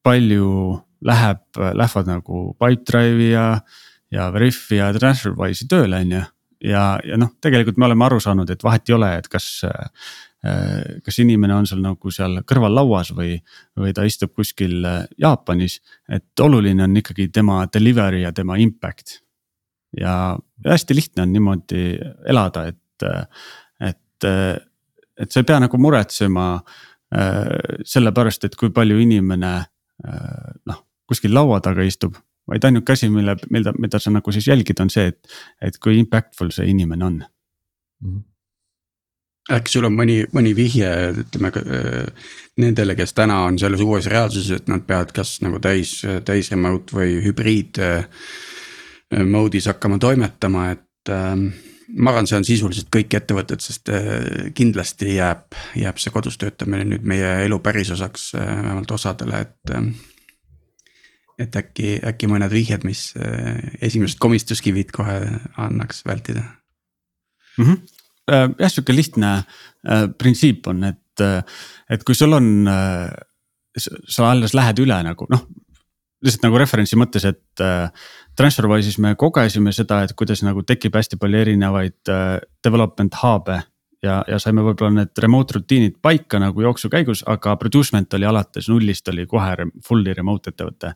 palju 0.07 0.51
läheb, 1.05 1.45
lähevad 1.57 2.09
nagu 2.09 2.51
Pipedrive'i 2.61 3.31
ja, 3.33 3.47
ja 4.13 4.29
Veriffi 4.33 4.79
ja 4.79 4.91
TransferWise'i 4.95 5.69
tööle, 5.69 6.01
on 6.05 6.15
ju 6.17 6.23
ja, 6.71 6.85
ja 7.05 7.17
noh, 7.21 7.33
tegelikult 7.41 7.79
me 7.81 7.89
oleme 7.89 8.05
aru 8.07 8.21
saanud, 8.23 8.51
et 8.53 8.65
vahet 8.65 8.91
ei 8.91 8.97
ole, 8.97 9.11
et 9.19 9.29
kas 9.33 9.49
äh, 9.69 9.89
kas 11.05 11.19
inimene 11.21 11.53
on 11.53 11.67
sul 11.69 11.83
nagu 11.85 12.13
seal 12.15 12.39
kõrval 12.49 12.73
lauas 12.79 13.11
või, 13.17 13.35
või 13.77 13.93
ta 13.97 14.07
istub 14.09 14.33
kuskil 14.37 14.79
äh, 14.89 15.03
Jaapanis, 15.21 15.81
et 16.09 16.45
oluline 16.45 16.87
on 16.87 16.97
ikkagi 17.01 17.29
tema 17.33 17.63
delivery 17.73 18.23
ja 18.25 18.33
tema 18.33 18.57
impact. 18.61 19.21
ja 20.01 20.39
hästi 20.65 20.95
lihtne 20.95 21.23
on 21.23 21.33
niimoodi 21.33 21.99
elada, 22.29 22.67
et, 22.71 23.05
et, 23.81 24.27
et 25.21 25.33
sa 25.33 25.43
ei 25.43 25.49
pea 25.49 25.61
nagu 25.63 25.81
muretsema 25.81 26.47
äh, 26.57 27.83
sellepärast, 27.85 28.49
et 28.49 28.57
kui 28.57 28.73
palju 28.75 28.99
inimene 29.03 29.53
noh, 30.01 30.77
kuskil 31.05 31.35
laua 31.37 31.59
taga 31.61 31.85
istub 31.85 32.15
vaid 32.49 32.65
ainuke 32.65 32.95
asi, 32.95 33.11
mille, 33.13 33.35
mida, 33.53 33.75
mida 33.77 34.01
sa 34.01 34.09
nagu 34.15 34.33
siis 34.33 34.49
jälgid, 34.49 34.81
on 34.81 34.89
see, 34.89 35.11
et, 35.13 35.37
et 35.61 35.77
kui 35.77 35.99
impactful 36.01 36.49
see 36.57 36.71
inimene 36.73 37.05
on 37.05 37.21
mm. 37.21 38.17
-hmm 38.17 38.27
äkki 39.51 39.73
sul 39.73 39.87
on 39.89 39.97
mõni, 39.97 40.21
mõni 40.37 40.53
vihje, 40.55 40.91
ütleme 41.25 41.51
nendele, 42.61 42.95
kes 42.95 43.15
täna 43.17 43.41
on 43.49 43.59
selles 43.59 43.81
uues 43.83 44.07
reaalsuses, 44.07 44.61
et 44.61 44.69
nad 44.71 44.85
peavad 44.87 45.11
kas 45.17 45.41
nagu 45.45 45.59
täis, 45.63 45.97
täis 46.25 46.51
remote 46.53 46.95
või 46.95 47.17
hübriid 47.25 47.81
mode'is 49.11 49.67
hakkama 49.67 49.99
toimetama, 49.99 50.69
et 50.77 51.13
ähm, 51.15 51.49
ma 51.97 52.13
arvan, 52.13 52.29
see 52.29 52.39
on 52.39 52.47
sisuliselt 52.47 52.91
kõik 52.95 53.15
ettevõtted, 53.19 53.63
sest 53.65 53.91
äh, 53.93 54.51
kindlasti 54.57 55.17
jääb, 55.17 55.57
jääb 55.79 55.99
see 56.03 56.13
kodus 56.15 56.39
töötamine 56.41 56.87
nüüd 56.87 57.07
meie 57.09 57.33
elu 57.47 57.59
pärisosaks 57.65 58.31
äh, 58.39 58.47
vähemalt 58.63 58.95
osadele, 58.95 59.45
et 59.47 59.75
ähm, 59.75 59.93
et 61.41 61.57
äkki, 61.57 61.95
äkki 62.05 62.29
mõned 62.29 62.53
vihjed, 62.53 62.85
mis 62.85 63.11
äh, 63.17 63.57
esimesed 63.81 64.21
komistuskivid 64.23 64.93
kohe 64.95 65.17
annaks 65.61 66.05
vältida 66.07 66.43
mm. 67.57 67.65
-hmm. 67.65 67.79
jah, 68.59 68.71
sihuke 68.71 68.95
lihtne 68.95 69.33
äh, 69.37 70.07
printsiip 70.19 70.67
on, 70.67 70.85
et, 70.85 71.25
äh, 71.25 71.43
et 71.91 72.05
kui 72.05 72.15
sul 72.15 72.37
on 72.37 72.69
äh,, 72.69 73.09
sa 74.09 74.31
alles 74.31 74.55
lähed 74.55 74.83
üle 74.83 75.03
nagu 75.07 75.27
noh. 75.31 75.47
Lihtsalt 76.25 76.47
nagu 76.47 76.61
referentsi 76.61 76.99
mõttes, 77.01 77.25
et 77.29 77.65
äh, 77.65 77.89
TransferWise'is 78.37 78.99
me 79.03 79.15
kogesime 79.19 79.73
seda, 79.77 80.03
et 80.05 80.15
kuidas 80.19 80.45
nagu 80.47 80.63
tekib 80.67 80.97
hästi 80.99 81.19
palju 81.21 81.43
erinevaid 81.45 82.13
äh, 82.13 82.39
development 82.65 83.17
hub'e 83.23 83.61
ja, 84.05 84.21
ja 84.29 84.39
saime 84.41 84.65
võib-olla 84.65 85.03
need 85.03 85.23
remote 85.23 85.59
rutiinid 85.59 85.97
paika 86.03 86.41
nagu 86.43 86.65
jooksu 86.65 86.91
käigus, 86.93 87.23
aga 87.29 87.57
producement 87.61 88.19
oli 88.19 88.29
alates 88.29 88.69
nullist 88.73 89.09
oli 89.13 89.27
kohe 89.31 89.71
fully 89.87 90.15
remote 90.17 90.53
ettevõte. 90.53 90.95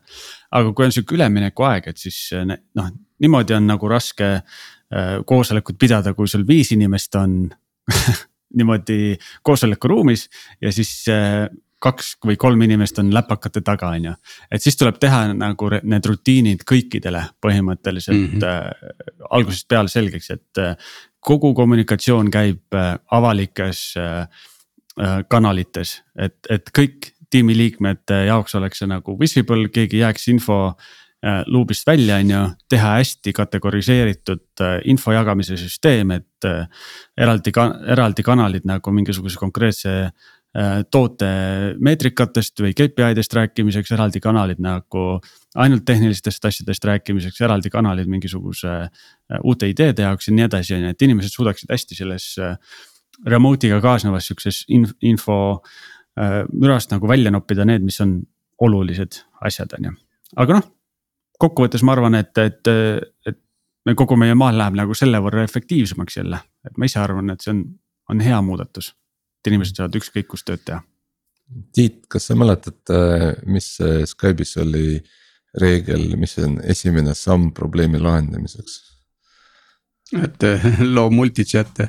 aga 0.51 0.73
kui 0.73 0.85
on 0.85 0.95
sihuke 0.95 1.17
üleminekuaeg, 1.17 1.89
et 1.91 2.01
siis 2.01 2.29
noh, 2.77 2.93
niimoodi 3.21 3.57
on 3.57 3.67
nagu 3.69 3.89
raske 3.91 4.31
äh, 4.35 5.17
koosolekut 5.25 5.79
pidada, 5.79 6.13
kui 6.13 6.29
sul 6.29 6.45
viis 6.47 6.71
inimest 6.75 7.15
on 7.21 7.37
niimoodi 8.57 9.17
koosolekuruumis 9.43 10.29
ja 10.61 10.71
siis 10.73 10.97
äh, 11.11 11.45
kaks 11.85 12.15
või 12.25 12.37
kolm 12.41 12.61
inimest 12.65 12.99
on 13.01 13.13
läpakate 13.13 13.61
taga, 13.61 13.93
on 13.93 14.11
ju. 14.11 14.13
et 14.51 14.63
siis 14.63 14.77
tuleb 14.79 14.97
teha 15.01 15.27
nagu 15.37 15.69
need 15.83 16.05
rutiinid 16.09 16.63
kõikidele 16.67 17.21
põhimõtteliselt 17.45 18.17
mm 18.17 18.39
-hmm. 18.39 18.45
äh, 18.45 19.27
algusest 19.29 19.67
peale 19.69 19.91
selgeks, 19.91 20.31
et 20.33 20.63
äh, 20.63 20.73
kogu 21.25 21.53
kommunikatsioon 21.57 22.29
käib 22.33 22.75
äh, 22.77 22.93
avalikes 23.11 23.95
äh, 23.97 24.27
äh, 25.01 25.17
kanalites, 25.29 25.99
et, 26.17 26.37
et 26.49 26.69
kõik 26.77 27.11
tiimiliikmete 27.33 28.25
jaoks 28.29 28.55
oleks 28.55 28.83
see 28.83 28.89
nagu 28.89 29.17
visible, 29.19 29.67
keegi 29.73 30.03
jääks 30.03 30.29
info 30.33 30.59
luubist 31.49 31.87
välja, 31.87 32.19
on 32.21 32.29
ju, 32.29 32.39
teha 32.69 32.91
hästi 32.99 33.31
kategoriseeritud 33.33 34.61
info 34.91 35.09
jagamise 35.15 35.55
süsteem, 35.57 36.11
et 36.13 36.45
eraldi, 37.17 37.49
eraldi 37.95 38.23
kanalid 38.23 38.67
nagu 38.69 38.93
mingisuguse 38.93 39.39
konkreetse 39.41 39.95
Äh, 39.95 40.11
toote 40.91 41.27
meetrikatest 41.83 42.61
või 42.63 42.71
KPI 42.77 43.15
dest 43.17 43.33
rääkimiseks 43.35 43.91
eraldi 43.91 44.21
kanalid 44.23 44.61
nagu 44.63 45.17
ainult 45.59 45.83
tehnilistest 45.87 46.45
asjadest 46.47 46.85
rääkimiseks, 46.87 47.41
eraldi 47.43 47.71
kanalid 47.73 48.07
mingisuguse 48.11 48.71
äh, 48.85 49.39
uute 49.43 49.67
ideede 49.71 50.05
jaoks 50.05 50.29
ja 50.29 50.35
nii 50.35 50.45
edasi, 50.47 50.77
on 50.77 50.87
ju, 50.87 50.93
et 50.95 51.05
inimesed 51.07 51.35
suudaksid 51.35 51.75
hästi 51.75 51.99
selles 51.99 52.29
äh, 52.39 52.55
remote'iga 53.27 53.81
kaasnevas 53.83 54.29
sihukeses 54.29 54.63
info 55.03 55.37
mürast 56.15 56.93
nagu 56.93 57.07
välja 57.11 57.31
noppida 57.31 57.65
need, 57.67 57.83
mis 57.83 57.97
on 57.99 58.21
olulised 58.63 59.17
asjad, 59.43 59.73
on 59.75 59.89
ju. 59.89 59.95
aga 60.39 60.59
noh, 60.59 60.67
kokkuvõttes 61.43 61.83
ma 61.83 61.91
arvan, 61.91 62.15
et, 62.15 62.31
et, 62.39 62.71
et 63.27 63.39
me 63.83 63.95
kogu 63.99 64.15
meie 64.19 64.35
maailm 64.39 64.61
läheb 64.61 64.77
nagu 64.79 64.95
selle 64.95 65.19
võrra 65.23 65.43
efektiivsemaks 65.43 66.21
jälle, 66.21 66.39
et 66.63 66.79
ma 66.79 66.87
ise 66.87 67.01
arvan, 67.03 67.33
et 67.35 67.43
see 67.43 67.51
on, 67.51 67.65
on 68.11 68.23
hea 68.23 68.39
muudatus 68.47 68.93
et 69.45 69.51
inimesed 69.51 69.77
saavad 69.77 69.97
ükskõik 69.99 70.31
kus 70.33 70.43
tööd 70.47 70.63
teha. 70.65 70.81
Tiit, 71.77 72.07
kas 72.09 72.25
sa 72.25 72.37
mäletad, 72.37 72.79
äh, 72.89 73.35
mis 73.45 73.75
Skype'is 74.09 74.55
oli 74.63 74.97
reegel, 75.61 76.15
mis 76.17 76.33
on 76.41 76.57
esimene 76.65 77.13
samm 77.15 77.51
probleemi 77.53 78.01
lahendamiseks? 78.01 78.81
et 80.21 80.43
äh, 80.45 80.65
loo 80.95 81.09
multi-chat'e 81.09 81.87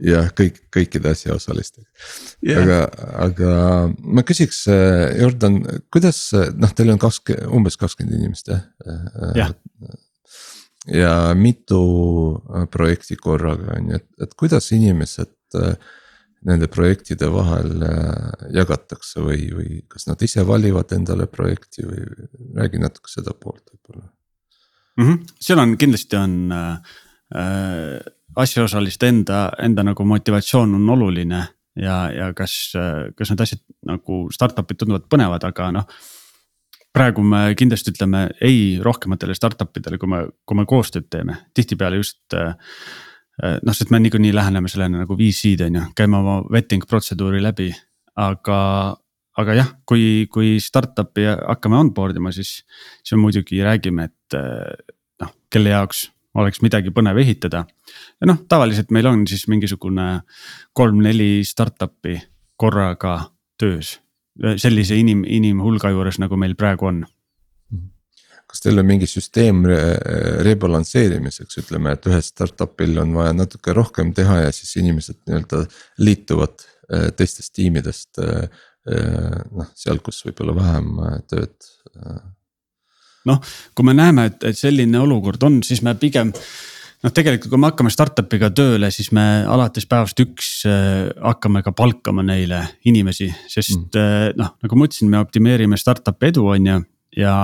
jah, 0.00 0.30
kõik, 0.36 0.62
kõikide 0.72 1.10
asjaosalistega 1.12 1.84
yeah.. 2.40 2.62
aga, 2.62 2.78
aga 3.26 3.50
ma 4.00 4.24
küsiks, 4.26 4.62
äh, 4.72 5.10
Jordan, 5.20 5.58
kuidas 5.92 6.22
noh, 6.32 6.72
teil 6.72 6.94
on 6.94 7.02
kakskümmend, 7.02 7.52
umbes 7.52 7.76
kakskümmend 7.80 8.16
inimest 8.16 8.48
jah 8.48 8.64
yeah.? 9.36 9.52
ja 10.88 11.12
mitu 11.36 11.82
projekti 12.72 13.16
korraga 13.20 13.76
on 13.76 13.92
ju, 13.92 14.00
et, 14.00 14.08
et 14.24 14.34
kuidas 14.40 14.72
inimesed 14.76 15.32
nende 16.48 16.68
projektide 16.72 17.30
vahel 17.32 17.84
äh, 17.86 18.48
jagatakse 18.58 19.22
või, 19.24 19.46
või 19.54 19.78
kas 19.88 20.08
nad 20.10 20.22
ise 20.22 20.44
valivad 20.46 20.92
endale 20.96 21.26
projekti 21.30 21.86
või 21.88 22.04
räägi 22.58 22.82
natuke 22.82 23.12
seda 23.12 23.32
poolt 23.32 23.64
võib-olla 23.72 24.06
mm. 24.98 25.04
-hmm. 25.04 25.18
seal 25.40 25.62
on 25.64 25.76
kindlasti 25.80 26.20
on 26.20 26.36
äh, 26.52 26.96
äh, 27.36 28.12
asjaosaliste 28.36 29.08
enda, 29.08 29.46
enda 29.62 29.84
nagu 29.86 30.04
motivatsioon 30.04 30.74
on 30.74 30.90
oluline 30.96 31.44
ja, 31.76 31.96
ja 32.12 32.32
kas, 32.36 32.56
äh, 32.78 33.12
kas 33.16 33.32
need 33.32 33.44
asjad 33.44 33.62
nagu 33.88 34.24
startup'id 34.34 34.80
tunduvad 34.80 35.08
põnevad, 35.10 35.46
aga 35.48 35.70
noh. 35.74 35.88
praegu 36.94 37.24
me 37.26 37.54
kindlasti 37.58 37.90
ütleme 37.90 38.28
ei 38.44 38.78
rohkematele 38.82 39.34
startup 39.34 39.76
idele, 39.76 39.98
kui 39.98 40.10
me, 40.10 40.20
kui 40.46 40.58
me 40.58 40.66
koostööd 40.68 41.08
teeme, 41.10 41.40
tihtipeale 41.54 41.98
just 41.98 42.36
äh, 42.38 42.54
noh, 43.42 43.74
sest 43.74 43.90
me 43.90 44.00
niikuinii 44.02 44.34
läheneme 44.34 44.70
sellele 44.70 45.02
nagu 45.02 45.16
VC-d 45.18 45.68
on 45.68 45.80
ju, 45.80 45.84
käime 45.98 46.20
oma 46.20 46.36
vetting 46.52 46.84
protseduuri 46.88 47.42
läbi, 47.42 47.70
aga, 48.20 48.58
aga 49.40 49.56
jah, 49.58 49.70
kui, 49.88 50.26
kui 50.32 50.56
startup'i 50.62 51.26
hakkame 51.32 51.80
onboard 51.80 52.20
ima, 52.20 52.32
siis, 52.34 52.60
siis 53.02 53.16
me 53.16 53.24
muidugi 53.24 53.62
räägime, 53.64 54.10
et 54.10 54.38
äh, 54.38 54.94
noh, 55.22 55.34
kelle 55.50 55.74
jaoks 55.74 56.08
oleks 56.34 56.62
midagi 56.64 56.90
põnev 56.94 57.18
ehitada. 57.22 57.64
ja 58.20 58.28
noh, 58.28 58.40
tavaliselt 58.48 58.90
meil 58.94 59.06
on 59.06 59.26
siis 59.30 59.46
mingisugune 59.50 60.08
kolm-neli 60.74 61.44
startup'i 61.46 62.18
korraga 62.58 63.18
töös. 63.58 63.98
Sellise 64.58 64.96
inim, 64.98 65.22
inimhulga 65.26 65.92
juures, 65.94 66.18
nagu 66.18 66.36
meil 66.36 66.56
praegu 66.58 66.88
on 66.90 67.04
kas 68.54 68.62
teil 68.62 68.78
on 68.78 68.86
mingi 68.86 69.08
süsteem 69.10 69.64
re 69.66 69.78
rebalansseerimiseks, 70.46 71.58
ütleme, 71.64 71.96
et 71.96 72.06
ühel 72.06 72.22
startup'il 72.22 73.00
on 73.02 73.16
vaja 73.16 73.32
natuke 73.34 73.74
rohkem 73.74 74.12
teha 74.14 74.44
ja 74.44 74.52
siis 74.54 74.76
inimesed 74.78 75.24
nii-öelda 75.26 75.64
liituvad 76.06 76.62
äh, 76.62 77.08
teistest 77.18 77.50
tiimidest. 77.58 78.20
Äh, 78.22 78.46
äh, 78.94 79.40
noh, 79.50 79.72
seal, 79.74 79.98
kus 80.06 80.22
võib-olla 80.28 80.54
vähem 80.60 80.94
tööd. 81.30 81.66
noh, 83.26 83.42
kui 83.74 83.88
me 83.88 83.96
näeme, 83.96 84.28
et, 84.30 84.46
et 84.46 84.58
selline 84.58 85.02
olukord 85.02 85.42
on, 85.48 85.58
siis 85.66 85.82
me 85.82 85.96
pigem 85.98 86.30
noh, 86.30 87.10
tegelikult, 87.10 87.50
kui 87.50 87.58
me 87.60 87.72
hakkame 87.72 87.90
startup'iga 87.90 88.54
tööle, 88.54 88.90
siis 88.94 89.10
me 89.16 89.44
alates 89.50 89.88
päevast 89.90 90.20
üks 90.22 90.50
hakkame 90.68 91.64
ka 91.66 91.74
palkama 91.74 92.22
neile 92.22 92.62
inimesi, 92.86 93.32
sest 93.50 93.96
mm. 93.96 94.02
äh, 94.02 94.28
noh, 94.38 94.54
nagu 94.62 94.78
ma 94.78 94.86
ütlesin, 94.86 95.10
me 95.10 95.24
optimeerime 95.24 95.80
startup'i 95.80 96.30
edu, 96.30 96.52
on 96.54 96.70
ju, 96.70 96.84
ja. 97.24 97.38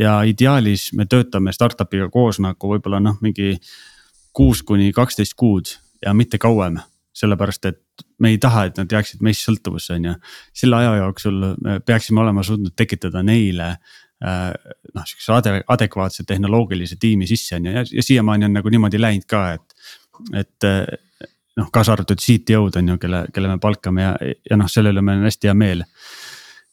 Ja 0.00 0.20
ideaalis 0.24 0.90
me 0.96 1.06
töötame 1.06 1.52
startup'iga 1.52 2.08
koos 2.12 2.40
nagu 2.40 2.74
võib-olla 2.74 3.02
noh, 3.04 3.18
mingi 3.20 3.56
kuus 4.32 4.62
kuni 4.62 4.92
kaksteist 4.96 5.36
kuud 5.36 5.74
ja 6.04 6.14
mitte 6.16 6.38
kauem 6.40 6.80
sellepärast 7.20 7.66
et 7.70 8.04
me 8.22 8.30
ei 8.32 8.38
taha, 8.40 8.66
et 8.68 8.78
nad 8.80 8.92
jääksid 8.92 9.22
meist 9.24 9.44
sõltuvusse, 9.46 9.96
on 9.98 10.10
ju. 10.10 10.14
selle 10.56 10.78
aja 10.78 10.94
jooksul 11.00 11.40
me 11.64 11.80
peaksime 11.84 12.22
olema 12.22 12.44
suutnud 12.46 12.74
tekitada 12.78 13.22
neile 13.26 13.68
äh, 13.74 14.48
noh, 14.94 15.06
sihukese 15.08 15.34
ade-, 15.36 15.64
adekvaatse 15.74 16.24
tehnoloogilise 16.28 17.00
tiimi 17.00 17.28
sisse 17.30 17.58
on 17.58 17.68
ju 17.68 17.76
ja, 17.76 17.84
ja 17.98 18.06
siiamaani 18.06 18.48
on 18.48 18.58
nagu 18.60 18.72
niimoodi 18.72 19.00
läinud 19.00 19.26
ka, 19.30 19.44
et, 19.58 19.76
et 20.44 20.68
äh, 20.68 21.28
noh, 21.60 21.70
kaasa 21.74 21.96
arvatud 21.96 22.22
CTO-d 22.22 22.80
on 22.80 22.94
ju, 22.94 22.98
kelle, 23.02 23.24
kelle 23.34 23.52
me 23.52 23.60
palkame 23.62 24.06
ja, 24.06 24.14
ja 24.50 24.60
noh, 24.60 24.70
selle 24.70 24.94
üle 24.94 25.04
meil 25.04 25.20
on 25.20 25.28
hästi 25.28 25.50
hea 25.50 25.56
meel. 25.58 25.84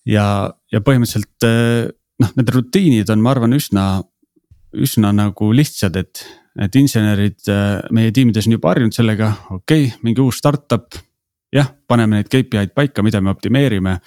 ja, 0.05 0.27
ja 0.71 0.83
põhimõtteliselt 0.85 1.49
äh, 1.49 1.89
noh, 2.23 2.33
need 2.37 2.51
rutiinid 2.53 3.09
on, 3.13 3.21
ma 3.23 3.33
arvan, 3.35 3.55
üsna, 3.57 3.87
üsna 4.77 5.13
nagu 5.15 5.51
lihtsad, 5.55 5.97
et 5.99 6.25
et 6.57 6.73
insenerid 6.73 7.51
meie 7.93 8.09
tiimides 8.09 8.47
on 8.49 8.55
juba 8.55 8.71
harjunud 8.71 8.95
sellega, 8.95 9.27
okei 9.53 9.83
okay,, 9.91 9.99
mingi 10.01 10.23
uus 10.23 10.39
startup. 10.41 10.95
jah, 11.53 11.69
paneme 11.87 12.17
neid 12.17 12.31
KPI-d 12.31 12.73
paika, 12.73 13.03
mida 13.05 13.21
me 13.21 13.29
optimeerime. 13.29 13.99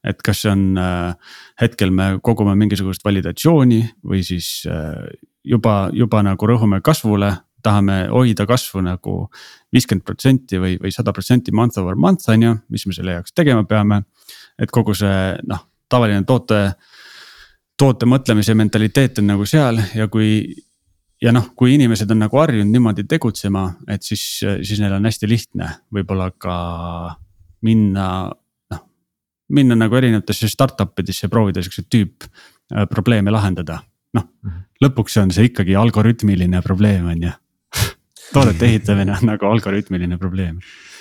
et 0.00 0.22
kas 0.24 0.38
see 0.40 0.48
on 0.48 0.78
äh, 0.80 1.12
hetkel 1.60 1.90
me 1.92 2.14
kogume 2.24 2.54
mingisugust 2.56 3.04
validatsiooni 3.04 3.82
või 4.00 4.22
siis 4.24 4.64
äh, 4.64 5.10
juba, 5.44 5.90
juba 5.92 6.22
nagu 6.24 6.46
rõhume 6.48 6.80
kasvule 6.80 7.34
tahame 7.62 8.06
hoida 8.08 8.46
kasvu 8.48 8.82
nagu 8.84 9.14
viiskümmend 9.74 10.04
protsenti 10.06 10.60
või, 10.60 10.78
või 10.80 10.92
sada 10.94 11.12
protsenti 11.12 11.52
month 11.52 11.80
over 11.80 11.98
month 12.00 12.30
on 12.32 12.46
ju, 12.46 12.54
mis 12.72 12.86
me 12.86 12.96
selle 12.96 13.18
jaoks 13.18 13.34
tegema 13.36 13.64
peame. 13.68 14.02
et 14.58 14.70
kogu 14.70 14.94
see 14.96 15.36
noh, 15.48 15.66
tavaline 15.88 16.24
toote, 16.24 16.74
toote 17.80 18.08
mõtlemise 18.08 18.54
mentaliteet 18.58 19.22
on 19.22 19.32
nagu 19.32 19.46
seal 19.48 19.80
ja 19.96 20.08
kui 20.12 20.42
ja 21.20 21.32
noh, 21.36 21.50
kui 21.56 21.74
inimesed 21.76 22.10
on 22.12 22.22
nagu 22.24 22.40
harjunud 22.40 22.72
niimoodi 22.72 23.04
tegutsema, 23.08 23.66
et 23.92 24.04
siis, 24.06 24.22
siis 24.40 24.80
neil 24.80 24.96
on 24.96 25.08
hästi 25.08 25.28
lihtne 25.28 25.68
võib-olla 25.92 26.30
ka 26.40 26.56
minna, 27.66 28.06
noh. 28.72 28.82
minna 29.52 29.76
nagu 29.78 30.00
erinevatesse 30.00 30.48
startup 30.48 30.98
idesse 31.02 31.26
ja 31.26 31.32
proovida 31.32 31.64
siukseid 31.64 31.90
tüüp-probleeme 31.92 33.28
äh, 33.28 33.36
lahendada, 33.36 33.80
noh 34.16 34.28
mm 34.28 34.50
-hmm. 34.50 34.66
lõpuks 34.84 35.20
on 35.22 35.32
see 35.36 35.50
ikkagi 35.50 35.76
algoritmiline 35.76 36.62
probleem, 36.64 37.08
on 37.12 37.28
ju 37.28 37.32
toodete 38.34 38.66
ehitamine 38.66 39.16
on 39.16 39.26
nagu 39.34 39.46
algoritmiline 39.46 40.18
probleem. 40.18 40.60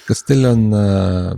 Kas 0.09 0.25
teil 0.25 0.47
on 0.49 0.65
äh, 0.73 1.31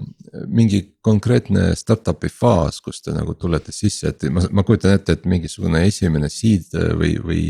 mingi 0.47 0.82
konkreetne 1.03 1.72
startup'i 1.76 2.32
faas, 2.32 2.80
kus 2.84 3.03
te 3.03 3.13
nagu 3.15 3.36
tulete 3.36 3.74
sisse, 3.76 4.13
et 4.13 4.26
ma, 4.32 4.45
ma 4.55 4.63
kujutan 4.67 4.95
ette, 4.95 5.17
et 5.17 5.28
mingisugune 5.30 5.84
esimene 5.89 6.30
seed 6.32 6.72
või, 6.97 7.17
või 7.19 7.43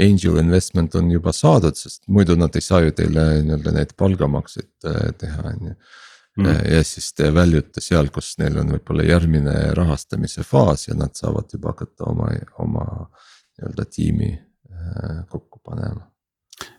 angel 0.00 0.38
investment 0.38 0.94
on 0.94 1.10
juba 1.10 1.32
saadud, 1.32 1.76
sest 1.76 2.04
muidu 2.12 2.36
nad 2.38 2.54
ei 2.56 2.64
saa 2.64 2.82
ju 2.84 2.92
teile 2.96 3.24
nii-öelda 3.46 3.72
neid 3.74 3.94
palgamakseid 3.98 4.90
äh, 4.90 5.08
teha, 5.18 5.46
on 5.52 5.70
ju. 5.70 5.78
Mm. 6.38 6.50
Äh, 6.52 6.60
ja 6.74 6.82
siis 6.86 7.10
te 7.18 7.30
väljute 7.34 7.82
seal, 7.82 8.12
kus 8.14 8.34
neil 8.38 8.60
on 8.60 8.74
võib-olla 8.76 9.06
järgmine 9.08 9.56
rahastamise 9.78 10.44
faas 10.46 10.86
ja 10.88 10.94
nad 10.98 11.16
saavad 11.18 11.50
juba 11.54 11.72
hakata 11.72 12.12
oma, 12.12 12.30
oma 12.62 12.84
nii-öelda 13.00 13.88
tiimi 13.90 14.30
äh, 14.36 15.24
kokku 15.32 15.62
panema. 15.64 16.06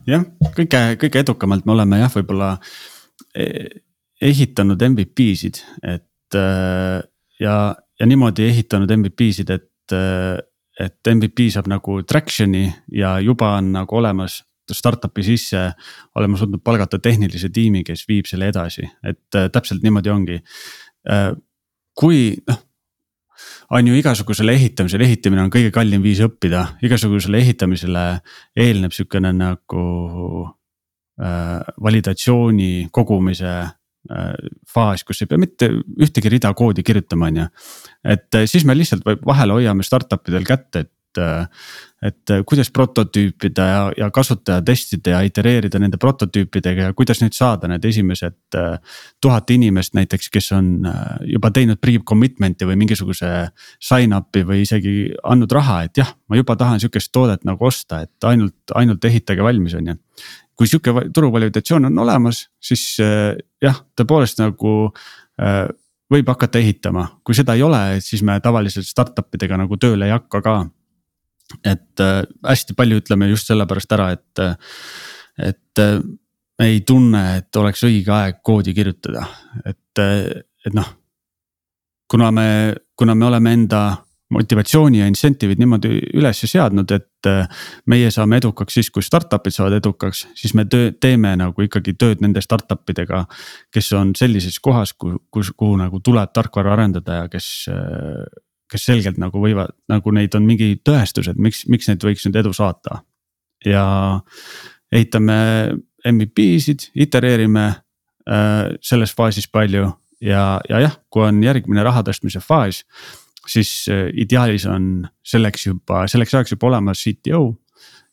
jah, 0.07 0.23
kõige, 0.55 0.85
kõige 1.01 1.25
edukamalt 1.25 1.67
me 1.67 1.75
oleme 1.75 1.99
jah, 2.03 2.13
võib-olla 2.15 2.53
e-, 2.55 2.98
ehitanud 4.21 4.81
MVP-sid, 4.89 5.61
et 5.87 6.37
ja, 7.39 7.55
ja 7.75 8.07
niimoodi 8.07 8.45
ehitanud 8.49 8.91
MVP-sid, 8.99 9.55
et 9.55 9.95
et 10.79 11.09
MVP 11.11 11.49
saab 11.51 11.67
nagu 11.67 11.97
traction'i 12.07 12.63
ja 12.95 13.17
juba 13.19 13.51
on 13.57 13.73
nagu 13.73 13.97
olemas 13.99 14.39
startup'i 14.75 15.23
sisse 15.25 15.65
oleme 16.15 16.37
suutnud 16.37 16.61
palgata 16.63 16.99
tehnilise 17.01 17.49
tiimi, 17.53 17.83
kes 17.83 18.05
viib 18.09 18.29
selle 18.29 18.49
edasi, 18.51 18.85
et 19.03 19.37
äh, 19.37 19.49
täpselt 19.53 19.83
niimoodi 19.83 20.13
ongi 20.13 20.39
äh,. 21.09 21.31
kui 21.99 22.37
noh, 22.47 22.59
on 23.75 23.87
ju 23.87 23.97
igasugusele 23.99 24.53
ehitamisele, 24.55 25.03
ehitamine 25.03 25.43
on 25.43 25.51
kõige 25.53 25.71
kallim 25.73 26.03
viis 26.03 26.21
õppida, 26.23 26.65
igasugusele 26.85 27.41
ehitamisele 27.41 28.05
eelneb 28.55 28.95
sihukene 28.95 29.33
nagu 29.35 29.83
validatsiooni 31.19 32.87
kogumise 32.95 33.51
Äh, 34.07 34.31
faas, 34.65 35.03
kus 35.03 35.19
ei 35.21 35.27
pea 35.29 35.37
mitte 35.37 35.67
ühtegi 35.99 36.31
rida 36.31 36.49
koodi 36.57 36.85
kirjutama, 36.87 37.27
on 37.27 37.41
ju. 37.41 37.47
et 38.07 38.37
äh, 38.39 38.47
siis 38.47 38.63
me 38.65 38.73
lihtsalt 38.73 39.03
vahel 39.27 39.51
hoiame 39.51 39.83
startup 39.83 40.23
idel 40.31 40.47
kätt, 40.47 40.79
et 40.79 41.19
äh, 41.19 41.67
et 41.99 42.31
kuidas 42.47 42.71
prototüüpida 42.71 43.65
ja, 43.67 43.81
ja 43.97 44.07
kasutada, 44.15 44.63
testida 44.63 45.17
ja 45.17 45.19
itereerida 45.27 45.81
nende 45.83 45.99
prototüüpidega 45.99 46.87
ja 46.87 46.95
kuidas 46.95 47.19
nüüd 47.19 47.35
saada 47.35 47.67
need 47.67 47.83
esimesed 47.89 48.57
tuhat 49.19 49.51
inimest 49.51 49.97
näiteks, 49.99 50.29
kes 50.31 50.47
on 50.55 50.87
juba 51.27 51.51
teinud 51.51 51.81
pre-commitment'i 51.83 52.69
või 52.69 52.79
mingisuguse 52.79 53.33
sign-up'i 53.83 54.45
või 54.47 54.63
isegi 54.63 54.93
andnud 55.27 55.51
raha, 55.59 55.81
et 55.89 55.99
jah, 55.99 56.15
ma 56.31 56.39
juba 56.39 56.55
tahan 56.55 56.79
sihukest 56.79 57.11
toodet 57.11 57.43
nagu 57.43 57.67
osta, 57.67 58.05
et 58.07 58.29
ainult, 58.31 58.55
ainult 58.79 59.11
ehitage 59.11 59.43
valmis, 59.43 59.75
on 59.75 59.91
ju 59.91 59.99
kui 60.59 60.67
sihuke 60.67 61.07
turuvalidatsioon 61.15 61.87
on 61.87 62.01
olemas, 62.03 62.41
siis 62.59 62.83
äh, 62.99 63.37
jah, 63.63 63.77
tõepoolest 63.95 64.41
nagu 64.41 64.73
äh, 65.39 65.69
võib 66.11 66.27
hakata 66.33 66.59
ehitama, 66.59 67.05
kui 67.23 67.37
seda 67.37 67.55
ei 67.55 67.63
ole, 67.63 67.79
siis 68.03 68.25
me 68.27 68.35
tavaliselt 68.43 68.89
startup 68.89 69.31
idega 69.37 69.61
nagu 69.61 69.79
tööle 69.79 70.09
ei 70.09 70.15
hakka 70.17 70.41
ka. 70.43 70.55
et 71.63 72.03
äh, 72.03 72.25
hästi 72.43 72.75
palju 72.75 72.99
ütleme 72.99 73.29
just 73.31 73.47
sellepärast 73.47 73.95
ära, 73.95 74.09
et, 74.17 74.43
et 75.47 75.83
me 76.59 76.67
ei 76.67 76.81
tunne, 76.83 77.23
et 77.39 77.55
oleks 77.55 77.85
õige 77.87 78.11
aeg 78.11 78.43
koodi 78.43 78.75
kirjutada, 78.75 79.23
et, 79.63 80.03
et 80.65 80.75
noh. 80.75 80.91
kuna 82.11 82.31
me, 82.35 82.49
kuna 82.99 83.15
me 83.15 83.31
oleme 83.31 83.53
enda 83.53 83.83
motivatsiooni 84.33 84.99
ja 85.01 85.07
incentive'id 85.09 85.59
niimoodi 85.61 85.91
üles 86.17 86.41
seadnud, 86.45 86.91
et 86.93 87.27
äh, 87.29 87.63
meie 87.89 88.11
saame 88.13 88.37
edukaks 88.37 88.77
siis, 88.77 88.89
kui 88.93 89.03
startup'id 89.05 89.55
saavad 89.55 89.79
edukaks, 89.79 90.27
siis 90.37 90.53
me 90.57 90.67
töö, 90.69 90.91
teeme 91.01 91.33
nagu 91.39 91.65
ikkagi 91.65 91.95
tööd 91.99 92.21
nende 92.21 92.43
startup 92.45 92.89
idega. 92.93 93.25
kes 93.73 93.91
on 93.97 94.13
sellises 94.15 94.59
kohas, 94.59 94.93
kus, 94.93 95.51
kuhu 95.57 95.77
nagu 95.79 95.99
tuleb 96.05 96.33
tarkvara 96.33 96.73
arendada 96.77 97.23
ja 97.23 97.29
kes, 97.29 97.49
äh, 97.73 98.25
kes 98.69 98.85
selgelt 98.91 99.17
nagu 99.17 99.41
võivad, 99.41 99.73
nagu 99.89 100.11
neid 100.13 100.35
on 100.37 100.45
mingi 100.45 100.75
tõestus, 100.85 101.29
et 101.31 101.37
miks, 101.37 101.65
miks 101.67 101.89
neid 101.89 102.03
võiks 102.05 102.25
nüüd 102.27 102.41
edu 102.43 102.53
saata. 102.53 103.03
ja 103.65 103.85
ehitame 104.91 105.39
MVP-sid, 106.07 106.91
itereerime 106.95 107.65
äh, 108.29 108.77
selles 108.81 109.11
faasis 109.15 109.49
palju 109.51 109.89
ja, 110.21 110.59
ja 110.69 110.79
jah, 110.85 110.95
kui 111.09 111.25
on 111.25 111.41
järgmine 111.43 111.83
raha 111.83 112.03
tõstmise 112.07 112.41
faas 112.43 112.83
siis 113.49 113.85
äh, 113.89 114.09
ideaalis 114.13 114.65
on 114.69 115.07
selleks 115.25 115.67
juba, 115.67 116.05
selleks 116.07 116.33
ajaks 116.35 116.55
juba 116.55 116.67
olemas 116.67 117.03
CTO 117.03 117.43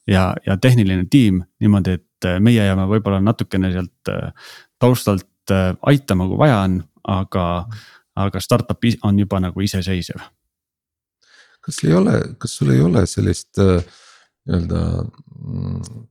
ja, 0.09 0.35
ja 0.47 0.57
tehniline 0.57 1.07
tiim 1.11 1.43
niimoodi, 1.61 1.99
et 2.01 2.29
äh, 2.29 2.39
meie 2.41 2.65
jääme 2.65 2.89
võib-olla 2.91 3.21
natukene 3.25 3.73
sealt 3.75 4.13
äh, 4.13 4.33
taustalt 4.79 5.27
aitama, 5.87 6.25
kui 6.27 6.39
vaja 6.41 6.57
on, 6.65 6.81
aga, 7.07 7.45
aga 8.19 8.41
startup 8.43 8.83
on 9.07 9.19
juba 9.21 9.39
nagu 9.39 9.63
iseseisev. 9.63 10.25
kas 11.63 11.79
ei 11.85 11.95
ole, 11.95 12.17
kas 12.39 12.57
sul 12.59 12.73
ei 12.75 12.81
ole 12.83 13.05
sellist 13.07 13.61
nii-öelda 13.61 14.81
mm, 15.05 16.03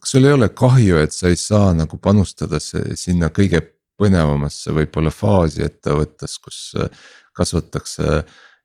kas 0.00 0.12
sul 0.12 0.28
ei 0.28 0.36
ole 0.36 0.50
kahju, 0.52 1.00
et 1.00 1.16
sa 1.16 1.32
ei 1.32 1.40
saa 1.40 1.72
nagu 1.76 1.96
panustada 1.96 2.60
sinna 2.60 3.32
kõige 3.32 3.62
põnevamasse 3.98 4.74
võib-olla 4.76 5.10
faasi 5.10 5.64
ettevõttes, 5.64 6.36
kus 6.44 6.60
kasvatakse 7.38 8.20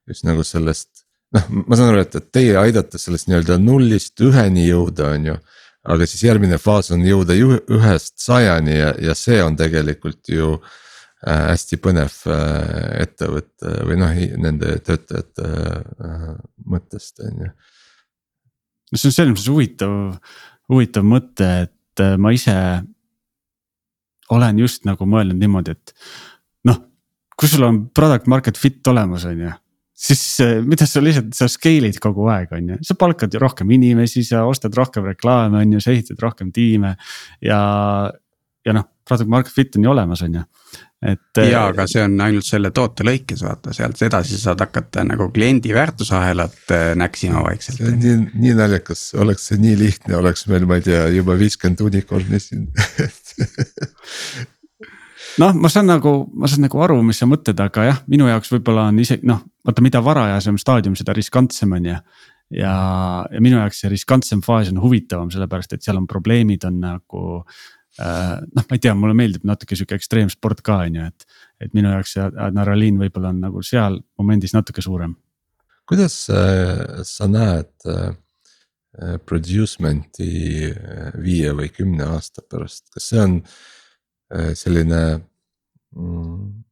just 0.08 0.26
nagu 0.28 0.44
sellest. 0.48 1.04
noh, 1.34 1.50
ma 1.66 1.78
saan 1.78 1.94
aru, 1.94 2.04
et, 2.04 2.16
et 2.20 2.30
teie 2.36 2.56
aidate 2.62 3.00
sellest 3.02 3.30
nii-öelda 3.30 3.58
nullist 3.62 4.22
üheni 4.22 4.68
jõuda, 4.68 5.14
on 5.18 5.30
ju. 5.32 5.36
aga 5.94 6.08
siis 6.08 6.24
järgmine 6.28 6.60
faas 6.62 6.92
on 6.96 7.04
jõuda 7.04 7.36
ühest 7.36 8.16
sajani 8.22 8.76
ja, 8.78 8.94
ja 9.10 9.16
see 9.18 9.40
on 9.44 9.58
tegelikult 9.60 10.30
ju 10.32 10.54
äh, 10.54 11.50
hästi 11.50 11.80
põnev 11.84 12.20
äh, 12.32 13.02
ettevõte 13.04 13.74
või 13.90 13.98
noh, 14.00 14.14
nende 14.46 14.78
töötajate 14.86 15.50
äh, 15.50 16.30
mõttest, 16.70 17.24
on 17.26 17.48
ju. 17.48 17.52
no 18.94 19.02
see 19.02 19.10
on 19.10 19.18
selles 19.18 19.34
mõttes 19.34 19.50
huvitav, 19.52 19.98
huvitav 20.72 21.08
mõte, 21.08 21.50
et 21.66 22.06
ma 22.18 22.32
ise 22.34 22.56
olen 24.34 24.62
just 24.64 24.86
nagu 24.88 25.06
mõelnud 25.10 25.42
niimoodi, 25.42 25.76
et 25.76 25.98
noh, 26.70 26.80
kui 27.38 27.50
sul 27.50 27.66
on 27.66 27.84
product 27.90 28.30
market 28.32 28.62
fit 28.62 28.94
olemas, 28.94 29.26
on 29.30 29.44
ju 29.48 29.58
siis 30.04 30.24
mida 30.68 30.88
sa 30.90 31.04
lihtsalt, 31.04 31.32
sa 31.38 31.48
scale'id 31.52 32.00
kogu 32.04 32.28
aeg, 32.34 32.52
on 32.58 32.74
ju, 32.74 32.80
sa 32.86 32.98
palkad 33.00 33.34
ju 33.34 33.42
rohkem 33.42 33.72
inimesi, 33.76 34.26
sa 34.28 34.44
ostad 34.50 34.76
rohkem 34.78 35.08
reklaame, 35.14 35.62
on 35.64 35.78
ju, 35.78 35.84
sa 35.84 35.94
ehitad 35.94 36.20
rohkem 36.24 36.52
tiime. 36.56 36.96
ja, 37.44 37.62
ja 38.66 38.76
noh, 38.76 38.90
product 39.08 39.30
market 39.30 39.54
fit 39.54 39.76
on 39.76 39.84
ju 39.84 39.92
olemas, 39.92 40.22
on 40.26 40.38
ju, 40.38 40.44
et. 41.04 41.42
ja, 41.44 41.66
aga 41.68 41.86
see 41.90 42.04
on 42.04 42.16
ainult 42.24 42.48
selle 42.48 42.72
toote 42.76 43.06
lõikes, 43.08 43.44
vaata 43.44 43.74
sealt 43.76 44.02
edasi 44.08 44.40
saad 44.40 44.64
hakata 44.64 45.04
nagu 45.08 45.30
kliendi 45.36 45.74
väärtusahelat 45.76 46.74
äh, 46.76 46.86
näksima 47.00 47.44
vaikselt. 47.44 47.80
see 47.80 47.92
on 47.92 48.00
nii, 48.00 48.18
nii 48.46 48.58
naljakas, 48.60 49.06
oleks 49.20 49.50
see 49.52 49.62
nii 49.64 49.78
lihtne, 49.80 50.18
oleks 50.20 50.48
meil, 50.52 50.68
ma 50.70 50.80
ei 50.80 50.88
tea, 50.88 51.06
juba 51.16 51.38
viiskümmend 51.40 51.84
unicorn'i 51.88 52.42
siin 52.44 52.68
noh, 55.42 55.54
ma 55.58 55.70
saan 55.72 55.90
nagu, 55.90 56.14
ma 56.38 56.50
saan 56.50 56.66
nagu 56.68 56.82
aru, 56.86 57.00
mis 57.06 57.20
sa 57.22 57.28
mõtled, 57.30 57.60
aga 57.64 57.88
jah, 57.88 58.02
minu 58.12 58.28
jaoks 58.30 58.52
võib-olla 58.54 58.88
on 58.92 59.02
isegi 59.04 59.28
noh, 59.30 59.44
vaata, 59.66 59.84
mida 59.86 60.02
varajasem 60.04 60.60
staadium, 60.62 60.98
seda 61.00 61.16
riskantsem 61.18 61.74
on 61.78 61.90
ju. 61.90 61.98
ja, 62.60 62.74
ja 63.32 63.44
minu 63.44 63.60
jaoks 63.62 63.84
see 63.84 63.94
riskantsem 63.94 64.44
faas 64.46 64.72
on 64.74 64.82
huvitavam, 64.84 65.32
sellepärast 65.34 65.78
et 65.78 65.86
seal 65.86 66.00
on 66.02 66.08
probleemid 66.10 66.66
on 66.70 66.80
nagu 66.84 67.26
äh,. 68.00 68.40
noh, 68.44 68.64
ma 68.64 68.78
ei 68.78 68.82
tea, 68.84 68.96
mulle 68.98 69.18
meeldib 69.18 69.46
natuke 69.48 69.78
sihuke 69.80 69.98
ekstreemsport 70.00 70.64
ka 70.66 70.84
on 70.88 71.00
ju, 71.00 71.12
et, 71.12 71.28
et 71.66 71.78
minu 71.78 71.94
jaoks 71.94 72.18
see 72.18 72.26
adrenaliin 72.26 73.00
võib-olla 73.02 73.34
on 73.34 73.46
nagu 73.48 73.64
seal 73.66 74.02
momendis 74.20 74.56
natuke 74.58 74.86
suurem. 74.86 75.16
kuidas 75.90 76.26
äh, 76.34 77.02
sa 77.08 77.30
näed 77.32 77.74
äh, 77.90 78.12
producement'i 79.26 80.34
äh, 80.70 81.16
viie 81.18 81.56
või 81.58 81.72
kümne 81.74 82.12
aasta 82.14 82.46
pärast, 82.46 82.92
kas 82.94 83.10
see 83.10 83.24
on 83.24 83.40
äh, 83.42 83.56
selline 84.58 85.02
mm, 85.94 86.64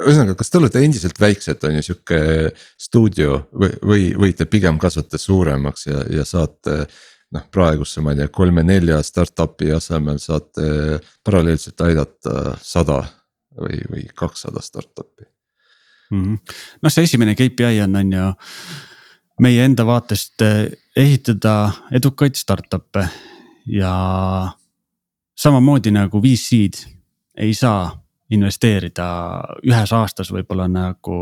ühesõnaga, 0.00 0.36
kas 0.38 0.50
te 0.50 0.58
olete 0.60 0.82
endiselt 0.84 1.20
väiksed, 1.20 1.62
on 1.66 1.78
ju 1.78 1.84
sihuke 1.84 2.20
stuudio 2.80 3.40
või, 3.52 3.72
või 3.84 4.04
võite 4.26 4.46
pigem 4.50 4.78
kasvata 4.80 5.20
suuremaks 5.20 5.86
ja, 5.90 6.04
ja 6.20 6.26
saate. 6.28 6.84
noh, 7.30 7.44
praeguse, 7.52 8.00
ma 8.02 8.10
ei 8.10 8.18
tea, 8.18 8.28
kolme-nelja 8.34 8.96
startup'i 9.06 9.70
asemel 9.70 10.18
saate 10.18 10.98
paralleelselt 11.22 11.80
aidata 11.86 12.56
sada 12.58 13.04
või, 13.54 13.78
või 13.90 14.06
kakssada 14.14 14.62
startup'i 14.62 15.28
mm 16.10 16.24
-hmm.. 16.24 16.38
noh, 16.82 16.92
see 16.92 17.06
esimene 17.06 17.34
KPI 17.38 17.82
on, 17.84 17.96
on 17.96 18.12
ju 18.12 18.30
meie 19.40 19.64
enda 19.64 19.86
vaatest 19.86 20.42
eh, 20.42 20.72
ehitada 20.96 21.72
edukaid 21.92 22.34
startup'e 22.34 23.06
ja 23.66 23.94
samamoodi 25.38 25.90
nagu 25.94 26.22
VC-d 26.22 26.99
ei 27.36 27.54
saa 27.54 27.90
investeerida 28.30 29.06
ühes 29.66 29.92
aastas 29.92 30.30
võib-olla 30.32 30.68
nagu 30.70 31.20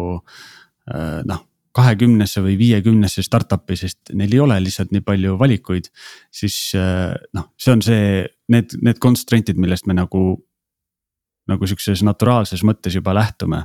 äh, 0.92 1.20
noh 1.28 1.44
kahekümnesse 1.78 2.42
või 2.42 2.56
viiekümnesse 2.58 3.22
startup'i, 3.22 3.76
sest 3.78 4.12
neil 4.16 4.32
ei 4.34 4.40
ole 4.42 4.56
lihtsalt 4.64 4.92
nii 4.94 5.04
palju 5.06 5.36
valikuid. 5.38 5.90
siis 6.30 6.56
äh, 6.74 7.14
noh, 7.36 7.52
see 7.60 7.74
on 7.74 7.84
see, 7.84 8.24
need, 8.52 8.74
need 8.82 8.98
constraint'id, 9.02 9.60
millest 9.60 9.86
me 9.86 9.94
nagu, 9.94 10.22
nagu 11.48 11.68
sihukeses 11.68 12.02
naturaalses 12.06 12.64
mõttes 12.66 12.98
juba 12.98 13.14
lähtume. 13.14 13.64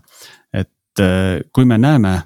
et 0.54 1.02
äh, 1.02 1.42
kui 1.54 1.66
me 1.66 1.78
näeme 1.78 2.22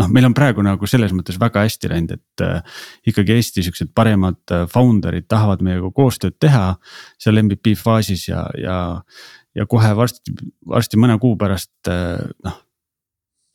noh, 0.00 0.10
meil 0.12 0.28
on 0.28 0.34
praegu 0.36 0.64
nagu 0.64 0.88
selles 0.90 1.14
mõttes 1.16 1.38
väga 1.40 1.64
hästi 1.64 1.90
läinud, 1.92 2.18
et 2.18 2.44
äh, 2.44 2.82
ikkagi 3.12 3.36
Eesti 3.36 3.64
siuksed 3.66 3.92
paremad 3.96 4.38
äh, 4.54 4.66
founder'id 4.70 5.28
tahavad 5.30 5.64
meiega 5.64 5.90
koostööd 5.94 6.36
teha. 6.42 6.76
seal 7.22 7.40
MVP 7.42 7.76
faasis 7.80 8.28
ja, 8.28 8.44
ja, 8.60 8.78
ja 9.56 9.66
kohe 9.66 9.94
varsti, 9.96 10.34
varsti 10.68 11.00
mõne 11.00 11.18
kuu 11.22 11.36
pärast 11.40 11.90
äh, 11.92 12.20
noh. 12.44 12.60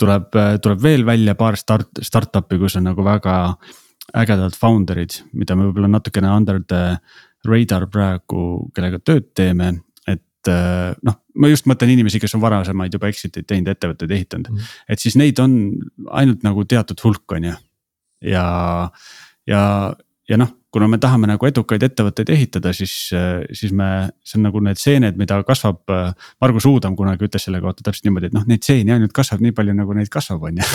tuleb, 0.02 0.34
äh, 0.36 0.58
tuleb 0.64 0.82
veel 0.82 1.06
välja 1.06 1.38
paar 1.38 1.60
start, 1.60 2.02
startup'i, 2.02 2.60
kus 2.62 2.80
on 2.80 2.90
nagu 2.90 3.06
väga 3.06 3.38
ägedad 4.18 4.58
founder'id, 4.58 5.22
mida 5.38 5.56
me 5.56 5.70
võib-olla 5.70 5.94
natukene 5.94 6.34
under 6.34 6.60
the 6.68 6.98
radar 7.48 7.88
praegu, 7.90 8.68
kellega 8.76 9.00
tööd 9.02 9.32
teeme 9.38 9.72
et 10.42 10.50
äh, 10.50 10.96
noh, 11.06 11.21
ma 11.36 11.52
just 11.52 11.68
mõtlen 11.70 11.94
inimesi, 11.94 12.20
kes 12.22 12.36
on 12.38 12.44
varasemaid 12.44 12.94
juba 12.96 13.10
exit 13.12 13.38
eid 13.40 13.48
teinud, 13.50 13.72
ettevõtteid 13.72 14.12
ehitanud 14.12 14.52
mm. 14.52 14.58
-hmm. 14.58 14.80
et 14.94 15.04
siis 15.04 15.18
neid 15.20 15.40
on 15.40 15.58
ainult 16.22 16.44
nagu 16.48 16.66
teatud 16.66 17.04
hulk, 17.04 17.38
on 17.38 17.52
ju. 17.52 17.54
ja, 18.32 18.46
ja, 19.48 19.62
ja 20.30 20.38
noh, 20.38 20.56
kuna 20.72 20.88
me 20.88 20.98
tahame 21.04 21.28
nagu 21.28 21.48
edukaid 21.48 21.84
ettevõtteid 21.84 22.32
ehitada, 22.32 22.72
siis, 22.76 22.94
siis 23.58 23.74
me, 23.76 23.90
see 24.24 24.40
on 24.40 24.48
nagu 24.48 24.62
need 24.64 24.80
seened, 24.80 25.18
mida 25.20 25.42
kasvab. 25.48 25.82
Margus 26.42 26.68
Uudam 26.70 26.96
kunagi 26.96 27.28
ütles 27.28 27.48
selle 27.48 27.60
kohta 27.64 27.84
täpselt 27.84 28.08
niimoodi, 28.08 28.32
et 28.32 28.38
noh, 28.38 28.46
neid 28.48 28.64
seeni 28.64 28.96
ainult 28.96 29.12
kasvab 29.16 29.44
nii 29.44 29.56
palju, 29.58 29.76
nagu 29.76 29.98
neid 29.98 30.12
kasvab, 30.14 30.48
on 30.48 30.62
ju. 30.62 30.70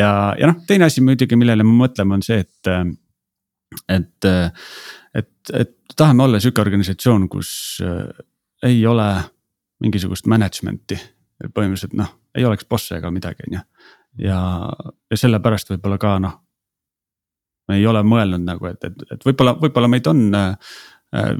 ja, 0.00 0.10
ja 0.38 0.50
noh, 0.50 0.60
teine 0.68 0.88
asi 0.88 1.04
muidugi, 1.04 1.38
millele 1.40 1.64
me 1.64 1.76
mõtleme, 1.80 2.18
on 2.18 2.24
see, 2.26 2.42
et, 2.44 2.72
et, 3.96 4.30
et, 5.22 5.32
et 5.62 5.96
tahame 5.96 6.26
olla 6.28 6.40
sihuke 6.42 6.60
organisatsioon, 6.64 7.28
kus 7.32 7.52
ei 8.62 8.86
ole 8.86 9.08
mingisugust 9.80 10.26
management'i. 10.26 10.98
põhimõtteliselt 11.54 11.94
noh, 11.94 12.10
ei 12.34 12.44
oleks 12.44 12.66
bosse 12.66 12.96
ega 12.98 13.10
midagi, 13.14 13.46
on 13.46 13.58
ju. 13.58 13.60
ja, 14.26 14.38
ja 15.10 15.16
sellepärast 15.16 15.70
võib-olla 15.70 15.98
ka 15.98 16.18
noh. 16.18 16.38
me 17.68 17.76
ei 17.78 17.86
ole 17.86 18.02
mõelnud 18.02 18.42
nagu, 18.44 18.66
et, 18.66 18.84
et, 18.84 19.04
et 19.12 19.26
võib-olla, 19.26 19.54
võib-olla 19.60 19.88
meid 19.88 20.06
on 20.10 20.34
äh, 20.34 20.56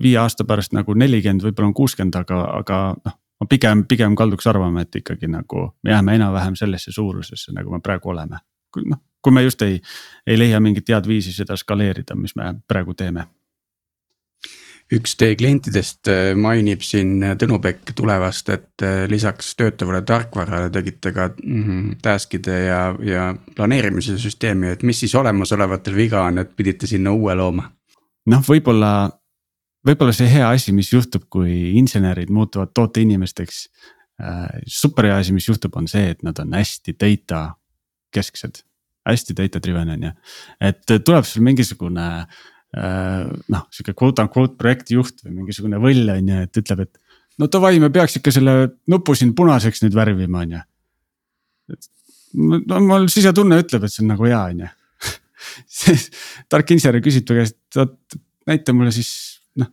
viie 0.03 0.19
aasta 0.19 0.45
pärast 0.45 0.77
nagu 0.77 0.95
nelikümmend, 0.95 1.43
võib-olla 1.43 1.73
on 1.73 1.75
kuuskümmend, 1.75 2.21
aga, 2.21 2.45
aga 2.61 2.79
noh. 3.05 3.19
ma 3.41 3.51
pigem, 3.51 3.85
pigem 3.91 4.15
kalduks 4.17 4.47
arvama, 4.47 4.87
et 4.87 5.03
ikkagi 5.03 5.31
nagu 5.31 5.71
me 5.83 5.91
jääme 5.91 6.15
enam-vähem 6.21 6.57
sellesse 6.57 6.95
suurusesse, 6.95 7.53
nagu 7.57 7.75
me 7.75 7.83
praegu 7.83 8.15
oleme. 8.15 8.39
noh, 8.85 9.03
kui 9.23 9.35
me 9.35 9.43
just 9.43 9.63
ei, 9.67 9.81
ei 10.27 10.39
leia 10.39 10.61
mingit 10.61 10.89
head 10.89 11.09
viisi 11.09 11.33
seda 11.35 11.57
skaleerida, 11.57 12.15
mis 12.15 12.37
me 12.37 12.55
praegu 12.69 12.95
teeme 12.95 13.27
üks 14.95 15.17
teie 15.21 15.37
klientidest 15.37 16.09
äh, 16.09 16.31
mainib 16.39 16.83
siin 16.85 17.19
äh, 17.23 17.35
Tõnu 17.41 17.59
Pekk 17.65 17.93
tulevast, 17.97 18.49
et 18.55 18.85
äh, 18.85 19.03
lisaks 19.11 19.53
töötavale 19.59 20.01
tarkvarale 20.09 20.71
tegite 20.73 21.13
ka 21.17 21.29
mm, 21.35 21.99
task'ide 22.05 22.57
ja, 22.65 22.81
ja 23.05 23.29
planeerimise 23.57 24.17
süsteemi, 24.21 24.73
et 24.73 24.85
mis 24.89 25.01
siis 25.05 25.15
olemasolevatel 25.19 25.97
viga 25.99 26.25
on, 26.25 26.41
et 26.43 26.57
pidite 26.57 26.89
sinna 26.91 27.13
uue 27.13 27.37
looma? 27.37 27.69
noh, 28.29 28.43
võib-olla, 28.45 28.93
võib-olla 29.87 30.13
see 30.17 30.29
hea 30.33 30.49
asi, 30.49 30.73
mis 30.77 30.93
juhtub, 30.93 31.29
kui 31.33 31.77
insenerid 31.81 32.33
muutuvad 32.33 32.75
tooteinimesteks 32.77 33.63
super 34.67 35.07
hea 35.07 35.21
asi, 35.23 35.33
mis 35.33 35.47
juhtub, 35.47 35.77
on 35.79 35.87
see, 35.89 36.11
et 36.13 36.25
nad 36.27 36.37
on 36.43 36.57
hästi 36.59 36.93
data 36.99 37.45
kesksed, 38.13 38.61
hästi 39.09 39.37
data 39.39 39.63
driven 39.63 39.95
on 39.95 40.09
ju, 40.09 40.11
et 40.69 40.97
tuleb 41.07 41.25
sul 41.29 41.47
mingisugune 41.47 42.09
Äh, 42.09 42.58
noh, 42.77 43.67
sihuke 43.73 43.95
quote 43.97 44.25
unquote 44.25 44.57
projektijuht 44.61 45.23
või 45.25 45.39
mingisugune 45.39 45.81
võll 45.81 46.11
on 46.13 46.33
ju, 46.33 46.41
et 46.45 46.61
ütleb, 46.61 46.83
et. 46.85 47.23
no 47.41 47.49
davai, 47.49 47.79
me 47.81 47.89
peaks 47.93 48.19
ikka 48.21 48.35
selle 48.35 48.57
nupu 48.93 49.17
siin 49.17 49.33
punaseks 49.37 49.83
nüüd 49.85 49.97
värvima, 49.97 50.45
on 50.45 50.59
ju. 50.59 51.79
no 52.69 52.83
mul 52.85 53.09
sisetunne 53.13 53.63
ütleb, 53.63 53.87
et 53.87 53.95
see 53.95 54.05
on 54.05 54.13
nagu 54.13 54.29
hea, 54.29 54.43
on 54.53 54.67
ju. 54.67 54.71
siis 55.81 56.09
tark 56.53 56.77
insener 56.77 57.01
küsib 57.05 57.27
ta 57.29 57.39
käest, 57.39 57.59
oot 57.81 58.21
näita 58.49 58.77
mulle 58.77 58.93
siis 58.93 59.11
noh, 59.61 59.73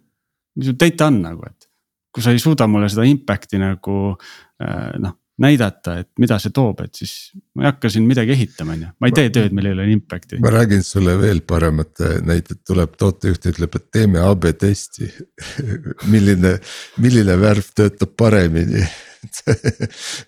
mis 0.55 0.71
su 0.71 0.79
data 0.79 1.11
on 1.11 1.21
nagu, 1.25 1.51
et. 1.51 1.69
kui 2.15 2.23
sa 2.23 2.31
ei 2.31 2.39
suuda 2.39 2.67
mulle 2.71 2.87
seda 2.91 3.03
impact'i 3.09 3.59
nagu 3.59 3.99
äh, 4.15 4.95
noh 5.03 5.19
näidata, 5.41 5.97
et 6.03 6.09
mida 6.21 6.37
see 6.39 6.53
toob, 6.55 6.79
et 6.85 6.95
siis 6.95 7.13
ma 7.55 7.65
ei 7.65 7.69
hakka 7.69 7.89
siin 7.91 8.05
midagi 8.07 8.31
ehitama, 8.35 8.75
on 8.75 8.85
ju, 8.85 8.91
ma 9.01 9.09
ei 9.09 9.15
tee 9.15 9.31
tööd, 9.35 9.55
millel 9.55 9.73
ei 9.73 9.87
ole 9.89 9.95
impact'i. 9.97 10.39
ma 10.43 10.53
räägin 10.53 10.83
sulle 10.85 11.17
veel 11.19 11.41
paremat 11.47 12.03
näidet, 12.25 12.61
tuleb 12.67 12.95
tootejuht 12.99 13.49
ütleb, 13.51 13.75
et 13.75 13.89
teeme 13.91 14.23
AB 14.23 14.47
testi. 14.59 15.09
Milline, 16.13 16.55
milline 17.03 17.35
värv 17.41 17.73
töötab 17.75 18.15
paremini? 18.17 18.85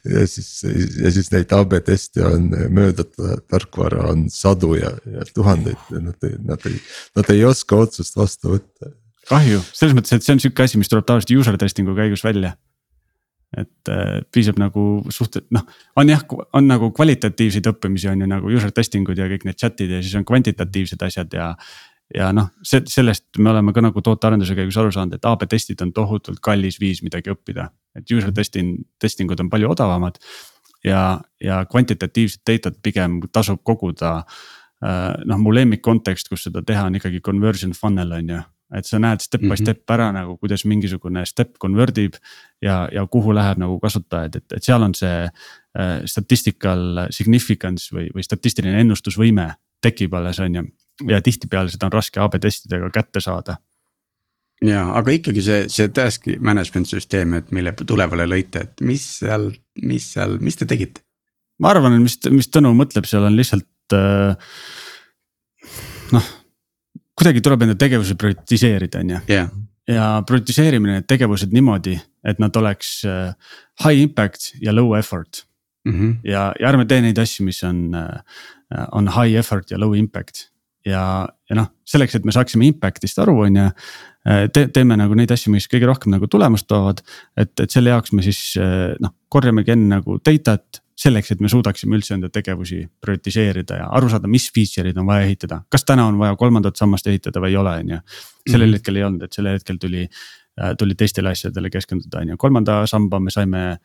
Ja 0.10 0.24
siis, 0.26 0.64
ja 0.97 1.12
siis 1.14 1.28
neid 1.30 1.51
AB 1.53 1.76
teste 1.86 2.24
on 2.26 2.47
mööda 2.74 3.03
tarkvara 3.45 4.08
on 4.10 4.24
sadu 4.34 4.72
ja, 4.74 4.89
ja 5.14 5.26
tuhandeid. 5.36 5.91
Nad, 6.01 6.26
nad 6.47 6.66
ei, 6.66 6.80
nad 7.14 7.30
ei 7.30 7.43
oska 7.45 7.78
otsust 7.86 8.18
vastu 8.18 8.55
võtta. 8.55 8.89
kahju, 9.30 9.62
selles 9.70 9.93
mõttes, 9.93 10.18
et 10.18 10.26
see 10.26 10.34
on 10.34 10.41
sihuke 10.41 10.66
asi, 10.66 10.82
mis 10.82 10.89
tuleb 10.89 11.05
tavaliselt 11.05 11.36
user 11.38 11.60
testing'u 11.62 11.93
käigus 11.99 12.26
välja 12.26 12.55
et 13.56 13.89
äh, 13.91 14.22
piisab 14.34 14.58
nagu 14.60 14.86
suht-, 15.14 15.39
noh, 15.56 15.64
on 15.95 16.10
jah, 16.12 16.24
on 16.58 16.68
nagu 16.68 16.89
kvalitatiivseid 16.95 17.70
õppimisi 17.72 18.10
on 18.12 18.24
ju 18.24 18.28
nagu 18.28 18.52
user 18.52 18.74
testing 18.76 19.08
ud 19.08 19.20
ja 19.20 19.30
kõik 19.32 19.45
need 19.48 19.60
chat'id 19.60 19.93
ja 19.93 20.02
siis 20.04 20.18
on 20.20 20.26
kvantitatiivsed 20.28 21.06
asjad 21.08 21.38
ja. 21.38 21.54
ja 22.16 22.34
noh, 22.36 22.50
see, 22.68 22.84
sellest 22.91 23.39
me 23.39 23.54
oleme 23.54 23.72
ka 23.76 23.86
nagu 23.86 24.04
tootearenduse 24.04 24.58
käigus 24.58 24.80
aru 24.82 24.91
saanud, 24.91 25.16
et 25.16 25.30
AB 25.32 25.48
testid 25.48 25.82
on 25.86 25.95
tohutult 25.95 26.43
kallis 26.43 26.82
viis 26.84 27.02
midagi 27.06 27.32
õppida. 27.32 27.70
et 27.95 28.12
user 28.12 28.36
testing, 28.36 28.84
testing 29.00 29.32
ud 29.32 29.39
on 29.39 29.50
palju 29.54 29.72
odavamad. 29.72 30.20
ja, 30.84 31.22
ja 31.41 31.64
kvantitatiivset 31.72 32.43
data't 32.48 32.84
pigem 32.84 33.22
tasub 33.32 33.64
koguda. 33.64 34.24
Äh, 34.84 35.16
noh, 35.26 35.39
mu 35.41 35.56
lemmik 35.56 35.82
kontekst, 35.82 36.28
kus 36.30 36.43
seda 36.45 36.62
teha 36.62 36.84
on 36.86 37.00
ikkagi 37.00 37.24
conversion 37.24 37.72
funnel 37.74 38.12
on 38.20 38.30
ju 38.36 38.43
et 38.76 38.86
sa 38.86 38.99
näed 38.99 39.22
step 39.24 39.41
mm 39.41 39.45
-hmm. 39.45 39.49
by 39.49 39.55
mhm. 39.55 39.65
step 39.65 39.91
ära 39.95 40.11
nagu, 40.11 40.38
kuidas 40.38 40.65
mingisugune 40.65 41.26
step 41.26 41.57
convert 41.59 41.97
ib 41.97 42.15
ja, 42.61 42.89
ja 42.91 43.05
kuhu 43.07 43.34
läheb 43.36 43.57
nagu 43.57 43.80
kasutajaid, 43.80 44.36
et, 44.36 44.51
et 44.51 44.63
seal 44.63 44.84
on 44.84 44.95
see 44.95 45.24
äh, 45.24 46.01
statistical 46.05 47.07
significance 47.09 47.95
või, 47.95 48.09
või 48.15 48.24
statistiline 48.24 48.80
ennustusvõime 48.80 49.53
tekib 49.82 50.13
alles, 50.13 50.39
on 50.39 50.55
ju. 50.55 50.63
ja 51.07 51.22
tihtipeale 51.22 51.70
seda 51.70 51.86
on 51.86 51.91
raske 51.91 52.20
AB 52.20 52.39
testidega 52.41 52.89
kätte 52.89 53.22
saada 53.22 53.57
ja, 54.61 54.88
aga 54.97 55.11
ikkagi 55.11 55.41
see, 55.41 55.65
see 55.70 55.89
task 55.93 56.28
management 56.39 56.89
süsteem, 56.89 57.34
et 57.38 57.51
mille 57.51 57.74
tulevale 57.86 58.26
lõite, 58.26 58.65
et 58.65 58.82
mis 58.82 59.03
seal, 59.20 59.51
mis 59.84 60.13
seal, 60.13 60.38
mis 60.41 60.57
te 60.57 60.65
tegite? 60.65 61.03
ma 61.59 61.72
arvan, 61.74 61.97
et 61.97 62.03
mis, 62.03 62.18
mis 62.34 62.49
Tõnu 62.53 62.74
mõtleb, 62.78 63.05
seal 63.09 63.26
on 63.28 63.38
lihtsalt 63.38 63.95
äh, 63.97 64.57
noh, 66.15 66.28
kuidagi 67.18 67.41
tuleb 67.43 67.65
enda 67.65 67.78
tegevusi 67.80 68.18
prioritiseerida, 68.20 69.01
on 69.03 69.15
ju 69.15 69.22
yeah.. 69.30 69.49
ja 69.89 70.09
prioritiseerimine 70.28 70.99
need 70.99 71.07
tegevused 71.09 71.53
niimoodi, 71.55 71.97
et 72.28 72.41
nad 72.43 72.55
oleks 72.59 72.99
äh, 73.07 73.32
high 73.84 74.03
impact 74.03 74.51
ja 74.61 74.76
low 74.76 74.95
effort 74.97 75.45
mm. 75.86 75.93
-hmm. 75.93 76.13
ja, 76.24 76.51
ja 76.59 76.70
ärme 76.70 76.86
tee 76.86 77.01
neid 77.01 77.18
asju, 77.18 77.45
mis 77.45 77.63
on 77.63 77.95
äh,, 77.95 78.22
on 78.91 79.07
high 79.07 79.38
effort 79.39 79.72
ja 79.72 79.80
low 79.80 79.95
impact 79.95 80.49
ja, 80.86 81.28
ja 81.49 81.55
noh, 81.55 81.72
selleks, 81.86 82.15
et 82.15 82.26
me 82.26 82.32
saaksime 82.32 82.68
impact'ist 82.68 83.20
aru, 83.20 83.39
on 83.39 83.55
ju 83.55 83.65
äh, 83.65 84.49
te,. 84.53 84.68
teeme 84.68 84.97
nagu 84.97 85.15
neid 85.15 85.32
asju, 85.32 85.51
mis 85.51 85.68
kõige 85.68 85.88
rohkem 85.88 86.11
nagu 86.11 86.28
tulemust 86.28 86.68
toovad, 86.68 87.01
et, 87.38 87.59
et 87.59 87.72
selle 87.72 87.89
jaoks 87.89 88.13
me 88.13 88.24
siis 88.24 88.59
noh, 88.99 89.15
korjamegi 89.30 89.72
enne 89.72 89.97
nagu 89.97 90.20
data't 90.20 90.82
selleks, 90.98 91.32
et 91.32 91.41
me 91.43 91.50
suudaksime 91.52 91.98
üldse 91.98 92.16
enda 92.16 92.30
tegevusi 92.34 92.80
prioritiseerida 93.04 93.82
ja 93.82 93.89
aru 94.00 94.10
saada, 94.10 94.30
mis 94.32 94.48
feature'id 94.54 94.98
on 94.98 95.08
vaja 95.10 95.28
ehitada. 95.28 95.62
kas 95.70 95.86
täna 95.86 96.08
on 96.10 96.18
vaja 96.20 96.36
kolmandat 96.36 96.76
sammast 96.80 97.08
ehitada 97.08 97.41
või 97.43 97.54
ei 97.54 97.58
ole, 97.58 97.76
on 97.84 97.89
ju. 97.89 98.00
sellel 98.50 98.68
mm 98.68 98.72
-hmm. 98.72 98.74
hetkel 98.80 98.95
ei 98.95 99.04
olnud, 99.04 99.24
et 99.24 99.34
sellel 99.34 99.60
hetkel 99.60 99.78
tuli, 99.78 100.08
äh, 100.62 100.74
tuli 100.78 100.95
teistele 100.95 101.30
asjadele 101.30 101.70
keskenduda, 101.70 102.20
on 102.20 102.30
ju, 102.30 102.38
kolmanda 102.38 102.86
samba 102.88 103.20
me 103.20 103.32
saime. 103.32 103.78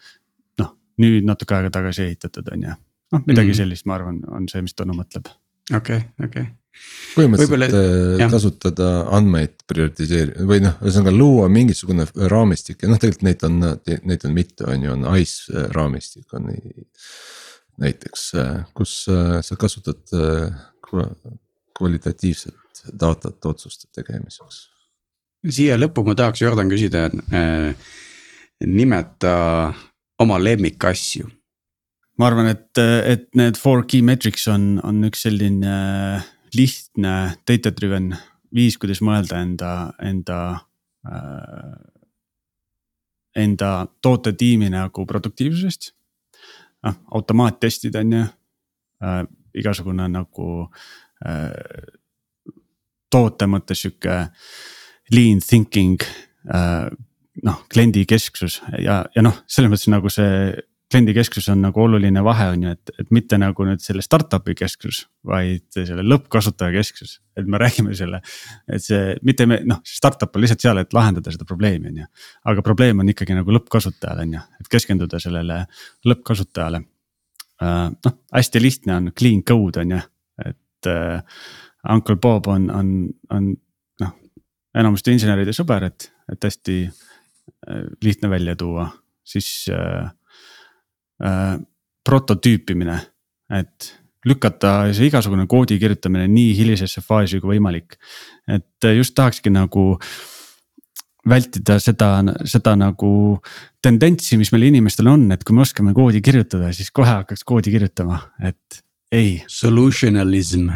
noh, 0.58 0.76
nüüd 0.98 1.24
natuke 1.24 1.54
aega 1.54 1.70
tagasi 1.70 2.02
ehitatud, 2.02 2.48
on 2.52 2.62
ju, 2.62 2.74
noh 3.12 3.22
midagi 3.26 3.46
mm 3.46 3.52
-hmm. 3.52 3.56
sellist, 3.56 3.86
ma 3.86 3.94
arvan, 3.94 4.20
on 4.28 4.48
see, 4.48 4.62
mis 4.62 4.74
Tõnu 4.74 4.96
mõtleb. 4.96 5.28
okei 5.74 5.96
okay,, 5.96 6.08
okei 6.24 6.42
okay 6.42 6.61
põhimõtteliselt 7.12 7.76
äh, 7.76 8.30
kasutada 8.32 8.88
andmeid 9.12 9.64
prioritiseerida 9.68 10.46
või 10.48 10.62
noh, 10.64 10.78
ühesõnaga 10.80 11.12
luua 11.14 11.48
mingisugune 11.52 12.06
raamistik 12.32 12.84
ja 12.84 12.90
noh, 12.90 13.00
tegelikult 13.00 13.26
neid 13.28 13.44
on, 13.48 13.58
neid 14.08 14.26
on 14.28 14.34
mitu, 14.36 14.66
on 14.70 14.86
ju, 14.86 14.94
on 14.96 15.06
ICE 15.20 15.52
äh, 15.52 15.68
raamistik 15.76 16.36
on 16.38 16.48
näiteks, 17.82 18.26
äh, 18.40 18.54
kus 18.76 18.96
sa 19.06 19.58
kasutad 19.60 20.02
kvalitatiivset 21.76 22.84
datat 22.98 23.46
otsuste 23.48 23.88
tegemiseks. 23.94 24.66
siia 25.48 25.78
lõppu 25.78 26.04
ma 26.06 26.16
tahaks 26.18 26.42
Jordan 26.42 26.72
küsida 26.72 27.06
äh,, 27.08 27.92
nimeta 28.66 29.36
oma 30.22 30.40
lemmikasju 30.40 31.28
ma 32.18 32.28
arvan, 32.28 32.52
et, 32.52 32.78
et 32.78 33.28
need 33.38 33.58
four 33.60 33.84
key 33.88 34.04
metrics 34.04 34.46
on, 34.50 34.76
on 34.86 35.02
üks 35.08 35.24
selline 35.26 35.76
lihtne 36.54 37.14
data 37.48 37.72
driven 37.74 38.12
viis, 38.54 38.76
kuidas 38.80 39.02
mõelda 39.04 39.40
enda, 39.42 39.72
enda 40.02 40.42
äh,. 41.08 41.80
Enda 43.32 43.86
tootetiimi 44.04 44.66
nagu 44.68 45.06
produktiivsusest. 45.08 45.94
noh, 46.84 46.96
automaattestid 47.14 47.94
on 47.96 48.12
ju 48.12 48.24
äh,, 49.00 49.22
igasugune 49.54 50.08
nagu 50.08 50.68
äh, 51.24 51.86
toote 53.10 53.46
mõttes 53.46 53.84
sihuke 53.86 54.18
lean 55.14 55.40
thinking 55.40 56.04
äh,. 56.52 56.90
noh, 57.42 57.64
kliendi 57.72 58.04
kesksus 58.04 58.60
ja, 58.78 59.04
ja 59.14 59.24
noh, 59.24 59.40
selles 59.46 59.72
mõttes 59.72 59.88
nagu 59.88 60.12
see 60.12 60.52
kliendikesksus 60.92 61.48
on 61.48 61.62
nagu 61.64 61.80
oluline 61.80 62.20
vahe 62.24 62.50
on 62.52 62.66
ju, 62.66 62.72
et, 62.76 62.92
et 63.00 63.10
mitte 63.14 63.38
nagu 63.40 63.64
nüüd 63.66 63.80
selle 63.82 64.04
startup'i 64.04 64.54
kesksus, 64.58 65.06
vaid 65.26 65.64
selle 65.72 66.04
lõppkasutaja 66.04 66.74
kesksus. 66.74 67.18
et 67.36 67.48
me 67.48 67.58
räägime 67.60 67.94
selle, 67.96 68.20
et 68.68 68.84
see 68.84 69.14
mitte 69.24 69.46
me 69.48 69.62
noh, 69.64 69.80
startup 69.88 70.36
on 70.36 70.44
lihtsalt 70.44 70.64
seal, 70.64 70.82
et 70.82 70.92
lahendada 70.92 71.32
seda 71.32 71.48
probleemi, 71.48 71.88
on 71.88 72.02
ju. 72.02 72.08
aga 72.52 72.64
probleem 72.66 73.00
on 73.00 73.12
ikkagi 73.12 73.36
nagu 73.38 73.56
lõppkasutajal 73.56 74.22
on 74.26 74.36
ju, 74.36 74.44
et 74.60 74.70
keskenduda 74.76 75.20
sellele 75.22 75.62
lõppkasutajale 76.08 76.82
uh,. 76.84 77.88
noh, 77.92 78.18
hästi 78.34 78.62
lihtne 78.62 78.96
on 78.98 79.12
clean 79.18 79.42
code 79.48 79.80
on 79.80 79.96
ju, 79.96 80.00
et 80.44 80.92
uh, 80.92 81.20
Uncle 81.92 82.16
Bob 82.16 82.46
on, 82.52 82.68
on, 82.70 82.96
on 83.32 83.52
noh, 84.04 84.16
enamuste 84.78 85.14
inseneride 85.14 85.56
sõber, 85.56 85.88
et, 85.88 86.10
et 86.32 86.50
hästi 86.50 86.82
uh, 86.88 87.86
lihtne 88.04 88.30
välja 88.32 88.58
tuua, 88.60 88.90
siis 89.24 89.54
uh, 89.72 90.10
äh, 91.24 91.56
prototüüpimine, 92.04 92.98
et 93.54 93.92
lükata 94.26 94.92
see 94.94 95.08
igasugune 95.10 95.46
koodi 95.50 95.78
kirjutamine 95.82 96.28
nii 96.30 96.52
hilisesse 96.58 97.02
faasi 97.02 97.40
kui 97.42 97.56
võimalik. 97.56 97.98
et 98.46 98.92
just 98.96 99.14
tahakski 99.14 99.50
nagu 99.50 99.98
vältida 101.28 101.78
seda, 101.82 102.08
seda 102.48 102.74
nagu 102.78 103.12
tendentsi, 103.82 104.36
mis 104.38 104.50
meil 104.54 104.68
inimestel 104.70 105.10
on, 105.10 105.28
et 105.34 105.44
kui 105.46 105.54
me 105.54 105.62
oskame 105.62 105.94
koodi 105.94 106.22
kirjutada, 106.24 106.72
siis 106.74 106.90
kohe 106.90 107.10
hakkaks 107.10 107.44
koodi 107.46 107.74
kirjutama, 107.74 108.18
et 108.42 108.82
ei. 109.12 109.42
Solutionalism. 109.46 110.68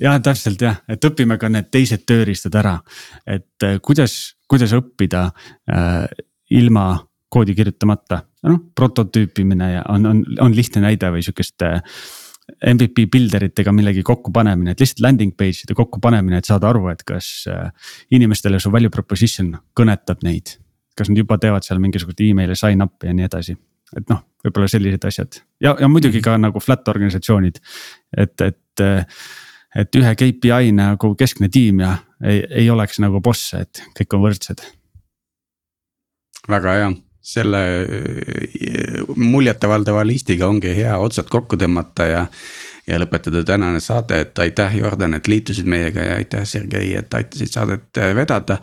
jah, 0.00 0.18
täpselt 0.22 0.62
jah, 0.62 0.80
et 0.90 1.04
õpime 1.06 1.38
ka 1.38 1.50
need 1.52 1.70
teised 1.70 2.02
tööriistad 2.08 2.54
ära, 2.58 2.78
et 3.26 3.66
kuidas, 3.82 4.34
kuidas 4.50 4.74
õppida 4.74 5.28
äh, 5.70 6.06
ilma 6.50 6.88
koodi 7.34 7.54
kirjutamata. 7.58 8.22
noh, 8.46 8.60
prototüüpimine 8.76 9.72
ja 9.72 9.82
on, 9.88 10.06
on, 10.06 10.22
on 10.40 10.54
lihtne 10.56 10.84
näide 10.84 11.10
või 11.12 11.24
sihukeste 11.24 11.70
MVP 12.74 13.06
builder 13.12 13.46
itega 13.46 13.72
millegi 13.72 14.02
kokkupanemine, 14.04 14.74
et 14.74 14.82
lihtsalt 14.82 15.00
landing 15.04 15.32
page 15.36 15.64
ide 15.64 15.76
kokkupanemine, 15.76 16.38
et 16.38 16.48
saada 16.48 16.68
aru, 16.68 16.90
et 16.92 17.00
kas 17.08 17.28
äh, 17.48 17.70
inimestele 18.12 18.60
su 18.60 18.72
value 18.72 18.92
proposition 18.92 19.54
kõnetab 19.76 20.24
neid. 20.26 20.58
kas 20.94 21.08
nad 21.10 21.18
juba 21.18 21.34
teevad 21.42 21.64
seal 21.66 21.80
mingisuguseid 21.82 22.20
email'e 22.28 22.54
sign 22.54 22.84
up'i 22.84 23.08
ja 23.08 23.14
nii 23.16 23.24
edasi, 23.26 23.56
et 23.98 24.04
noh, 24.12 24.20
võib-olla 24.44 24.68
sellised 24.70 25.08
asjad 25.08 25.40
ja, 25.64 25.72
ja 25.80 25.88
muidugi 25.90 26.20
ka 26.22 26.36
nagu 26.38 26.60
flat 26.62 26.86
organisatsioonid, 26.92 27.58
et, 28.16 28.40
et 28.40 28.84
et 29.74 29.96
ühe 29.98 30.12
KPI 30.14 30.70
nagu 30.76 31.14
keskne 31.18 31.48
tiim 31.50 31.80
ja 31.82 31.96
ei, 32.22 32.44
ei 32.62 32.70
oleks 32.70 33.00
nagu 33.02 33.20
bosse, 33.24 33.64
et 33.64 33.82
kõik 33.98 34.14
on 34.14 34.22
võrdsed. 34.28 34.62
väga 36.48 36.76
hea 36.78 36.94
selle 37.24 37.60
äh, 37.82 39.00
muljetavaldava 39.16 40.04
listiga 40.06 40.48
ongi 40.48 40.74
hea 40.76 40.98
otsad 41.00 41.30
kokku 41.32 41.56
tõmmata 41.60 42.08
ja. 42.08 42.26
ja 42.86 42.98
lõpetada 43.00 43.44
tänane 43.48 43.80
saade, 43.80 44.20
et 44.26 44.38
aitäh, 44.44 44.76
Jordan, 44.76 45.16
et 45.16 45.28
liitusid 45.28 45.68
meiega 45.68 46.04
ja 46.04 46.18
aitäh, 46.20 46.44
Sergei, 46.44 46.92
et 46.98 47.14
aitasid 47.14 47.52
saadet 47.52 47.98
äh, 47.98 48.12
vedada. 48.16 48.58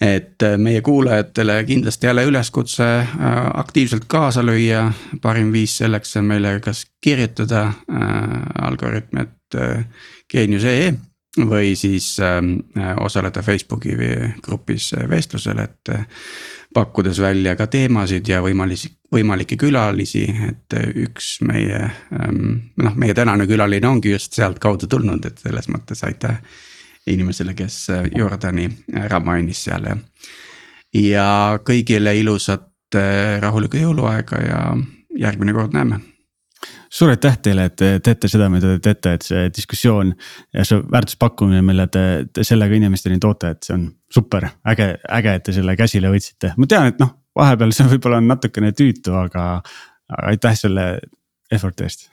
et 0.00 0.42
äh, 0.42 0.56
meie 0.58 0.80
kuulajatele 0.80 1.64
kindlasti 1.64 2.06
jälle 2.06 2.24
üleskutse 2.24 3.06
aktiivselt 3.54 4.04
kaasa 4.08 4.42
lüüa, 4.42 4.92
parim 5.22 5.52
viis 5.52 5.76
selleks 5.78 6.16
on 6.16 6.24
meile 6.24 6.60
kas 6.60 6.86
kirjutada 7.00 7.62
äh, 7.62 8.66
algoritm.et 8.66 9.60
geenius.ee 10.32 10.94
või 11.46 11.76
siis 11.76 12.16
äh, 12.20 12.40
osaleda 13.00 13.42
Facebooki 13.42 13.96
grupis 14.42 14.92
vestlusel, 15.08 15.58
et 15.58 15.92
pakkudes 16.74 17.20
välja 17.20 17.56
ka 17.56 17.66
teemasid 17.70 18.28
ja 18.28 18.40
võimalusi, 18.44 18.90
võimalikke 19.12 19.56
külalisi, 19.60 20.24
et 20.48 20.76
üks 21.04 21.34
meie 21.46 21.80
ähm, 21.84 22.72
noh, 22.82 22.94
meie 22.96 23.14
tänane 23.14 23.46
külaline 23.50 23.88
ongi 23.88 24.14
just 24.14 24.36
sealtkaudu 24.38 24.88
tulnud, 24.90 25.26
et 25.28 25.42
selles 25.42 25.68
mõttes 25.72 26.04
aitäh 26.06 26.38
inimesele, 27.06 27.54
kes 27.58 27.88
Jordani 28.14 28.68
ära 28.94 29.20
mainis 29.20 29.64
seal 29.66 29.88
ja. 29.90 29.96
ja 30.94 31.28
kõigile 31.66 32.14
ilusat 32.18 32.96
äh, 32.98 33.40
rahulikku 33.42 33.80
jõuluaega 33.82 34.42
ja 34.46 34.62
järgmine 35.18 35.52
kord 35.56 35.74
näeme 35.76 36.00
suur 36.92 37.12
aitäh 37.12 37.38
teile, 37.42 37.66
et 37.70 37.76
te 37.78 37.90
teete 38.04 38.30
seda, 38.30 38.48
mida 38.52 38.74
te 38.74 38.82
teete, 38.90 39.14
et 39.16 39.26
see 39.26 39.48
diskussioon 39.54 40.12
ja 40.54 40.66
see 40.68 40.82
väärtuspakkumine, 40.92 41.62
mille 41.66 41.86
te, 41.92 42.04
te 42.32 42.44
sellega 42.46 42.78
inimesteni 42.78 43.20
toote, 43.22 43.54
et 43.56 43.68
see 43.68 43.76
on 43.78 43.88
super 44.12 44.48
äge, 44.68 44.92
äge, 45.20 45.34
et 45.38 45.46
te 45.48 45.56
selle 45.56 45.76
käsile 45.78 46.12
võtsite, 46.12 46.54
ma 46.56 46.70
tean, 46.70 46.92
et 46.92 47.02
noh, 47.02 47.14
vahepeal 47.38 47.74
see 47.74 47.88
võib-olla 47.94 48.22
on 48.22 48.30
natukene 48.34 48.74
tüütu, 48.76 49.16
aga, 49.24 49.46
aitäh 50.32 50.58
selle 50.58 50.88
effort'i 51.52 51.88
eest. 51.88 52.10